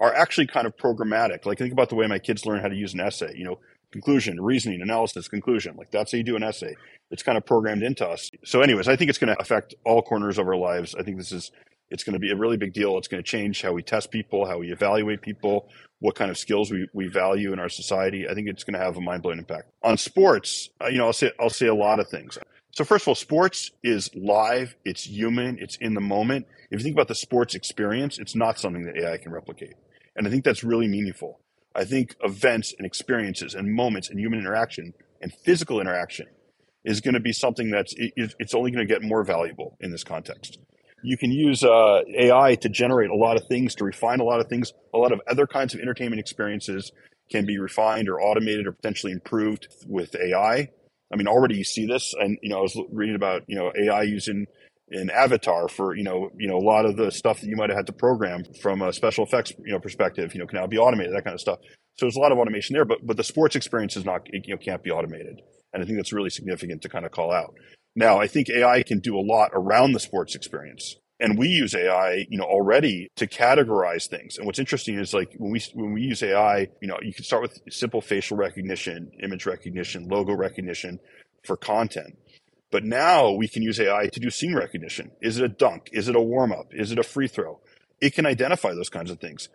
are 0.00 0.14
actually 0.14 0.46
kind 0.46 0.66
of 0.66 0.76
programmatic. 0.76 1.46
Like 1.46 1.58
think 1.58 1.72
about 1.72 1.88
the 1.88 1.96
way 1.96 2.06
my 2.06 2.18
kids 2.18 2.46
learn 2.46 2.60
how 2.60 2.68
to 2.68 2.76
use 2.76 2.94
an 2.94 3.00
essay, 3.00 3.34
you 3.36 3.44
know, 3.44 3.58
conclusion, 3.90 4.40
reasoning, 4.40 4.80
analysis, 4.82 5.28
conclusion. 5.28 5.76
Like 5.76 5.90
that's 5.90 6.12
how 6.12 6.18
you 6.18 6.24
do 6.24 6.36
an 6.36 6.42
essay. 6.42 6.76
It's 7.10 7.22
kind 7.22 7.38
of 7.38 7.46
programmed 7.46 7.82
into 7.82 8.06
us. 8.06 8.30
So 8.44 8.60
anyways, 8.60 8.88
I 8.88 8.96
think 8.96 9.08
it's 9.08 9.18
going 9.18 9.34
to 9.34 9.40
affect 9.40 9.74
all 9.84 10.02
corners 10.02 10.38
of 10.38 10.46
our 10.46 10.56
lives. 10.56 10.94
I 10.94 11.02
think 11.02 11.16
this 11.16 11.32
is 11.32 11.50
it's 11.90 12.04
going 12.04 12.14
to 12.14 12.18
be 12.18 12.30
a 12.30 12.36
really 12.36 12.58
big 12.58 12.74
deal. 12.74 12.98
It's 12.98 13.08
going 13.08 13.22
to 13.22 13.28
change 13.28 13.62
how 13.62 13.72
we 13.72 13.82
test 13.82 14.10
people, 14.10 14.46
how 14.46 14.58
we 14.58 14.70
evaluate 14.70 15.22
people, 15.22 15.68
what 16.00 16.14
kind 16.14 16.30
of 16.30 16.36
skills 16.36 16.70
we, 16.70 16.86
we 16.92 17.08
value 17.08 17.52
in 17.52 17.58
our 17.58 17.70
society. 17.70 18.28
I 18.28 18.34
think 18.34 18.46
it's 18.46 18.62
going 18.62 18.78
to 18.78 18.84
have 18.84 18.96
a 18.98 19.00
mind 19.00 19.22
blowing 19.22 19.38
impact 19.38 19.70
on 19.82 19.96
sports. 19.96 20.68
Uh, 20.82 20.88
you 20.88 20.98
know, 20.98 21.06
I'll 21.06 21.12
say 21.12 21.32
I'll 21.40 21.50
say 21.50 21.66
a 21.66 21.74
lot 21.74 21.98
of 21.98 22.08
things. 22.08 22.38
So 22.78 22.84
first 22.84 23.02
of 23.02 23.08
all, 23.08 23.16
sports 23.16 23.72
is 23.82 24.08
live. 24.14 24.76
It's 24.84 25.02
human. 25.02 25.58
It's 25.58 25.76
in 25.80 25.94
the 25.94 26.00
moment. 26.00 26.46
If 26.70 26.78
you 26.78 26.84
think 26.84 26.94
about 26.94 27.08
the 27.08 27.16
sports 27.16 27.56
experience, 27.56 28.20
it's 28.20 28.36
not 28.36 28.56
something 28.56 28.84
that 28.84 28.96
AI 28.96 29.16
can 29.16 29.32
replicate. 29.32 29.74
And 30.14 30.28
I 30.28 30.30
think 30.30 30.44
that's 30.44 30.62
really 30.62 30.86
meaningful. 30.86 31.40
I 31.74 31.84
think 31.84 32.14
events 32.22 32.76
and 32.78 32.86
experiences 32.86 33.56
and 33.56 33.74
moments 33.74 34.10
and 34.10 34.20
human 34.20 34.38
interaction 34.38 34.94
and 35.20 35.32
physical 35.44 35.80
interaction 35.80 36.26
is 36.84 37.00
going 37.00 37.14
to 37.14 37.20
be 37.20 37.32
something 37.32 37.68
that's 37.68 37.92
it's 37.96 38.54
only 38.54 38.70
going 38.70 38.86
to 38.86 38.94
get 38.94 39.02
more 39.02 39.24
valuable 39.24 39.76
in 39.80 39.90
this 39.90 40.04
context. 40.04 40.60
You 41.02 41.18
can 41.18 41.32
use 41.32 41.64
uh, 41.64 42.02
AI 42.16 42.54
to 42.60 42.68
generate 42.68 43.10
a 43.10 43.16
lot 43.16 43.36
of 43.36 43.48
things, 43.48 43.74
to 43.74 43.84
refine 43.84 44.20
a 44.20 44.24
lot 44.24 44.38
of 44.38 44.46
things. 44.46 44.72
A 44.94 44.98
lot 44.98 45.10
of 45.10 45.20
other 45.28 45.48
kinds 45.48 45.74
of 45.74 45.80
entertainment 45.80 46.20
experiences 46.20 46.92
can 47.28 47.44
be 47.44 47.58
refined 47.58 48.08
or 48.08 48.20
automated 48.20 48.68
or 48.68 48.72
potentially 48.72 49.12
improved 49.12 49.66
with 49.88 50.14
AI. 50.14 50.70
I 51.12 51.16
mean, 51.16 51.26
already 51.26 51.56
you 51.56 51.64
see 51.64 51.86
this, 51.86 52.14
and 52.18 52.38
you 52.42 52.50
know, 52.50 52.58
I 52.58 52.62
was 52.62 52.78
reading 52.92 53.16
about 53.16 53.42
you 53.46 53.56
know 53.56 53.72
AI 53.78 54.02
using 54.02 54.46
in 54.90 55.10
Avatar 55.10 55.68
for 55.68 55.94
you 55.94 56.04
know 56.04 56.30
you 56.38 56.48
know 56.48 56.56
a 56.56 56.64
lot 56.64 56.84
of 56.84 56.96
the 56.96 57.10
stuff 57.10 57.40
that 57.40 57.46
you 57.46 57.56
might 57.56 57.70
have 57.70 57.78
had 57.78 57.86
to 57.86 57.92
program 57.92 58.42
from 58.62 58.82
a 58.82 58.92
special 58.92 59.24
effects 59.24 59.52
you 59.64 59.72
know 59.72 59.78
perspective 59.78 60.32
you 60.32 60.40
know 60.40 60.46
can 60.46 60.58
now 60.58 60.66
be 60.66 60.78
automated 60.78 61.14
that 61.14 61.24
kind 61.24 61.34
of 61.34 61.40
stuff. 61.40 61.58
So 61.96 62.06
there's 62.06 62.16
a 62.16 62.20
lot 62.20 62.32
of 62.32 62.38
automation 62.38 62.74
there, 62.74 62.84
but 62.84 62.98
but 63.06 63.16
the 63.16 63.24
sports 63.24 63.56
experience 63.56 63.96
is 63.96 64.04
not 64.04 64.26
you 64.32 64.54
know 64.54 64.58
can't 64.58 64.82
be 64.82 64.90
automated, 64.90 65.40
and 65.72 65.82
I 65.82 65.86
think 65.86 65.98
that's 65.98 66.12
really 66.12 66.30
significant 66.30 66.82
to 66.82 66.88
kind 66.88 67.04
of 67.04 67.12
call 67.12 67.32
out. 67.32 67.54
Now, 67.96 68.20
I 68.20 68.28
think 68.28 68.48
AI 68.48 68.82
can 68.84 69.00
do 69.00 69.18
a 69.18 69.24
lot 69.24 69.50
around 69.52 69.92
the 69.92 70.00
sports 70.00 70.36
experience. 70.36 70.96
And 71.20 71.38
we 71.38 71.48
use 71.48 71.74
AI, 71.74 72.26
you 72.28 72.38
know, 72.38 72.44
already 72.44 73.10
to 73.16 73.26
categorize 73.26 74.08
things. 74.08 74.36
And 74.38 74.46
what's 74.46 74.58
interesting 74.58 74.98
is 74.98 75.14
like 75.14 75.34
when 75.38 75.50
we 75.50 75.60
when 75.74 75.92
we 75.92 76.02
use 76.02 76.22
AI, 76.22 76.68
you 76.80 76.88
know, 76.88 76.98
you 77.02 77.12
can 77.12 77.24
start 77.24 77.42
with 77.42 77.58
simple 77.70 78.00
facial 78.00 78.36
recognition, 78.36 79.10
image 79.22 79.46
recognition, 79.46 80.08
logo 80.08 80.34
recognition 80.34 81.00
for 81.44 81.56
content. 81.56 82.18
But 82.70 82.84
now 82.84 83.32
we 83.32 83.48
can 83.48 83.62
use 83.62 83.80
AI 83.80 84.08
to 84.08 84.20
do 84.20 84.30
scene 84.30 84.54
recognition. 84.54 85.12
Is 85.22 85.38
it 85.38 85.44
a 85.44 85.48
dunk? 85.48 85.88
Is 85.92 86.08
it 86.08 86.16
a 86.16 86.20
warm 86.20 86.52
up? 86.52 86.68
Is 86.72 86.92
it 86.92 86.98
a 86.98 87.02
free 87.02 87.28
throw? 87.28 87.60
It 88.00 88.14
can 88.14 88.26
identify 88.26 88.74
those 88.74 88.90
kinds 88.90 89.10
of 89.10 89.18
things. 89.18 89.48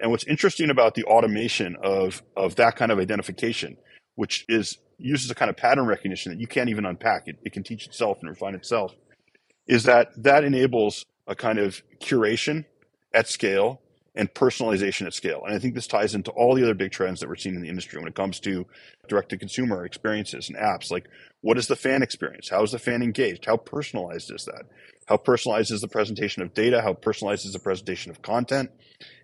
And 0.00 0.10
what's 0.10 0.24
interesting 0.24 0.70
about 0.70 0.94
the 0.94 1.04
automation 1.04 1.76
of 1.82 2.22
of 2.36 2.56
that 2.56 2.76
kind 2.76 2.92
of 2.92 2.98
identification, 2.98 3.76
which 4.14 4.46
is 4.48 4.78
uses 4.98 5.30
a 5.30 5.34
kind 5.34 5.50
of 5.50 5.56
pattern 5.56 5.86
recognition 5.86 6.32
that 6.32 6.40
you 6.40 6.46
can't 6.46 6.70
even 6.70 6.86
unpack. 6.86 7.24
It, 7.26 7.38
it 7.44 7.52
can 7.52 7.62
teach 7.62 7.86
itself 7.86 8.18
and 8.20 8.30
refine 8.30 8.54
itself 8.54 8.94
is 9.70 9.84
that 9.84 10.10
that 10.20 10.42
enables 10.42 11.06
a 11.28 11.34
kind 11.36 11.56
of 11.56 11.80
curation 12.00 12.64
at 13.14 13.28
scale 13.28 13.80
and 14.16 14.34
personalization 14.34 15.06
at 15.06 15.14
scale. 15.14 15.42
And 15.46 15.54
I 15.54 15.60
think 15.60 15.76
this 15.76 15.86
ties 15.86 16.12
into 16.12 16.32
all 16.32 16.56
the 16.56 16.64
other 16.64 16.74
big 16.74 16.90
trends 16.90 17.20
that 17.20 17.28
we're 17.28 17.36
seeing 17.36 17.54
in 17.54 17.62
the 17.62 17.68
industry 17.68 18.00
when 18.00 18.08
it 18.08 18.16
comes 18.16 18.40
to 18.40 18.66
direct 19.06 19.28
to 19.28 19.38
consumer 19.38 19.84
experiences 19.84 20.48
and 20.48 20.58
apps. 20.58 20.90
Like, 20.90 21.06
what 21.42 21.56
is 21.56 21.68
the 21.68 21.76
fan 21.76 22.02
experience? 22.02 22.48
How 22.48 22.64
is 22.64 22.72
the 22.72 22.80
fan 22.80 23.00
engaged? 23.00 23.46
How 23.46 23.56
personalized 23.56 24.32
is 24.32 24.44
that? 24.46 24.64
How 25.06 25.16
personalized 25.16 25.70
is 25.70 25.82
the 25.82 25.88
presentation 25.88 26.42
of 26.42 26.52
data? 26.52 26.82
How 26.82 26.94
personalized 26.94 27.46
is 27.46 27.52
the 27.52 27.60
presentation 27.60 28.10
of 28.10 28.22
content? 28.22 28.72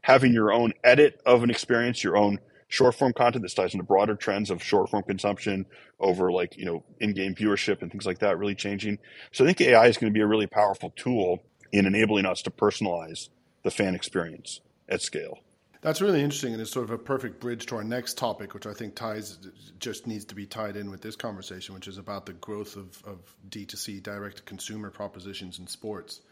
Having 0.03 0.33
your 0.33 0.53
own 0.53 0.75
edit 0.85 1.21
of 1.27 1.43
an 1.43 1.51
experience, 1.51 2.05
your 2.05 2.17
own 2.17 2.39
short 2.69 2.95
form 2.95 3.13
content 3.13 3.43
that 3.43 3.55
ties 3.55 3.75
into 3.75 3.85
broader 3.85 4.15
trends 4.15 4.51
of 4.51 4.63
short 4.63 4.91
form 4.91 5.03
consumption 5.03 5.67
over 6.01 6.33
like, 6.33 6.57
you 6.57 6.65
know, 6.65 6.83
in 7.01 7.13
game 7.13 7.35
viewership 7.35 7.83
and 7.83 7.91
things 7.91 8.07
like 8.07 8.19
that 8.19 8.39
really 8.39 8.55
changing. 8.55 8.99
So 9.33 9.45
I 9.45 9.47
think 9.47 9.61
AI 9.61 9.87
is 9.87 9.99
going 9.99 10.13
to 10.13 10.17
be 10.17 10.23
a 10.23 10.27
really 10.27 10.47
powerful 10.47 10.93
tool 10.97 11.43
in 11.73 11.87
enabling 11.87 12.27
us 12.27 12.43
to 12.43 12.51
personalize 12.51 13.29
the 13.63 13.71
fan 13.71 13.95
experience 13.95 14.61
at 14.89 15.03
scale. 15.03 15.39
That's 15.83 16.01
really 16.01 16.23
interesting, 16.23 16.53
and 16.53 16.61
it's 16.61 16.73
sort 16.73 16.85
of 16.85 16.91
a 16.91 16.99
perfect 16.99 17.39
bridge 17.39 17.67
to 17.67 17.77
our 17.77 17.85
next 17.85 18.19
topic, 18.19 18.55
which 18.55 18.67
I 18.67 18.73
think 18.73 18.97
ties 18.97 19.39
just 19.79 20.07
needs 20.07 20.25
to 20.25 20.35
be 20.35 20.45
tied 20.45 20.77
in 20.77 20.91
with 20.91 21.01
this 21.01 21.15
conversation, 21.15 21.77
which 21.77 21.87
is 21.87 21.99
about 21.99 22.27
the 22.27 22.33
growth 22.33 22.77
of, 22.77 23.01
of 23.07 23.37
D2C, 23.51 24.03
direct 24.03 24.39
to 24.39 24.43
consumer 24.43 24.91
propositions 24.91 25.61
in 25.61 25.67
sports. 25.69 26.23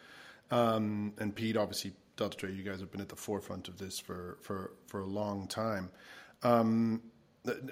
Um, 0.50 1.12
and 1.18 1.34
Pete, 1.34 1.56
obviously, 1.56 1.92
Deltatre 2.16 2.54
you 2.56 2.62
guys 2.62 2.80
have 2.80 2.90
been 2.90 3.00
at 3.00 3.08
the 3.08 3.16
forefront 3.16 3.68
of 3.68 3.78
this 3.78 3.98
for, 3.98 4.38
for, 4.40 4.72
for 4.86 5.00
a 5.00 5.06
long 5.06 5.46
time. 5.46 5.90
Um, 6.44 7.02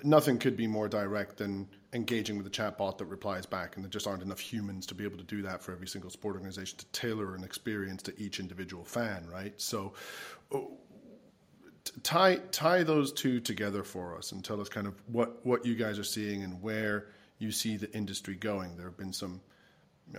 nothing 0.03 0.39
could 0.39 0.57
be 0.57 0.67
more 0.67 0.89
direct 0.89 1.37
than 1.37 1.69
engaging 1.93 2.39
with 2.39 2.47
a 2.47 2.51
chatbot 2.51 2.99
that 2.99 3.07
replies 3.07 3.47
back, 3.47 3.77
and 3.77 3.85
there 3.85 3.91
just 3.91 4.07
aren't 4.07 4.23
enough 4.23 4.41
humans 4.41 4.87
to 4.87 4.95
be 4.95 5.05
able 5.05 5.19
to 5.19 5.25
do 5.25 5.43
that 5.43 5.63
for 5.63 5.73
every 5.73 5.87
single 5.87 6.11
sport 6.11 6.35
organization 6.37 6.79
to 6.79 6.87
tailor 6.87 7.35
an 7.35 7.45
experience 7.45 8.03
to 8.03 8.19
each 8.21 8.41
individual 8.41 8.85
fan, 8.85 9.27
right? 9.31 9.59
So, 9.61 9.93
oh, 10.53 10.73
tie 12.03 12.37
tie 12.51 12.83
those 12.83 13.13
two 13.13 13.41
together 13.41 13.83
for 13.83 14.17
us 14.17 14.33
and 14.33 14.45
tell 14.45 14.61
us 14.61 14.69
kind 14.69 14.87
of 14.87 14.95
what 15.07 15.45
what 15.45 15.67
you 15.67 15.75
guys 15.75 15.99
are 15.99 16.05
seeing 16.05 16.43
and 16.43 16.63
where 16.63 17.09
you 17.39 17.51
see 17.51 17.77
the 17.77 17.93
industry 17.93 18.35
going. 18.35 18.77
There 18.77 18.87
have 18.87 18.97
been 18.97 19.13
some 19.13 19.41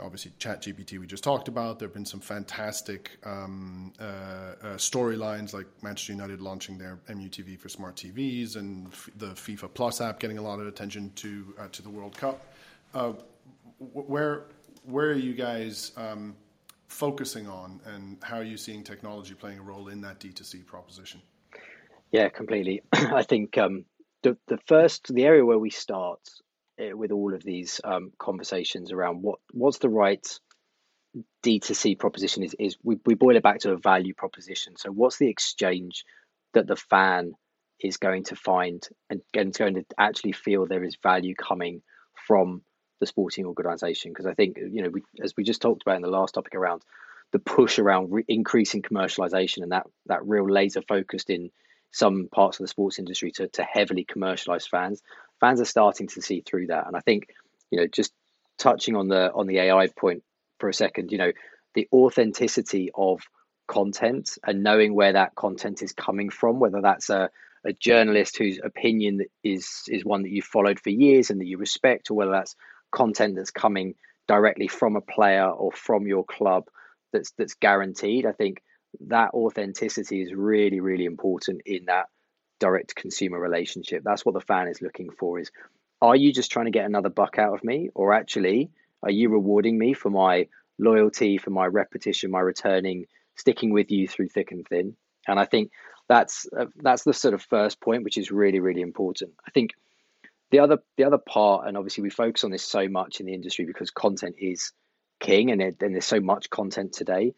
obviously 0.01 0.31
ChatGPT 0.39 0.99
we 0.99 1.05
just 1.05 1.23
talked 1.23 1.47
about. 1.47 1.79
There 1.79 1.87
have 1.87 1.93
been 1.93 2.05
some 2.05 2.19
fantastic 2.19 3.17
um, 3.23 3.93
uh, 3.99 4.03
uh, 4.03 4.55
storylines 4.75 5.53
like 5.53 5.67
Manchester 5.81 6.13
United 6.13 6.41
launching 6.41 6.77
their 6.77 6.99
MUTV 7.09 7.59
for 7.59 7.69
smart 7.69 7.95
TVs 7.95 8.55
and 8.55 8.87
f- 8.87 9.09
the 9.17 9.27
FIFA 9.27 9.73
Plus 9.73 10.01
app 10.01 10.19
getting 10.19 10.37
a 10.37 10.41
lot 10.41 10.59
of 10.59 10.67
attention 10.67 11.11
to 11.15 11.53
uh, 11.59 11.67
to 11.71 11.81
the 11.81 11.89
World 11.89 12.17
Cup. 12.17 12.45
Uh, 12.93 13.13
where 13.79 14.45
where 14.85 15.07
are 15.07 15.13
you 15.13 15.33
guys 15.33 15.91
um, 15.97 16.35
focusing 16.87 17.47
on, 17.47 17.79
and 17.85 18.17
how 18.23 18.37
are 18.37 18.43
you 18.43 18.57
seeing 18.57 18.83
technology 18.83 19.33
playing 19.33 19.59
a 19.59 19.63
role 19.63 19.87
in 19.89 20.01
that 20.01 20.19
D2C 20.19 20.65
proposition? 20.65 21.21
Yeah, 22.11 22.29
completely. 22.29 22.81
I 22.93 23.23
think 23.23 23.57
um, 23.57 23.85
the 24.21 24.37
the 24.47 24.57
first 24.67 25.13
the 25.13 25.23
area 25.23 25.45
where 25.45 25.59
we 25.59 25.69
start 25.69 26.19
with 26.77 27.11
all 27.11 27.33
of 27.33 27.43
these 27.43 27.79
um, 27.83 28.11
conversations 28.17 28.91
around 28.91 29.21
what 29.21 29.39
what's 29.51 29.77
the 29.77 29.89
right 29.89 30.25
D2C 31.45 31.99
proposition 31.99 32.43
is, 32.43 32.55
is 32.59 32.77
we, 32.83 32.97
we 33.05 33.13
boil 33.13 33.35
it 33.35 33.43
back 33.43 33.59
to 33.59 33.71
a 33.71 33.77
value 33.77 34.13
proposition. 34.13 34.75
So 34.77 34.89
what's 34.89 35.17
the 35.17 35.29
exchange 35.29 36.05
that 36.53 36.67
the 36.67 36.75
fan 36.75 37.33
is 37.79 37.97
going 37.97 38.23
to 38.25 38.35
find 38.35 38.87
and, 39.09 39.21
and 39.33 39.53
going 39.53 39.75
to 39.75 39.85
actually 39.97 40.31
feel 40.31 40.65
there 40.65 40.83
is 40.83 40.97
value 41.01 41.35
coming 41.35 41.81
from 42.27 42.63
the 42.99 43.05
sporting 43.05 43.45
organization? 43.45 44.11
Because 44.11 44.25
I 44.25 44.33
think, 44.33 44.57
you 44.57 44.81
know, 44.81 44.89
we, 44.89 45.03
as 45.21 45.33
we 45.37 45.43
just 45.43 45.61
talked 45.61 45.83
about 45.83 45.97
in 45.97 46.01
the 46.01 46.07
last 46.07 46.33
topic 46.33 46.55
around 46.55 46.81
the 47.31 47.39
push 47.39 47.79
around 47.79 48.11
re- 48.11 48.25
increasing 48.27 48.81
commercialization 48.81 49.63
and 49.63 49.71
that, 49.71 49.85
that 50.07 50.25
real 50.25 50.49
laser 50.49 50.81
focused 50.81 51.29
in 51.29 51.51
some 51.91 52.27
parts 52.31 52.59
of 52.59 52.63
the 52.63 52.67
sports 52.67 52.97
industry 52.97 53.31
to, 53.31 53.47
to 53.49 53.63
heavily 53.63 54.03
commercialize 54.03 54.65
fans 54.65 55.01
fans 55.43 55.59
are 55.59 55.65
starting 55.65 56.07
to 56.07 56.21
see 56.21 56.41
through 56.41 56.67
that. 56.67 56.87
And 56.87 56.95
I 56.95 57.01
think, 57.01 57.27
you 57.69 57.77
know, 57.77 57.87
just 57.87 58.13
touching 58.57 58.95
on 58.95 59.09
the 59.09 59.29
on 59.33 59.45
the 59.45 59.59
AI 59.59 59.87
point 59.87 60.23
for 60.59 60.69
a 60.69 60.73
second, 60.73 61.11
you 61.11 61.17
know, 61.17 61.33
the 61.75 61.89
authenticity 61.91 62.91
of 62.95 63.19
content 63.67 64.37
and 64.45 64.63
knowing 64.63 64.95
where 64.95 65.11
that 65.13 65.35
content 65.35 65.81
is 65.81 65.91
coming 65.91 66.29
from, 66.29 66.61
whether 66.61 66.79
that's 66.81 67.09
a, 67.09 67.29
a 67.65 67.73
journalist 67.73 68.37
whose 68.37 68.57
opinion 68.63 69.25
is 69.43 69.83
is 69.89 70.05
one 70.05 70.23
that 70.23 70.31
you've 70.31 70.45
followed 70.45 70.79
for 70.79 70.91
years 70.91 71.29
and 71.29 71.41
that 71.41 71.47
you 71.47 71.57
respect, 71.57 72.09
or 72.09 72.13
whether 72.13 72.31
that's 72.31 72.55
content 72.93 73.35
that's 73.35 73.51
coming 73.51 73.95
directly 74.29 74.69
from 74.69 74.95
a 74.95 75.01
player 75.01 75.49
or 75.49 75.73
from 75.73 76.07
your 76.07 76.23
club 76.23 76.63
that's 77.11 77.31
that's 77.37 77.55
guaranteed. 77.55 78.25
I 78.25 78.31
think 78.31 78.61
that 79.07 79.33
authenticity 79.33 80.21
is 80.21 80.33
really, 80.33 80.79
really 80.79 81.05
important 81.05 81.63
in 81.65 81.85
that 81.87 82.05
direct 82.63 82.95
consumer 82.95 83.37
relationship. 83.37 84.03
That's 84.05 84.25
what 84.25 84.35
the 84.35 84.39
fan 84.39 84.69
is 84.69 84.81
looking 84.81 85.09
for 85.11 85.37
is 85.37 85.51
are 86.01 86.15
you 86.15 86.31
just 86.31 86.49
trying 86.49 86.65
to 86.67 86.71
get 86.71 86.85
another 86.85 87.09
buck 87.09 87.37
out 87.37 87.53
of 87.53 87.61
me 87.61 87.89
or 87.93 88.13
actually 88.13 88.71
are 89.01 89.11
you 89.11 89.27
rewarding 89.27 89.77
me 89.77 89.93
for 89.93 90.09
my 90.09 90.47
loyalty, 90.79 91.37
for 91.37 91.49
my 91.49 91.65
repetition, 91.65 92.31
my 92.31 92.39
returning, 92.39 93.07
sticking 93.35 93.73
with 93.73 93.91
you 93.91 94.07
through 94.07 94.29
thick 94.29 94.53
and 94.53 94.65
thin? 94.65 94.95
And 95.27 95.37
I 95.37 95.43
think 95.43 95.71
that's 96.07 96.47
uh, 96.57 96.67
that's 96.77 97.03
the 97.03 97.13
sort 97.13 97.33
of 97.33 97.41
first 97.41 97.81
point 97.81 98.05
which 98.05 98.17
is 98.17 98.31
really 98.31 98.61
really 98.61 98.81
important. 98.81 99.33
I 99.45 99.51
think 99.51 99.71
the 100.51 100.59
other 100.59 100.77
the 100.95 101.03
other 101.03 101.17
part 101.17 101.67
and 101.67 101.75
obviously 101.75 102.03
we 102.03 102.11
focus 102.11 102.45
on 102.45 102.51
this 102.51 102.63
so 102.63 102.87
much 102.87 103.19
in 103.19 103.25
the 103.25 103.33
industry 103.33 103.65
because 103.65 103.91
content 103.91 104.35
is 104.39 104.71
king 105.19 105.51
and, 105.51 105.61
it, 105.61 105.81
and 105.81 105.93
there's 105.93 106.05
so 106.05 106.21
much 106.21 106.49
content 106.49 106.93
today 106.93 107.33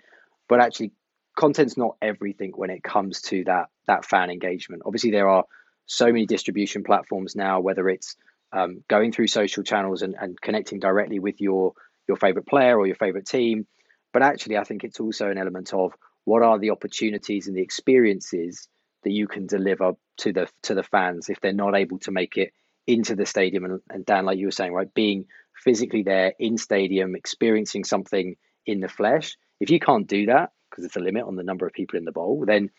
but 0.47 0.59
actually 0.59 0.91
content's 1.35 1.77
not 1.77 1.97
everything 2.01 2.53
when 2.55 2.69
it 2.69 2.83
comes 2.83 3.21
to 3.21 3.43
that 3.45 3.67
that 3.87 4.05
fan 4.05 4.29
engagement. 4.29 4.83
Obviously, 4.85 5.11
there 5.11 5.29
are 5.29 5.45
so 5.85 6.07
many 6.07 6.25
distribution 6.25 6.83
platforms 6.83 7.35
now, 7.35 7.59
whether 7.59 7.87
it's 7.89 8.15
um, 8.51 8.83
going 8.87 9.11
through 9.11 9.27
social 9.27 9.63
channels 9.63 10.01
and, 10.01 10.15
and 10.19 10.39
connecting 10.39 10.79
directly 10.79 11.19
with 11.19 11.41
your 11.41 11.73
your 12.07 12.17
favorite 12.17 12.47
player 12.47 12.77
or 12.77 12.87
your 12.87 12.95
favorite 12.95 13.27
team. 13.27 13.67
But 14.13 14.23
actually, 14.23 14.57
I 14.57 14.63
think 14.63 14.83
it's 14.83 14.99
also 14.99 15.29
an 15.29 15.37
element 15.37 15.73
of 15.73 15.93
what 16.23 16.41
are 16.41 16.57
the 16.57 16.71
opportunities 16.71 17.47
and 17.47 17.55
the 17.55 17.61
experiences 17.61 18.67
that 19.03 19.11
you 19.11 19.27
can 19.27 19.45
deliver 19.45 19.93
to 20.17 20.33
the 20.33 20.47
to 20.63 20.73
the 20.73 20.83
fans 20.83 21.29
if 21.29 21.39
they're 21.41 21.53
not 21.53 21.75
able 21.75 21.99
to 21.99 22.11
make 22.11 22.37
it 22.37 22.53
into 22.87 23.15
the 23.15 23.25
stadium. 23.25 23.65
And, 23.65 23.81
and 23.89 24.05
Dan, 24.05 24.25
like 24.25 24.37
you 24.37 24.47
were 24.47 24.51
saying, 24.51 24.73
right, 24.73 24.91
being 24.93 25.25
physically 25.63 26.03
there 26.03 26.33
in 26.39 26.57
stadium, 26.57 27.15
experiencing 27.15 27.83
something 27.83 28.35
in 28.65 28.79
the 28.79 28.87
flesh. 28.87 29.37
If 29.59 29.69
you 29.69 29.79
can't 29.79 30.07
do 30.07 30.27
that, 30.27 30.51
because 30.75 30.89
there's 30.89 31.01
a 31.01 31.05
limit 31.05 31.25
on 31.25 31.35
the 31.35 31.43
number 31.43 31.65
of 31.65 31.73
people 31.73 31.97
in 31.97 32.05
the 32.05 32.11
bowl, 32.11 32.43
then 32.45 32.69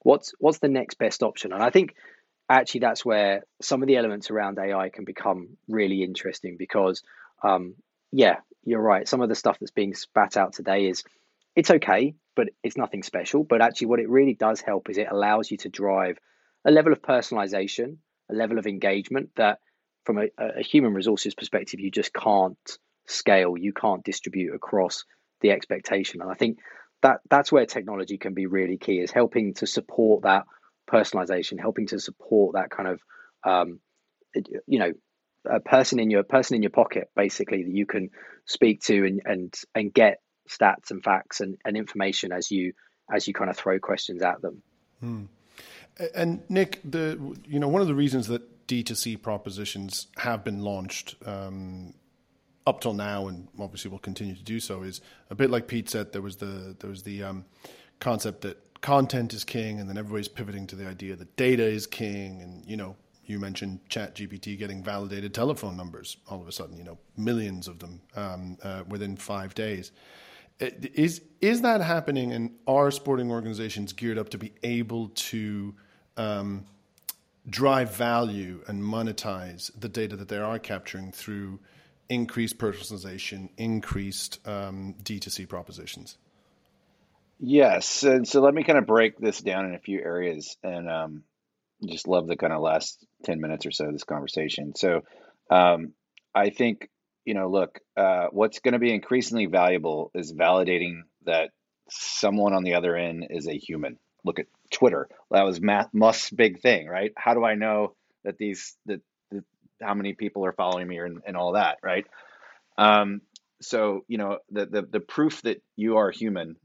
what's 0.00 0.34
what's 0.38 0.58
the 0.58 0.68
next 0.68 0.98
best 0.98 1.22
option? 1.22 1.52
And 1.52 1.62
I 1.62 1.70
think 1.70 1.94
actually 2.48 2.80
that's 2.80 3.04
where 3.04 3.44
some 3.62 3.82
of 3.82 3.86
the 3.86 3.96
elements 3.96 4.30
around 4.30 4.58
AI 4.58 4.88
can 4.88 5.04
become 5.04 5.56
really 5.68 6.02
interesting 6.02 6.56
because 6.58 7.02
um, 7.42 7.76
yeah, 8.12 8.36
you're 8.64 8.80
right. 8.82 9.08
Some 9.08 9.20
of 9.20 9.28
the 9.28 9.34
stuff 9.34 9.58
that's 9.60 9.70
being 9.70 9.94
spat 9.94 10.36
out 10.36 10.52
today 10.52 10.86
is 10.86 11.04
it's 11.54 11.70
okay, 11.70 12.14
but 12.34 12.48
it's 12.62 12.76
nothing 12.76 13.02
special. 13.02 13.44
But 13.44 13.62
actually, 13.62 13.88
what 13.88 14.00
it 14.00 14.08
really 14.08 14.34
does 14.34 14.60
help 14.60 14.90
is 14.90 14.98
it 14.98 15.08
allows 15.10 15.50
you 15.50 15.56
to 15.58 15.68
drive 15.68 16.18
a 16.64 16.70
level 16.70 16.92
of 16.92 17.02
personalization, 17.02 17.98
a 18.30 18.34
level 18.34 18.58
of 18.58 18.66
engagement 18.66 19.30
that, 19.36 19.60
from 20.04 20.18
a, 20.18 20.28
a 20.38 20.62
human 20.62 20.94
resources 20.94 21.34
perspective, 21.34 21.80
you 21.80 21.90
just 21.90 22.12
can't 22.12 22.78
scale, 23.06 23.56
you 23.56 23.72
can't 23.72 24.04
distribute 24.04 24.54
across 24.54 25.04
the 25.40 25.50
expectation. 25.50 26.20
And 26.22 26.30
I 26.30 26.34
think 26.34 26.58
that 27.04 27.20
that's 27.28 27.52
where 27.52 27.66
technology 27.66 28.16
can 28.16 28.32
be 28.32 28.46
really 28.46 28.78
key 28.78 28.98
is 28.98 29.10
helping 29.10 29.52
to 29.52 29.66
support 29.66 30.22
that 30.22 30.46
personalization 30.90 31.60
helping 31.60 31.86
to 31.86 32.00
support 32.00 32.54
that 32.54 32.70
kind 32.70 32.88
of 32.88 33.00
um, 33.44 33.78
you 34.66 34.78
know 34.78 34.92
a 35.44 35.60
person 35.60 36.00
in 36.00 36.10
your 36.10 36.22
person 36.22 36.56
in 36.56 36.62
your 36.62 36.70
pocket 36.70 37.10
basically 37.14 37.62
that 37.62 37.74
you 37.74 37.84
can 37.84 38.08
speak 38.46 38.80
to 38.80 39.04
and 39.04 39.20
and 39.26 39.54
and 39.74 39.92
get 39.92 40.20
stats 40.50 40.90
and 40.90 41.04
facts 41.04 41.40
and, 41.40 41.58
and 41.64 41.76
information 41.76 42.32
as 42.32 42.50
you 42.50 42.72
as 43.14 43.28
you 43.28 43.34
kind 43.34 43.50
of 43.50 43.56
throw 43.56 43.78
questions 43.78 44.22
at 44.22 44.40
them 44.40 44.62
hmm. 45.00 45.24
and 46.14 46.42
nick 46.48 46.80
the 46.84 47.18
you 47.46 47.60
know 47.60 47.68
one 47.68 47.82
of 47.82 47.88
the 47.88 47.94
reasons 47.94 48.28
that 48.28 48.66
d2c 48.66 49.20
propositions 49.20 50.06
have 50.16 50.42
been 50.42 50.60
launched 50.60 51.16
um, 51.26 51.92
up 52.66 52.80
till 52.80 52.94
now, 52.94 53.28
and 53.28 53.48
obviously 53.58 53.90
will 53.90 53.98
continue 53.98 54.34
to 54.34 54.42
do 54.42 54.58
so, 54.60 54.82
is 54.82 55.00
a 55.30 55.34
bit 55.34 55.50
like 55.50 55.66
Pete 55.68 55.90
said. 55.90 56.12
There 56.12 56.22
was 56.22 56.36
the 56.36 56.76
there 56.78 56.90
was 56.90 57.02
the 57.02 57.22
um, 57.22 57.44
concept 58.00 58.42
that 58.42 58.80
content 58.80 59.32
is 59.32 59.44
king, 59.44 59.80
and 59.80 59.88
then 59.88 59.98
everybody's 59.98 60.28
pivoting 60.28 60.66
to 60.68 60.76
the 60.76 60.86
idea 60.86 61.16
that 61.16 61.36
data 61.36 61.64
is 61.64 61.86
king, 61.86 62.42
and 62.42 62.64
you 62.66 62.76
know. 62.76 62.96
You 63.26 63.38
mentioned 63.38 63.80
ChatGPT 63.88 64.58
getting 64.58 64.84
validated 64.84 65.32
telephone 65.32 65.78
numbers 65.78 66.18
all 66.28 66.42
of 66.42 66.46
a 66.46 66.52
sudden, 66.52 66.76
you 66.76 66.84
know, 66.84 66.98
millions 67.16 67.68
of 67.68 67.78
them 67.78 68.02
um, 68.16 68.58
uh, 68.62 68.82
within 68.86 69.16
five 69.16 69.54
days. 69.54 69.92
Is 70.60 71.22
is 71.40 71.62
that 71.62 71.80
happening, 71.80 72.32
and 72.32 72.50
are 72.66 72.90
sporting 72.90 73.30
organizations 73.30 73.94
geared 73.94 74.18
up 74.18 74.28
to 74.28 74.36
be 74.36 74.52
able 74.62 75.08
to 75.08 75.74
um, 76.18 76.66
drive 77.48 77.94
value 77.94 78.62
and 78.66 78.82
monetize 78.82 79.70
the 79.78 79.88
data 79.88 80.16
that 80.16 80.28
they 80.28 80.38
are 80.38 80.58
capturing 80.58 81.10
through 81.10 81.58
increased 82.08 82.58
personalization, 82.58 83.50
increased 83.56 84.46
um, 84.46 84.94
D2C 85.02 85.48
propositions? 85.48 86.18
Yes. 87.38 88.02
And 88.02 88.26
so 88.26 88.40
let 88.40 88.54
me 88.54 88.64
kind 88.64 88.78
of 88.78 88.86
break 88.86 89.18
this 89.18 89.40
down 89.40 89.66
in 89.66 89.74
a 89.74 89.78
few 89.78 90.00
areas 90.00 90.56
and 90.62 90.88
um, 90.88 91.22
just 91.84 92.08
love 92.08 92.26
the 92.26 92.36
kind 92.36 92.52
of 92.52 92.60
last 92.60 93.04
10 93.24 93.40
minutes 93.40 93.66
or 93.66 93.70
so 93.70 93.86
of 93.86 93.92
this 93.92 94.04
conversation. 94.04 94.74
So 94.76 95.02
um, 95.50 95.92
I 96.34 96.50
think, 96.50 96.88
you 97.24 97.34
know, 97.34 97.48
look, 97.48 97.80
uh, 97.96 98.26
what's 98.30 98.60
going 98.60 98.72
to 98.72 98.78
be 98.78 98.94
increasingly 98.94 99.46
valuable 99.46 100.10
is 100.14 100.32
validating 100.32 101.02
that 101.24 101.50
someone 101.90 102.54
on 102.54 102.62
the 102.62 102.74
other 102.74 102.96
end 102.96 103.26
is 103.30 103.46
a 103.46 103.56
human. 103.56 103.98
Look 104.24 104.38
at 104.38 104.46
Twitter. 104.70 105.08
That 105.30 105.44
was 105.44 105.60
Matt 105.60 105.92
Musk's 105.92 106.30
big 106.30 106.60
thing, 106.60 106.86
right? 106.86 107.12
How 107.16 107.34
do 107.34 107.44
I 107.44 107.54
know 107.54 107.94
that 108.24 108.38
these 108.38 108.76
that, 108.86 109.00
that 109.00 109.02
how 109.80 109.94
many 109.94 110.14
people 110.14 110.44
are 110.44 110.52
following 110.52 110.88
me 110.88 110.98
and, 110.98 111.22
and 111.26 111.36
all 111.36 111.52
that, 111.52 111.78
right? 111.82 112.06
Um, 112.78 113.20
so 113.60 114.04
you 114.08 114.18
know 114.18 114.38
the, 114.50 114.66
the 114.66 114.82
the 114.82 115.00
proof 115.00 115.42
that 115.42 115.62
you 115.76 115.96
are 115.96 116.10
human 116.10 116.56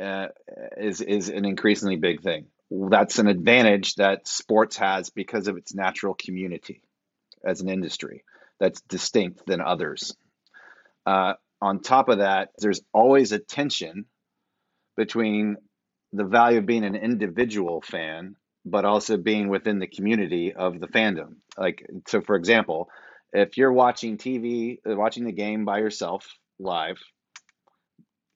uh, 0.00 0.28
is 0.76 1.00
is 1.00 1.28
an 1.28 1.44
increasingly 1.44 1.96
big 1.96 2.22
thing. 2.22 2.46
That's 2.70 3.18
an 3.18 3.28
advantage 3.28 3.96
that 3.96 4.26
sports 4.26 4.76
has 4.78 5.10
because 5.10 5.48
of 5.48 5.56
its 5.56 5.74
natural 5.74 6.14
community 6.14 6.82
as 7.44 7.60
an 7.60 7.68
industry 7.68 8.24
that's 8.58 8.80
distinct 8.82 9.44
than 9.46 9.60
others. 9.60 10.16
Uh, 11.04 11.34
on 11.60 11.80
top 11.80 12.08
of 12.08 12.18
that, 12.18 12.50
there's 12.58 12.80
always 12.92 13.32
a 13.32 13.38
tension 13.38 14.06
between 14.96 15.56
the 16.12 16.24
value 16.24 16.58
of 16.58 16.66
being 16.66 16.84
an 16.84 16.94
individual 16.94 17.80
fan, 17.80 18.36
but 18.64 18.84
also 18.84 19.16
being 19.16 19.48
within 19.48 19.78
the 19.78 19.86
community 19.86 20.52
of 20.52 20.80
the 20.80 20.86
fandom. 20.86 21.36
Like, 21.56 21.86
so 22.06 22.20
for 22.20 22.36
example, 22.36 22.88
if 23.32 23.56
you're 23.56 23.72
watching 23.72 24.18
TV, 24.18 24.78
uh, 24.88 24.94
watching 24.96 25.24
the 25.24 25.32
game 25.32 25.64
by 25.64 25.78
yourself 25.78 26.26
live, 26.58 26.98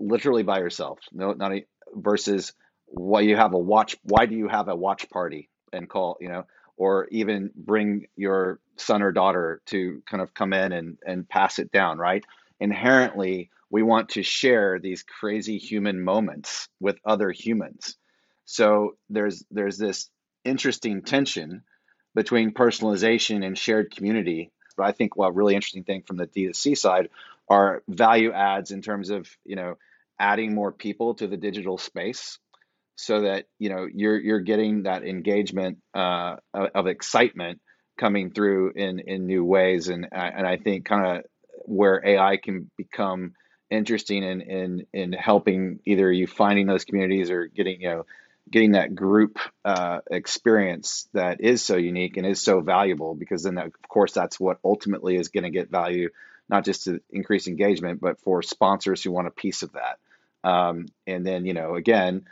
literally 0.01 0.43
by 0.43 0.59
yourself, 0.59 0.99
no, 1.13 1.33
not 1.33 1.53
a, 1.53 1.65
versus 1.95 2.53
why 2.87 3.21
you 3.21 3.37
have 3.37 3.53
a 3.55 3.59
watch. 3.59 3.97
Why 4.03 4.27
do 4.27 4.35
you 4.35 4.49
have 4.49 4.69
a 4.69 4.77
watch 4.77 5.09
party 5.11 5.49
and 5.73 5.89
call, 5.89 6.17
you 6.21 6.29
know, 6.29 6.47
or 6.77 7.09
even 7.11 7.51
bring 7.55 8.07
your 8.17 8.61
son 8.77 9.03
or 9.03 9.13
daughter 9.13 9.61
to 9.67 10.03
kind 10.09 10.23
of 10.23 10.35
come 10.35 10.53
in 10.53 10.73
and 10.73 10.99
and 11.07 11.29
pass 11.29 11.59
it 11.59 11.73
down, 11.73 11.99
right? 11.99 12.25
Inherently, 12.61 13.51
we 13.71 13.83
want 13.83 14.11
to 14.11 14.23
share 14.23 14.79
these 14.79 15.03
crazy 15.03 15.59
human 15.59 16.03
moments 16.03 16.69
with 16.81 16.99
other 17.05 17.31
humans. 17.31 17.97
So 18.45 18.97
there's 19.11 19.45
there's 19.51 19.79
this 19.79 20.09
interesting 20.47 21.03
tension 21.03 21.63
between 22.15 22.53
personalization 22.53 23.45
and 23.45 23.57
shared 23.59 23.95
community. 23.95 24.51
But 24.77 24.87
I 24.87 24.93
think 24.93 25.17
what 25.17 25.35
really 25.35 25.55
interesting 25.55 25.85
thing 25.85 26.03
from 26.03 26.17
the 26.17 26.27
D2C 26.27 26.77
side 26.77 27.09
are 27.49 27.83
value 27.89 28.33
adds 28.33 28.71
in 28.71 28.83
terms 28.83 29.11
of 29.11 29.29
you 29.45 29.57
know 29.57 29.77
adding 30.19 30.55
more 30.55 30.73
people 30.73 31.15
to 31.15 31.27
the 31.27 31.37
digital 31.37 31.79
space 31.79 32.39
so 32.97 33.23
that 33.23 33.47
you 33.59 33.69
know 33.69 33.87
you're 33.93 34.19
you're 34.19 34.41
getting 34.41 34.85
that 34.85 35.05
engagement 35.05 35.79
uh, 35.95 36.37
of 36.53 36.87
excitement 36.87 37.61
coming 37.99 38.31
through 38.31 38.73
in 38.73 38.99
in 39.01 39.27
new 39.27 39.45
ways 39.45 39.89
and 39.89 40.09
and 40.13 40.47
I 40.47 40.57
think 40.57 40.87
kind 40.87 41.19
of 41.19 41.25
where 41.65 42.03
AI 42.05 42.37
can 42.37 42.71
become 42.77 43.35
interesting 43.71 44.23
in 44.23 44.41
in 44.41 44.87
in 44.93 45.13
helping 45.13 45.81
either 45.85 46.11
you 46.11 46.27
finding 46.27 46.67
those 46.67 46.85
communities 46.85 47.31
or 47.31 47.47
getting 47.47 47.81
you 47.81 47.89
know 47.89 48.07
getting 48.51 48.73
that 48.73 48.95
group 48.95 49.39
uh, 49.65 50.01
experience 50.11 51.09
that 51.13 51.41
is 51.41 51.63
so 51.65 51.77
unique 51.77 52.17
and 52.17 52.27
is 52.27 52.41
so 52.41 52.61
valuable 52.61 53.15
because 53.15 53.43
then 53.43 53.57
that, 53.57 53.67
of 53.67 53.89
course 53.89 54.13
that's 54.13 54.39
what 54.39 54.59
ultimately 54.65 55.17
is 55.17 55.29
going 55.29 55.45
to 55.45 55.51
get 55.51 55.71
value 55.71 56.11
not 56.49 56.65
just 56.65 56.85
to 56.85 57.01
increase 57.11 57.49
engagement 57.49 58.01
but 58.01 58.21
for 58.21 58.43
sponsors 58.43 59.03
who 59.03 59.11
want 59.11 59.27
a 59.27 59.33
piece 59.33 59.63
of 59.63 59.73
that. 59.73 59.99
Um, 60.49 60.87
and 61.07 61.27
then 61.27 61.45
you 61.45 61.55
know 61.55 61.75
again 61.75 62.27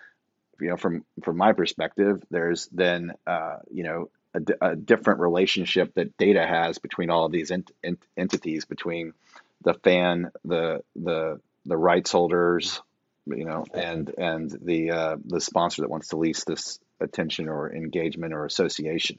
you 0.60 0.68
know 0.68 0.76
from 0.76 1.04
from 1.22 1.36
my 1.36 1.52
perspective 1.52 2.22
there's 2.30 2.68
then 2.70 3.12
uh, 3.26 3.56
you 3.70 3.82
know 3.82 4.10
a, 4.34 4.70
a, 4.70 4.76
different 4.76 5.20
relationship 5.20 5.94
that 5.94 6.16
data 6.16 6.46
has 6.46 6.78
between 6.78 7.10
all 7.10 7.26
of 7.26 7.32
these 7.32 7.50
ent- 7.50 7.70
ent- 7.82 8.06
entities 8.16 8.64
between 8.64 9.14
the 9.62 9.74
fan, 9.74 10.30
the 10.44 10.82
the 10.94 11.40
the 11.66 11.76
rights 11.76 12.12
holders, 12.12 12.80
you 13.26 13.44
know, 13.44 13.64
and 13.72 14.12
and 14.16 14.50
the 14.62 14.90
uh, 14.90 15.16
the 15.24 15.40
sponsor 15.40 15.82
that 15.82 15.90
wants 15.90 16.08
to 16.08 16.16
lease 16.16 16.44
this 16.44 16.78
attention 17.00 17.48
or 17.48 17.72
engagement 17.72 18.34
or 18.34 18.44
association. 18.44 19.18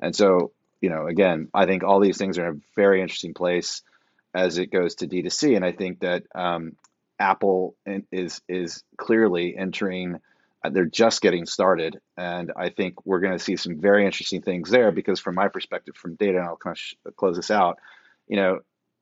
And 0.00 0.14
so, 0.14 0.52
you 0.80 0.90
know, 0.90 1.06
again, 1.06 1.48
I 1.54 1.66
think 1.66 1.84
all 1.84 2.00
these 2.00 2.18
things 2.18 2.38
are 2.38 2.48
in 2.48 2.56
a 2.56 2.60
very 2.74 3.00
interesting 3.00 3.34
place 3.34 3.82
as 4.34 4.58
it 4.58 4.66
goes 4.66 4.96
to 4.96 5.06
D2C, 5.06 5.56
and 5.56 5.64
I 5.64 5.72
think 5.72 6.00
that 6.00 6.24
um, 6.34 6.76
Apple 7.18 7.76
is 8.10 8.40
is 8.48 8.82
clearly 8.96 9.56
entering. 9.56 10.20
Uh, 10.64 10.70
they're 10.70 10.86
just 10.86 11.20
getting 11.20 11.44
started, 11.44 12.00
and 12.16 12.52
I 12.56 12.68
think 12.68 13.04
we're 13.04 13.20
going 13.20 13.36
to 13.36 13.44
see 13.44 13.56
some 13.56 13.80
very 13.80 14.06
interesting 14.06 14.42
things 14.42 14.70
there. 14.70 14.92
Because 14.92 15.20
from 15.20 15.34
my 15.34 15.48
perspective, 15.48 15.96
from 15.96 16.14
data, 16.14 16.38
and 16.38 16.46
I'll 16.46 16.56
kind 16.56 16.74
of 16.74 16.78
sh- 16.78 16.94
close 17.16 17.36
this 17.36 17.50
out. 17.50 17.78
You 18.28 18.36
know, 18.36 18.60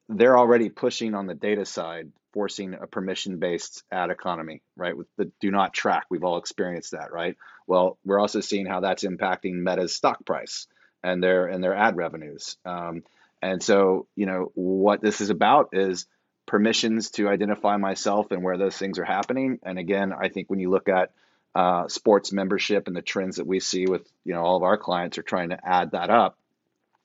they're 0.09 0.39
already 0.39 0.69
pushing 0.71 1.15
on 1.15 1.27
the 1.27 1.35
data 1.35 1.65
side, 1.65 2.11
forcing 2.33 2.75
a 2.75 2.87
permission 2.87 3.39
based 3.39 3.83
ad 3.91 4.11
economy, 4.11 4.63
right? 4.77 4.97
With 4.97 5.09
the 5.17 5.31
do 5.41 5.51
not 5.51 5.75
track. 5.75 6.07
We've 6.11 6.25
all 6.25 6.39
experienced 6.39 6.93
that, 6.93 7.13
right? 7.13 7.37
Well, 7.67 7.99
we're 8.05 8.21
also 8.21 8.41
seeing 8.41 8.67
how 8.67 8.81
that's 8.81 9.05
impacting 9.05 9.55
Meta's 9.55 9.95
stock 9.95 10.25
price 10.25 10.67
and 11.03 11.23
their 11.23 11.47
and 11.47 11.63
their 11.63 11.75
ad 11.75 11.97
revenues. 11.97 12.57
Um, 12.65 13.03
and 13.43 13.63
so, 13.63 14.07
you 14.17 14.27
know, 14.27 14.53
what 14.55 15.01
this 15.01 15.21
is 15.21 15.31
about 15.31 15.71
is 15.73 16.07
permissions 16.47 17.11
to 17.13 17.29
identify 17.29 17.77
myself 17.77 18.33
and 18.33 18.43
where 18.43 18.59
those 18.59 18.77
things 18.77 18.99
are 18.99 19.05
happening. 19.05 19.59
And 19.63 19.79
again, 19.79 20.13
I 20.13 20.29
think 20.29 20.51
when 20.51 20.59
you 20.59 20.71
look 20.71 20.89
at 20.89 21.13
uh, 21.55 21.89
sports 21.89 22.33
membership 22.33 22.87
and 22.87 22.97
the 22.97 23.03
trends 23.03 23.37
that 23.37 23.47
we 23.47 23.61
see 23.61 23.87
with, 23.87 24.07
you 24.25 24.35
know, 24.35 24.43
all 24.43 24.57
of 24.57 24.63
our 24.63 24.77
clients 24.77 25.19
are 25.19 25.23
trying 25.23 25.51
to 25.51 25.59
add 25.65 25.93
that 25.93 26.11
up. 26.11 26.39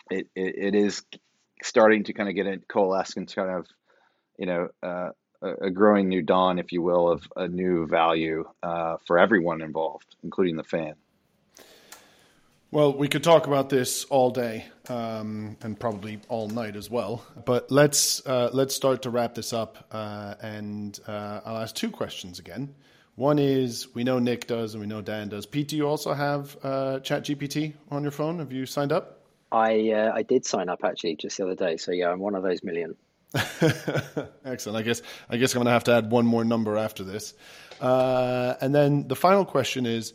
It, 0.10 0.28
it, 0.36 0.56
it 0.58 0.76
is 0.76 1.04
starting 1.64 2.04
to 2.06 2.14
kind 2.14 2.30
of 2.30 2.36
get 2.36 2.48
it 2.48 2.68
coalesce 2.68 3.18
into 3.18 3.36
kind 3.36 3.50
of, 3.50 3.68
you 4.38 4.46
know, 4.46 4.70
uh, 4.84 5.10
a 5.42 5.70
growing 5.70 6.10
new 6.10 6.22
dawn, 6.22 6.60
if 6.60 6.72
you 6.72 6.82
will, 6.82 7.12
of 7.12 7.28
a 7.36 7.48
new 7.48 7.88
value 7.88 8.46
uh, 8.64 8.98
for 9.06 9.20
everyone 9.20 9.62
involved, 9.62 10.16
including 10.24 10.56
the 10.56 10.64
fan. 10.64 10.96
Well, 12.72 12.94
we 12.94 13.08
could 13.08 13.24
talk 13.24 13.48
about 13.48 13.70
this 13.70 14.04
all 14.06 14.32
day 14.32 14.66
um, 14.90 15.56
and 15.62 15.80
probably 15.80 16.20
all 16.28 16.50
night 16.50 16.76
as 16.76 16.90
well. 16.90 17.24
But 17.46 17.72
let's 17.72 18.26
uh, 18.26 18.50
let's 18.52 18.76
start 18.76 19.04
to 19.04 19.10
wrap 19.10 19.36
this 19.36 19.54
up, 19.54 19.88
uh, 19.92 20.36
and 20.42 21.00
uh, 21.08 21.42
I'll 21.46 21.58
ask 21.58 21.76
two 21.76 21.90
questions 21.90 22.40
again. 22.40 22.76
One 23.16 23.40
is 23.40 23.94
we 23.94 24.04
know 24.04 24.20
Nick 24.20 24.48
does, 24.48 24.74
and 24.74 24.82
we 24.82 24.88
know 24.88 25.02
Dan 25.02 25.30
does. 25.30 25.46
Pete, 25.46 25.70
do 25.70 25.78
you 25.78 25.88
also 25.88 26.14
have 26.14 26.58
uh, 26.64 27.00
ChatGPT 27.02 27.74
on 27.92 28.02
your 28.02 28.12
phone? 28.12 28.40
Have 28.40 28.52
you 28.52 28.66
signed 28.66 28.92
up? 28.92 29.22
I 29.52 29.92
uh, 29.92 30.12
I 30.14 30.24
did 30.24 30.46
sign 30.46 30.68
up 30.68 30.84
actually 30.84 31.16
just 31.16 31.38
the 31.38 31.46
other 31.46 31.56
day. 31.56 31.78
So 31.78 31.94
yeah, 31.94 32.10
I'm 32.10 32.20
one 32.20 32.36
of 32.36 32.44
those 32.44 32.62
million. 32.62 32.96
Excellent. 34.46 34.78
I 34.78 34.82
guess 34.82 35.02
I 35.30 35.38
guess 35.38 35.54
I'm 35.54 35.60
going 35.60 35.66
to 35.66 35.72
have 35.72 35.84
to 35.86 35.94
add 35.94 36.12
one 36.12 36.26
more 36.26 36.46
number 36.46 36.78
after 36.78 37.04
this. 37.04 37.34
Uh, 37.82 38.56
and 38.62 38.74
then 38.74 39.08
the 39.08 39.16
final 39.16 39.46
question 39.46 39.86
is: 39.86 40.14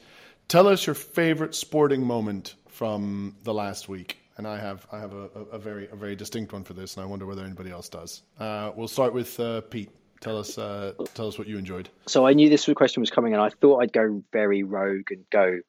Tell 0.49 0.67
us 0.67 0.87
your 0.87 0.95
favorite 0.95 1.55
sporting 1.55 2.05
moment 2.05 2.55
from 2.69 3.37
the 3.45 3.55
last 3.55 3.89
week. 3.89 4.17
And 4.37 4.49
I 4.49 4.59
have 4.59 4.87
I 4.91 4.99
have 4.99 5.13
a, 5.13 5.29
a 5.53 5.59
very 5.59 5.89
a 5.93 5.97
very 5.97 6.17
distinct 6.17 6.53
one 6.55 6.65
for 6.65 6.73
this, 6.73 6.97
and 6.97 7.05
I 7.05 7.07
wonder 7.07 7.27
whether 7.27 7.45
anybody 7.45 7.71
else 7.71 7.91
does. 7.91 8.23
Uh, 8.39 8.73
we'll 8.75 8.89
start 8.89 9.13
with 9.13 9.39
uh, 9.39 9.61
Pete. 9.61 9.91
Tell 10.21 10.39
us 10.39 10.57
uh, 10.57 10.95
tell 11.15 11.29
us 11.29 11.39
what 11.39 11.47
you 11.47 11.59
enjoyed. 11.59 11.91
So 12.07 12.27
I 12.27 12.33
knew 12.33 12.49
this 12.49 12.67
question 12.75 13.03
was 13.03 13.11
coming, 13.11 13.35
and 13.35 13.43
I 13.43 13.51
thought 13.51 13.83
I'd 13.83 13.93
go 13.93 14.23
very 14.33 14.63
rogue 14.63 15.11
and 15.11 15.25
go 15.31 15.61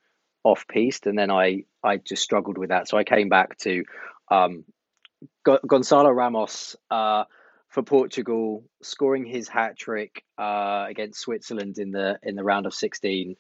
off 0.43 0.67
piste, 0.69 1.05
and 1.05 1.17
then 1.17 1.29
I 1.29 1.65
I 1.83 1.97
just 1.97 2.23
struggled 2.23 2.57
with 2.57 2.69
that. 2.69 2.87
So 2.87 2.97
I 2.97 3.03
came 3.03 3.27
back 3.27 3.57
to 3.59 3.83
um, 4.29 4.63
Gonçalo 5.45 6.15
Ramos 6.15 6.75
uh, 6.89 7.25
for 7.69 7.83
Portugal, 7.83 8.63
scoring 8.81 9.25
his 9.25 9.47
hat 9.47 9.77
trick 9.77 10.23
uh, 10.37 10.85
against 10.89 11.19
Switzerland 11.19 11.77
in 11.77 11.91
the 11.91 12.19
in 12.23 12.35
the 12.35 12.43
round 12.43 12.65
of 12.65 12.73
sixteen, 12.73 13.35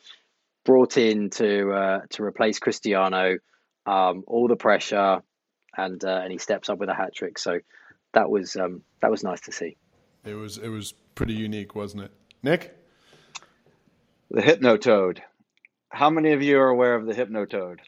brought 0.63 0.97
in 0.97 1.29
to 1.31 1.71
uh, 1.71 1.99
to 2.11 2.23
replace 2.23 2.59
Cristiano. 2.59 3.37
Um, 3.83 4.25
all 4.27 4.47
the 4.47 4.55
pressure, 4.55 5.23
and 5.75 6.05
uh, 6.05 6.19
and 6.21 6.31
he 6.31 6.37
steps 6.37 6.69
up 6.69 6.77
with 6.77 6.89
a 6.89 6.93
hat 6.93 7.15
trick. 7.15 7.39
So 7.39 7.61
that 8.13 8.29
was 8.29 8.55
um, 8.55 8.83
that 9.01 9.09
was 9.09 9.23
nice 9.23 9.41
to 9.41 9.51
see. 9.51 9.75
It 10.23 10.35
was 10.35 10.59
it 10.59 10.69
was 10.69 10.93
pretty 11.15 11.33
unique, 11.33 11.73
wasn't 11.73 12.03
it, 12.03 12.11
Nick? 12.43 12.77
The 14.29 14.41
Hypnotoad. 14.41 15.21
How 15.89 16.11
many 16.11 16.33
of 16.33 16.43
you 16.43 16.59
are 16.59 16.69
aware 16.69 16.93
of 16.93 17.07
the 17.07 17.13
Hypnotoad? 17.13 17.79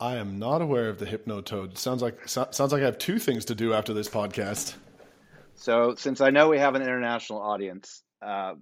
I 0.00 0.16
am 0.16 0.38
not 0.38 0.60
aware 0.60 0.88
of 0.88 0.98
the 0.98 1.06
Hypnotoad. 1.06 1.78
Sounds 1.78 2.02
like 2.02 2.28
sounds 2.28 2.58
like 2.58 2.82
I 2.82 2.86
have 2.86 2.98
two 2.98 3.18
things 3.18 3.46
to 3.46 3.54
do 3.54 3.72
after 3.72 3.94
this 3.94 4.08
podcast. 4.08 4.74
So, 5.54 5.94
since 5.96 6.20
I 6.20 6.30
know 6.30 6.48
we 6.48 6.58
have 6.58 6.74
an 6.74 6.82
international 6.82 7.40
audience, 7.40 8.02
uh, 8.20 8.54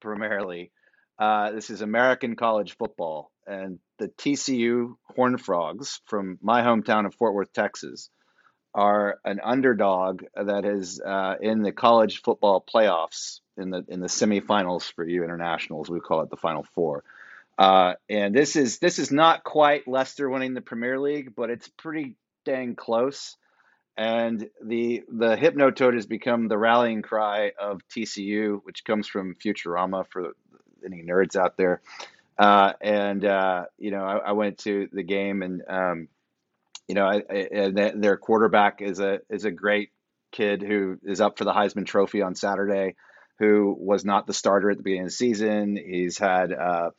primarily, 0.00 0.72
uh, 1.16 1.52
this 1.52 1.70
is 1.70 1.80
American 1.80 2.34
college 2.34 2.76
football, 2.76 3.30
and 3.46 3.78
the 3.98 4.08
TCU 4.08 4.94
Horned 5.14 5.40
Frogs 5.40 6.00
from 6.06 6.38
my 6.42 6.62
hometown 6.62 7.06
of 7.06 7.14
Fort 7.14 7.34
Worth, 7.34 7.52
Texas, 7.52 8.10
are 8.74 9.20
an 9.24 9.38
underdog 9.44 10.24
that 10.34 10.64
is 10.64 11.00
uh, 11.00 11.36
in 11.40 11.62
the 11.62 11.72
college 11.72 12.20
football 12.22 12.64
playoffs 12.64 13.40
in 13.56 13.70
the 13.70 13.84
in 13.86 14.00
the 14.00 14.08
semifinals 14.08 14.92
for 14.92 15.06
you 15.06 15.22
internationals. 15.22 15.88
We 15.88 16.00
call 16.00 16.22
it 16.22 16.30
the 16.30 16.36
Final 16.36 16.64
Four. 16.74 17.04
Uh, 17.60 17.92
and 18.08 18.34
this 18.34 18.56
is 18.56 18.78
this 18.78 18.98
is 18.98 19.12
not 19.12 19.44
quite 19.44 19.86
Leicester 19.86 20.30
winning 20.30 20.54
the 20.54 20.62
Premier 20.62 20.98
League, 20.98 21.34
but 21.36 21.50
it's 21.50 21.68
pretty 21.68 22.16
dang 22.46 22.74
close. 22.74 23.36
And 23.98 24.48
the 24.64 25.02
the 25.12 25.36
Hypnotoad 25.36 25.92
has 25.92 26.06
become 26.06 26.48
the 26.48 26.56
rallying 26.56 27.02
cry 27.02 27.52
of 27.60 27.82
TCU, 27.94 28.60
which 28.64 28.82
comes 28.82 29.06
from 29.06 29.34
Futurama 29.34 30.06
for 30.08 30.32
any 30.86 31.02
nerds 31.02 31.36
out 31.36 31.58
there. 31.58 31.82
Uh, 32.38 32.72
and 32.80 33.26
uh, 33.26 33.66
you 33.76 33.90
know, 33.90 34.04
I, 34.04 34.16
I, 34.16 34.32
went 34.32 34.56
to 34.60 34.88
the 34.90 35.02
game, 35.02 35.42
and 35.42 35.62
um, 35.68 36.08
you 36.88 36.94
know, 36.94 37.04
I, 37.04 37.22
I, 37.30 37.92
their 37.94 38.16
quarterback 38.16 38.80
is 38.80 39.00
a 39.00 39.18
is 39.28 39.44
a 39.44 39.50
great 39.50 39.90
kid 40.32 40.62
who 40.62 40.98
is 41.04 41.20
up 41.20 41.36
for 41.36 41.44
the 41.44 41.52
Heisman 41.52 41.84
Trophy 41.84 42.22
on 42.22 42.34
Saturday, 42.34 42.94
who 43.38 43.76
was 43.78 44.02
not 44.02 44.26
the 44.26 44.32
starter 44.32 44.70
at 44.70 44.78
the 44.78 44.82
beginning 44.82 45.04
of 45.04 45.08
the 45.08 45.14
season. 45.14 45.76
He's 45.76 46.16
had 46.16 46.54
uh, 46.54 46.90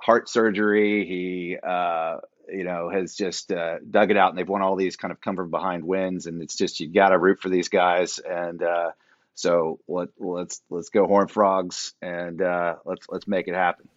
heart 0.00 0.28
surgery. 0.28 1.06
He, 1.06 1.56
uh, 1.56 2.18
you 2.48 2.64
know, 2.64 2.90
has 2.90 3.14
just 3.14 3.50
uh, 3.52 3.78
dug 3.88 4.10
it 4.10 4.16
out, 4.16 4.30
and 4.30 4.38
they've 4.38 4.48
won 4.48 4.62
all 4.62 4.76
these 4.76 4.96
kind 4.96 5.12
of 5.12 5.20
come 5.20 5.36
from 5.36 5.50
behind 5.50 5.84
wins. 5.84 6.26
And 6.26 6.42
it's 6.42 6.56
just 6.56 6.80
you 6.80 6.92
got 6.92 7.08
to 7.08 7.18
root 7.18 7.40
for 7.40 7.48
these 7.48 7.68
guys. 7.68 8.18
And 8.18 8.62
uh, 8.62 8.90
so 9.34 9.80
let, 9.88 10.08
let's 10.18 10.60
let's 10.70 10.90
go 10.90 11.06
Horn 11.06 11.28
Frogs, 11.28 11.94
and 12.02 12.40
uh, 12.40 12.76
let's 12.84 13.06
let's 13.08 13.26
make 13.26 13.48
it 13.48 13.54
happen. 13.54 13.88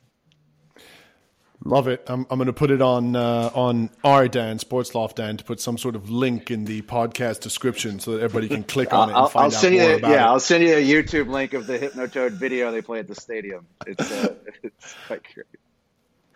Love 1.66 1.88
it. 1.88 2.04
I'm, 2.08 2.26
I'm 2.30 2.38
going 2.38 2.48
to 2.48 2.54
put 2.54 2.70
it 2.70 2.82
on 2.82 3.16
uh, 3.16 3.50
on 3.54 3.90
our 4.04 4.28
Dan 4.28 4.60
Sportsloft 4.60 5.16
Dan 5.16 5.38
to 5.38 5.44
put 5.44 5.60
some 5.60 5.78
sort 5.78 5.96
of 5.96 6.10
link 6.10 6.52
in 6.52 6.66
the 6.66 6.82
podcast 6.84 7.42
description 7.42 8.00
so 8.00 8.12
that 8.12 8.22
everybody 8.22 8.48
can 8.48 8.64
click 8.64 8.94
on 8.94 9.10
it 9.10 9.14
and 9.14 9.18
I'll, 9.18 9.28
find 9.28 9.46
I'll 9.46 9.52
send 9.52 9.76
out 9.76 9.82
you, 9.82 9.88
more 9.88 9.98
about 9.98 10.12
yeah, 10.12 10.24
it. 10.24 10.28
I'll 10.28 10.40
send 10.40 10.64
you 10.64 10.76
a 10.76 10.88
YouTube 10.88 11.30
link 11.30 11.54
of 11.54 11.66
the 11.66 11.80
Hypnotoad 11.80 12.32
video 12.32 12.72
they 12.72 12.82
play 12.82 13.00
at 13.00 13.08
the 13.08 13.16
stadium. 13.16 13.66
It's 13.88 14.12
uh, 14.12 14.36
it's 14.64 14.96
quite 15.08 15.24
great. 15.34 15.48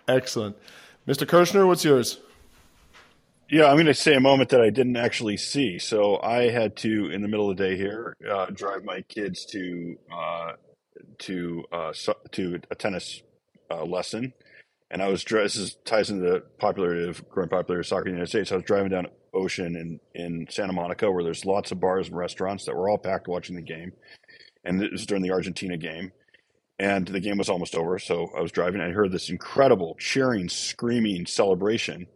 Excellent, 0.08 0.58
Mr. 1.08 1.28
Kirschner, 1.28 1.66
what's 1.66 1.84
yours? 1.84 2.20
Yeah, 3.49 3.66
I'm 3.66 3.76
going 3.76 3.86
to 3.88 3.93
say 3.93 4.16
a 4.16 4.20
moment 4.22 4.49
that 4.49 4.62
I 4.62 4.70
didn't 4.70 4.95
actually 4.95 5.38
see. 5.38 5.78
So 5.78 6.22
I 6.22 6.49
had 6.49 6.78
to, 6.78 7.12
in 7.12 7.22
the 7.22 7.28
middle 7.28 7.49
of 7.49 7.58
the 7.58 7.64
day 7.64 7.76
here, 7.76 8.16
uh, 8.30 8.45
drive 8.47 8.86
my 8.86 9.02
kids 9.02 9.45
to 9.47 9.97
uh, 10.12 10.52
to 11.20 11.64
uh, 11.72 11.93
to 12.32 12.62
a 12.72 12.76
tennis 12.76 13.22
uh, 13.70 13.84
lesson 13.84 14.34
and 14.91 15.02
I 15.02 15.08
was 15.08 15.24
this 15.24 15.56
is 15.56 15.76
ties 15.86 16.10
into 16.10 16.30
the 16.30 16.43
popularity 16.60 17.08
of 17.08 17.28
growing 17.30 17.49
popularity 17.49 17.86
of 17.86 17.88
soccer 17.88 18.08
in 18.08 18.12
the 18.12 18.18
United 18.18 18.30
States. 18.30 18.52
I 18.52 18.56
was 18.56 18.66
driving 18.66 18.91
down 18.91 19.08
Ocean 19.34 19.76
in 19.78 19.99
in 20.14 20.45
Santa 20.49 20.74
Monica, 20.74 21.10
where 21.10 21.24
there's 21.24 21.45
lots 21.45 21.72
of 21.72 21.80
bars 21.80 22.10
and 22.10 22.18
restaurants 22.18 22.66
that 22.66 22.76
were 22.76 22.89
all 22.89 22.97
packed 22.97 23.30
watching 23.30 23.56
the 23.56 23.62
game, 23.62 23.93
and 24.66 24.84
it 24.84 24.91
was 24.91 25.06
during 25.06 25.24
the 25.24 25.32
Argentina 25.32 25.78
game, 25.78 26.12
and 26.82 27.07
the 27.07 27.19
game 27.19 27.38
was 27.38 27.47
almost 27.47 27.75
over. 27.75 27.99
So 27.99 28.32
I 28.36 28.41
was 28.41 28.51
driving, 28.51 28.82
I 28.82 28.89
heard 28.89 29.11
this 29.11 29.29
incredible 29.29 29.95
cheering, 29.99 30.49
screaming 30.49 31.27
celebration, 31.27 32.07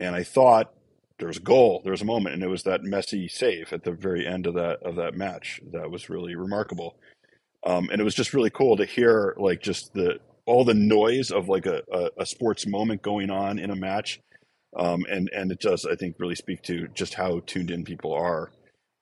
and 0.00 0.16
I 0.16 0.24
thought 0.24 0.74
there 1.20 1.28
was 1.28 1.36
a 1.36 1.42
goal, 1.42 1.82
there 1.84 1.92
was 1.92 2.02
a 2.02 2.06
moment, 2.06 2.34
and 2.34 2.42
it 2.42 2.48
was 2.48 2.64
that 2.64 2.82
messy 2.82 3.28
save 3.28 3.72
at 3.72 3.84
the 3.84 3.92
very 3.92 4.26
end 4.26 4.48
of 4.48 4.54
that 4.54 4.82
of 4.82 4.96
that 4.96 5.14
match 5.14 5.60
that 5.72 5.88
was 5.88 6.10
really 6.10 6.34
remarkable. 6.34 6.96
Um, 7.64 7.88
and 7.90 8.00
it 8.00 8.04
was 8.04 8.16
just 8.16 8.34
really 8.34 8.50
cool 8.50 8.76
to 8.76 8.84
hear 8.84 9.34
like 9.38 9.62
just 9.62 9.94
the 9.94 10.18
all 10.46 10.64
the 10.64 10.74
noise 10.74 11.30
of 11.30 11.48
like 11.48 11.66
a, 11.66 11.82
a, 11.92 12.10
a 12.18 12.26
sports 12.26 12.66
moment 12.66 13.02
going 13.02 13.30
on 13.30 13.58
in 13.60 13.70
a 13.70 13.76
match. 13.76 14.20
Um, 14.76 15.06
and, 15.08 15.30
and 15.34 15.50
it 15.50 15.60
does, 15.60 15.86
I 15.86 15.94
think, 15.94 16.16
really 16.18 16.34
speak 16.34 16.62
to 16.64 16.86
just 16.88 17.14
how 17.14 17.40
tuned 17.46 17.70
in 17.70 17.82
people 17.82 18.12
are, 18.12 18.50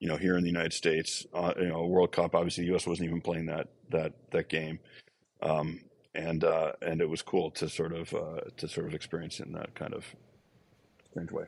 you 0.00 0.08
know, 0.08 0.16
here 0.16 0.36
in 0.36 0.42
the 0.42 0.50
United 0.50 0.72
States, 0.72 1.26
uh, 1.34 1.52
you 1.56 1.68
know, 1.68 1.86
World 1.86 2.12
Cup, 2.12 2.34
obviously 2.34 2.64
the 2.64 2.70
U.S. 2.70 2.86
wasn't 2.86 3.08
even 3.08 3.20
playing 3.20 3.46
that, 3.46 3.68
that, 3.90 4.12
that 4.30 4.48
game. 4.48 4.78
Um, 5.42 5.80
and, 6.14 6.44
uh, 6.44 6.72
and 6.82 7.00
it 7.00 7.08
was 7.08 7.22
cool 7.22 7.50
to 7.52 7.68
sort 7.68 7.92
of, 7.92 8.12
uh, 8.14 8.40
to 8.56 8.68
sort 8.68 8.86
of 8.86 8.94
experience 8.94 9.40
in 9.40 9.52
that 9.52 9.74
kind 9.74 9.94
of 9.94 10.04
strange 11.10 11.30
way. 11.30 11.46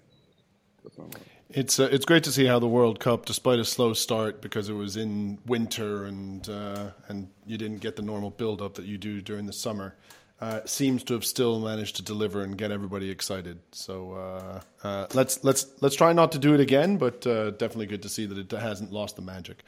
It's 1.50 1.80
uh, 1.80 1.88
it's 1.90 2.04
great 2.04 2.24
to 2.24 2.32
see 2.32 2.46
how 2.46 2.58
the 2.58 2.68
World 2.68 3.00
Cup, 3.00 3.26
despite 3.26 3.58
a 3.58 3.64
slow 3.64 3.92
start 3.92 4.40
because 4.40 4.68
it 4.68 4.74
was 4.74 4.96
in 4.96 5.38
winter 5.46 6.04
and 6.04 6.48
uh, 6.48 6.90
and 7.08 7.28
you 7.44 7.58
didn't 7.58 7.78
get 7.78 7.96
the 7.96 8.02
normal 8.02 8.30
build 8.30 8.62
up 8.62 8.74
that 8.74 8.84
you 8.84 8.98
do 8.98 9.20
during 9.20 9.46
the 9.46 9.52
summer, 9.52 9.96
uh, 10.40 10.60
seems 10.66 11.02
to 11.04 11.14
have 11.14 11.24
still 11.24 11.60
managed 11.60 11.96
to 11.96 12.02
deliver 12.02 12.42
and 12.42 12.58
get 12.58 12.70
everybody 12.70 13.10
excited. 13.10 13.58
So 13.72 14.12
uh, 14.12 14.60
uh, 14.84 15.06
let's 15.14 15.42
let's 15.42 15.66
let's 15.80 15.96
try 15.96 16.12
not 16.12 16.32
to 16.32 16.38
do 16.38 16.54
it 16.54 16.60
again, 16.60 16.98
but 16.98 17.26
uh, 17.26 17.52
definitely 17.52 17.86
good 17.86 18.02
to 18.02 18.08
see 18.08 18.26
that 18.26 18.38
it 18.38 18.58
hasn't 18.58 18.92
lost 18.92 19.16
the 19.16 19.22
magic. 19.22 19.62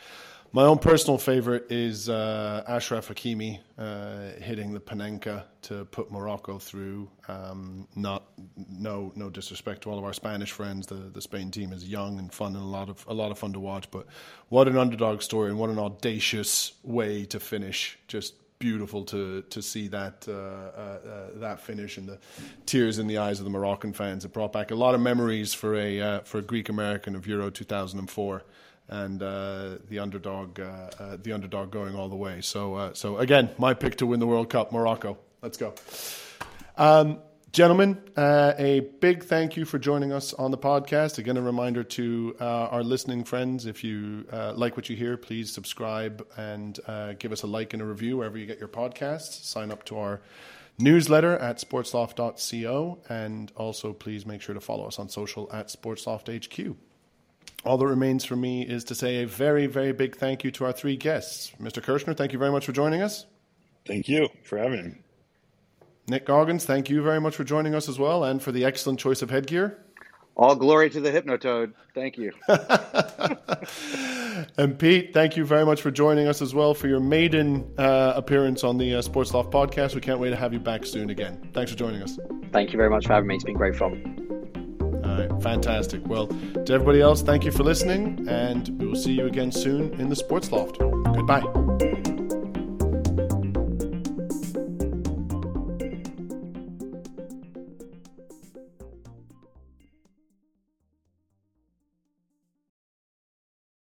My 0.50 0.64
own 0.64 0.78
personal 0.78 1.18
favorite 1.18 1.70
is 1.70 2.08
uh, 2.08 2.64
Achraf 2.66 3.12
Hakimi 3.12 3.60
uh, 3.76 4.40
hitting 4.42 4.72
the 4.72 4.80
Panenka 4.80 5.44
to 5.62 5.84
put 5.86 6.10
Morocco 6.10 6.58
through. 6.58 7.10
Um, 7.28 7.86
not 7.94 8.24
no 8.70 9.12
no 9.14 9.28
disrespect 9.28 9.82
to 9.82 9.90
all 9.90 9.98
of 9.98 10.04
our 10.04 10.14
Spanish 10.14 10.52
friends. 10.52 10.86
The 10.86 10.94
the 10.94 11.20
Spain 11.20 11.50
team 11.50 11.72
is 11.72 11.86
young 11.86 12.18
and 12.18 12.32
fun 12.32 12.56
and 12.56 12.64
a 12.64 12.66
lot 12.66 12.88
of 12.88 13.04
a 13.08 13.14
lot 13.14 13.30
of 13.30 13.38
fun 13.38 13.52
to 13.52 13.60
watch. 13.60 13.90
But 13.90 14.06
what 14.48 14.68
an 14.68 14.78
underdog 14.78 15.20
story 15.20 15.50
and 15.50 15.58
what 15.58 15.68
an 15.68 15.78
audacious 15.78 16.72
way 16.82 17.26
to 17.26 17.38
finish. 17.38 17.98
Just 18.08 18.34
beautiful 18.58 19.04
to 19.04 19.42
to 19.42 19.62
see 19.62 19.88
that 19.88 20.26
uh, 20.28 20.32
uh, 20.32 20.34
uh, 20.34 21.26
that 21.36 21.60
finish 21.60 21.96
and 21.96 22.08
the 22.08 22.18
tears 22.66 22.98
in 22.98 23.06
the 23.06 23.18
eyes 23.18 23.38
of 23.38 23.44
the 23.44 23.50
Moroccan 23.50 23.92
fans. 23.92 24.24
It 24.24 24.32
brought 24.32 24.52
back 24.52 24.70
a 24.70 24.74
lot 24.74 24.94
of 24.94 25.00
memories 25.00 25.54
for 25.54 25.74
a 25.76 26.00
uh, 26.00 26.20
for 26.20 26.38
a 26.38 26.42
Greek 26.42 26.68
American 26.68 27.14
of 27.14 27.26
Euro 27.26 27.50
2004 27.50 28.42
and 28.90 29.22
uh, 29.22 29.76
the 29.90 29.98
underdog, 29.98 30.58
uh, 30.58 31.18
the 31.22 31.32
underdog 31.32 31.70
going 31.70 31.94
all 31.94 32.08
the 32.08 32.16
way. 32.16 32.40
So, 32.40 32.90
so 32.94 33.18
again, 33.18 33.50
my 33.58 33.74
pick 33.74 33.96
to 33.96 34.06
win 34.06 34.18
the 34.18 34.26
World 34.26 34.48
Cup, 34.48 34.72
Morocco. 34.72 35.18
Let's 35.42 35.58
go, 35.58 35.74
um, 36.78 37.18
gentlemen. 37.52 38.00
Uh, 38.16 38.54
a 38.58 38.80
big 39.00 39.24
thank 39.24 39.56
you 39.56 39.64
for 39.64 39.78
joining 39.78 40.12
us 40.12 40.32
on 40.34 40.50
the 40.50 40.58
podcast. 40.58 41.18
Again, 41.18 41.36
a 41.36 41.42
reminder 41.42 41.84
to 41.84 42.36
uh, 42.40 42.44
our 42.44 42.82
listening 42.82 43.24
friends: 43.24 43.66
if 43.66 43.82
you 43.84 44.26
like 44.54 44.76
what 44.76 44.88
you 44.88 44.96
hear, 44.96 45.16
please 45.16 45.52
subscribe 45.52 46.26
and 46.36 46.78
give 47.18 47.32
us 47.32 47.42
a 47.42 47.46
like 47.46 47.72
and 47.72 47.82
a 47.82 47.84
review 47.84 48.18
wherever 48.18 48.38
you 48.38 48.46
get 48.46 48.58
your 48.58 48.68
podcasts. 48.68 49.44
Sign 49.44 49.70
up 49.70 49.84
to 49.84 49.98
our 49.98 50.20
newsletter 50.78 51.36
at 51.38 51.58
sportsloft.co 51.58 52.98
and 53.08 53.50
also 53.56 53.92
please 53.92 54.24
make 54.24 54.40
sure 54.40 54.54
to 54.54 54.60
follow 54.60 54.86
us 54.86 55.00
on 55.00 55.08
social 55.08 55.50
at 55.52 55.66
sportslofthq 55.66 56.76
all 57.64 57.76
that 57.78 57.86
remains 57.86 58.24
for 58.24 58.36
me 58.36 58.62
is 58.62 58.84
to 58.84 58.94
say 58.94 59.22
a 59.22 59.26
very, 59.26 59.66
very 59.66 59.92
big 59.92 60.16
thank 60.16 60.44
you 60.44 60.50
to 60.52 60.64
our 60.64 60.72
three 60.72 60.96
guests. 60.96 61.52
Mr. 61.60 61.82
Kirschner, 61.82 62.14
thank 62.14 62.32
you 62.32 62.38
very 62.38 62.50
much 62.50 62.64
for 62.64 62.72
joining 62.72 63.02
us. 63.02 63.26
Thank 63.86 64.08
you 64.08 64.28
for 64.44 64.58
having 64.58 64.84
me. 64.84 64.94
Nick 66.08 66.26
Goggins, 66.26 66.64
thank 66.64 66.88
you 66.88 67.02
very 67.02 67.20
much 67.20 67.36
for 67.36 67.44
joining 67.44 67.74
us 67.74 67.88
as 67.88 67.98
well 67.98 68.24
and 68.24 68.42
for 68.42 68.52
the 68.52 68.64
excellent 68.64 68.98
choice 68.98 69.22
of 69.22 69.30
headgear. 69.30 69.78
All 70.36 70.54
glory 70.54 70.88
to 70.90 71.00
the 71.00 71.10
Hypnotoad. 71.10 71.72
Thank 71.94 72.16
you. 72.16 72.32
and 74.56 74.78
Pete, 74.78 75.12
thank 75.12 75.36
you 75.36 75.44
very 75.44 75.66
much 75.66 75.82
for 75.82 75.90
joining 75.90 76.28
us 76.28 76.40
as 76.40 76.54
well 76.54 76.74
for 76.74 76.86
your 76.86 77.00
maiden 77.00 77.68
uh, 77.76 78.12
appearance 78.14 78.62
on 78.62 78.78
the 78.78 78.94
uh, 78.94 79.02
Sports 79.02 79.34
Loft 79.34 79.50
podcast. 79.50 79.94
We 79.96 80.00
can't 80.00 80.20
wait 80.20 80.30
to 80.30 80.36
have 80.36 80.52
you 80.52 80.60
back 80.60 80.86
soon 80.86 81.10
again. 81.10 81.50
Thanks 81.52 81.72
for 81.72 81.76
joining 81.76 82.02
us. 82.02 82.18
Thank 82.52 82.72
you 82.72 82.76
very 82.76 82.90
much 82.90 83.06
for 83.06 83.14
having 83.14 83.26
me. 83.26 83.34
It's 83.34 83.44
been 83.44 83.56
great 83.56 83.76
fun. 83.76 84.24
All 85.04 85.18
right, 85.18 85.42
fantastic. 85.42 86.06
Well, 86.06 86.28
to 86.28 86.72
everybody 86.72 87.00
else, 87.00 87.22
thank 87.22 87.44
you 87.44 87.50
for 87.50 87.64
listening, 87.64 88.26
and 88.28 88.68
we 88.80 88.86
will 88.86 88.96
see 88.96 89.12
you 89.12 89.26
again 89.26 89.50
soon 89.50 89.92
in 90.00 90.08
the 90.08 90.16
Sports 90.16 90.52
Loft. 90.52 90.78
Goodbye. 90.78 92.07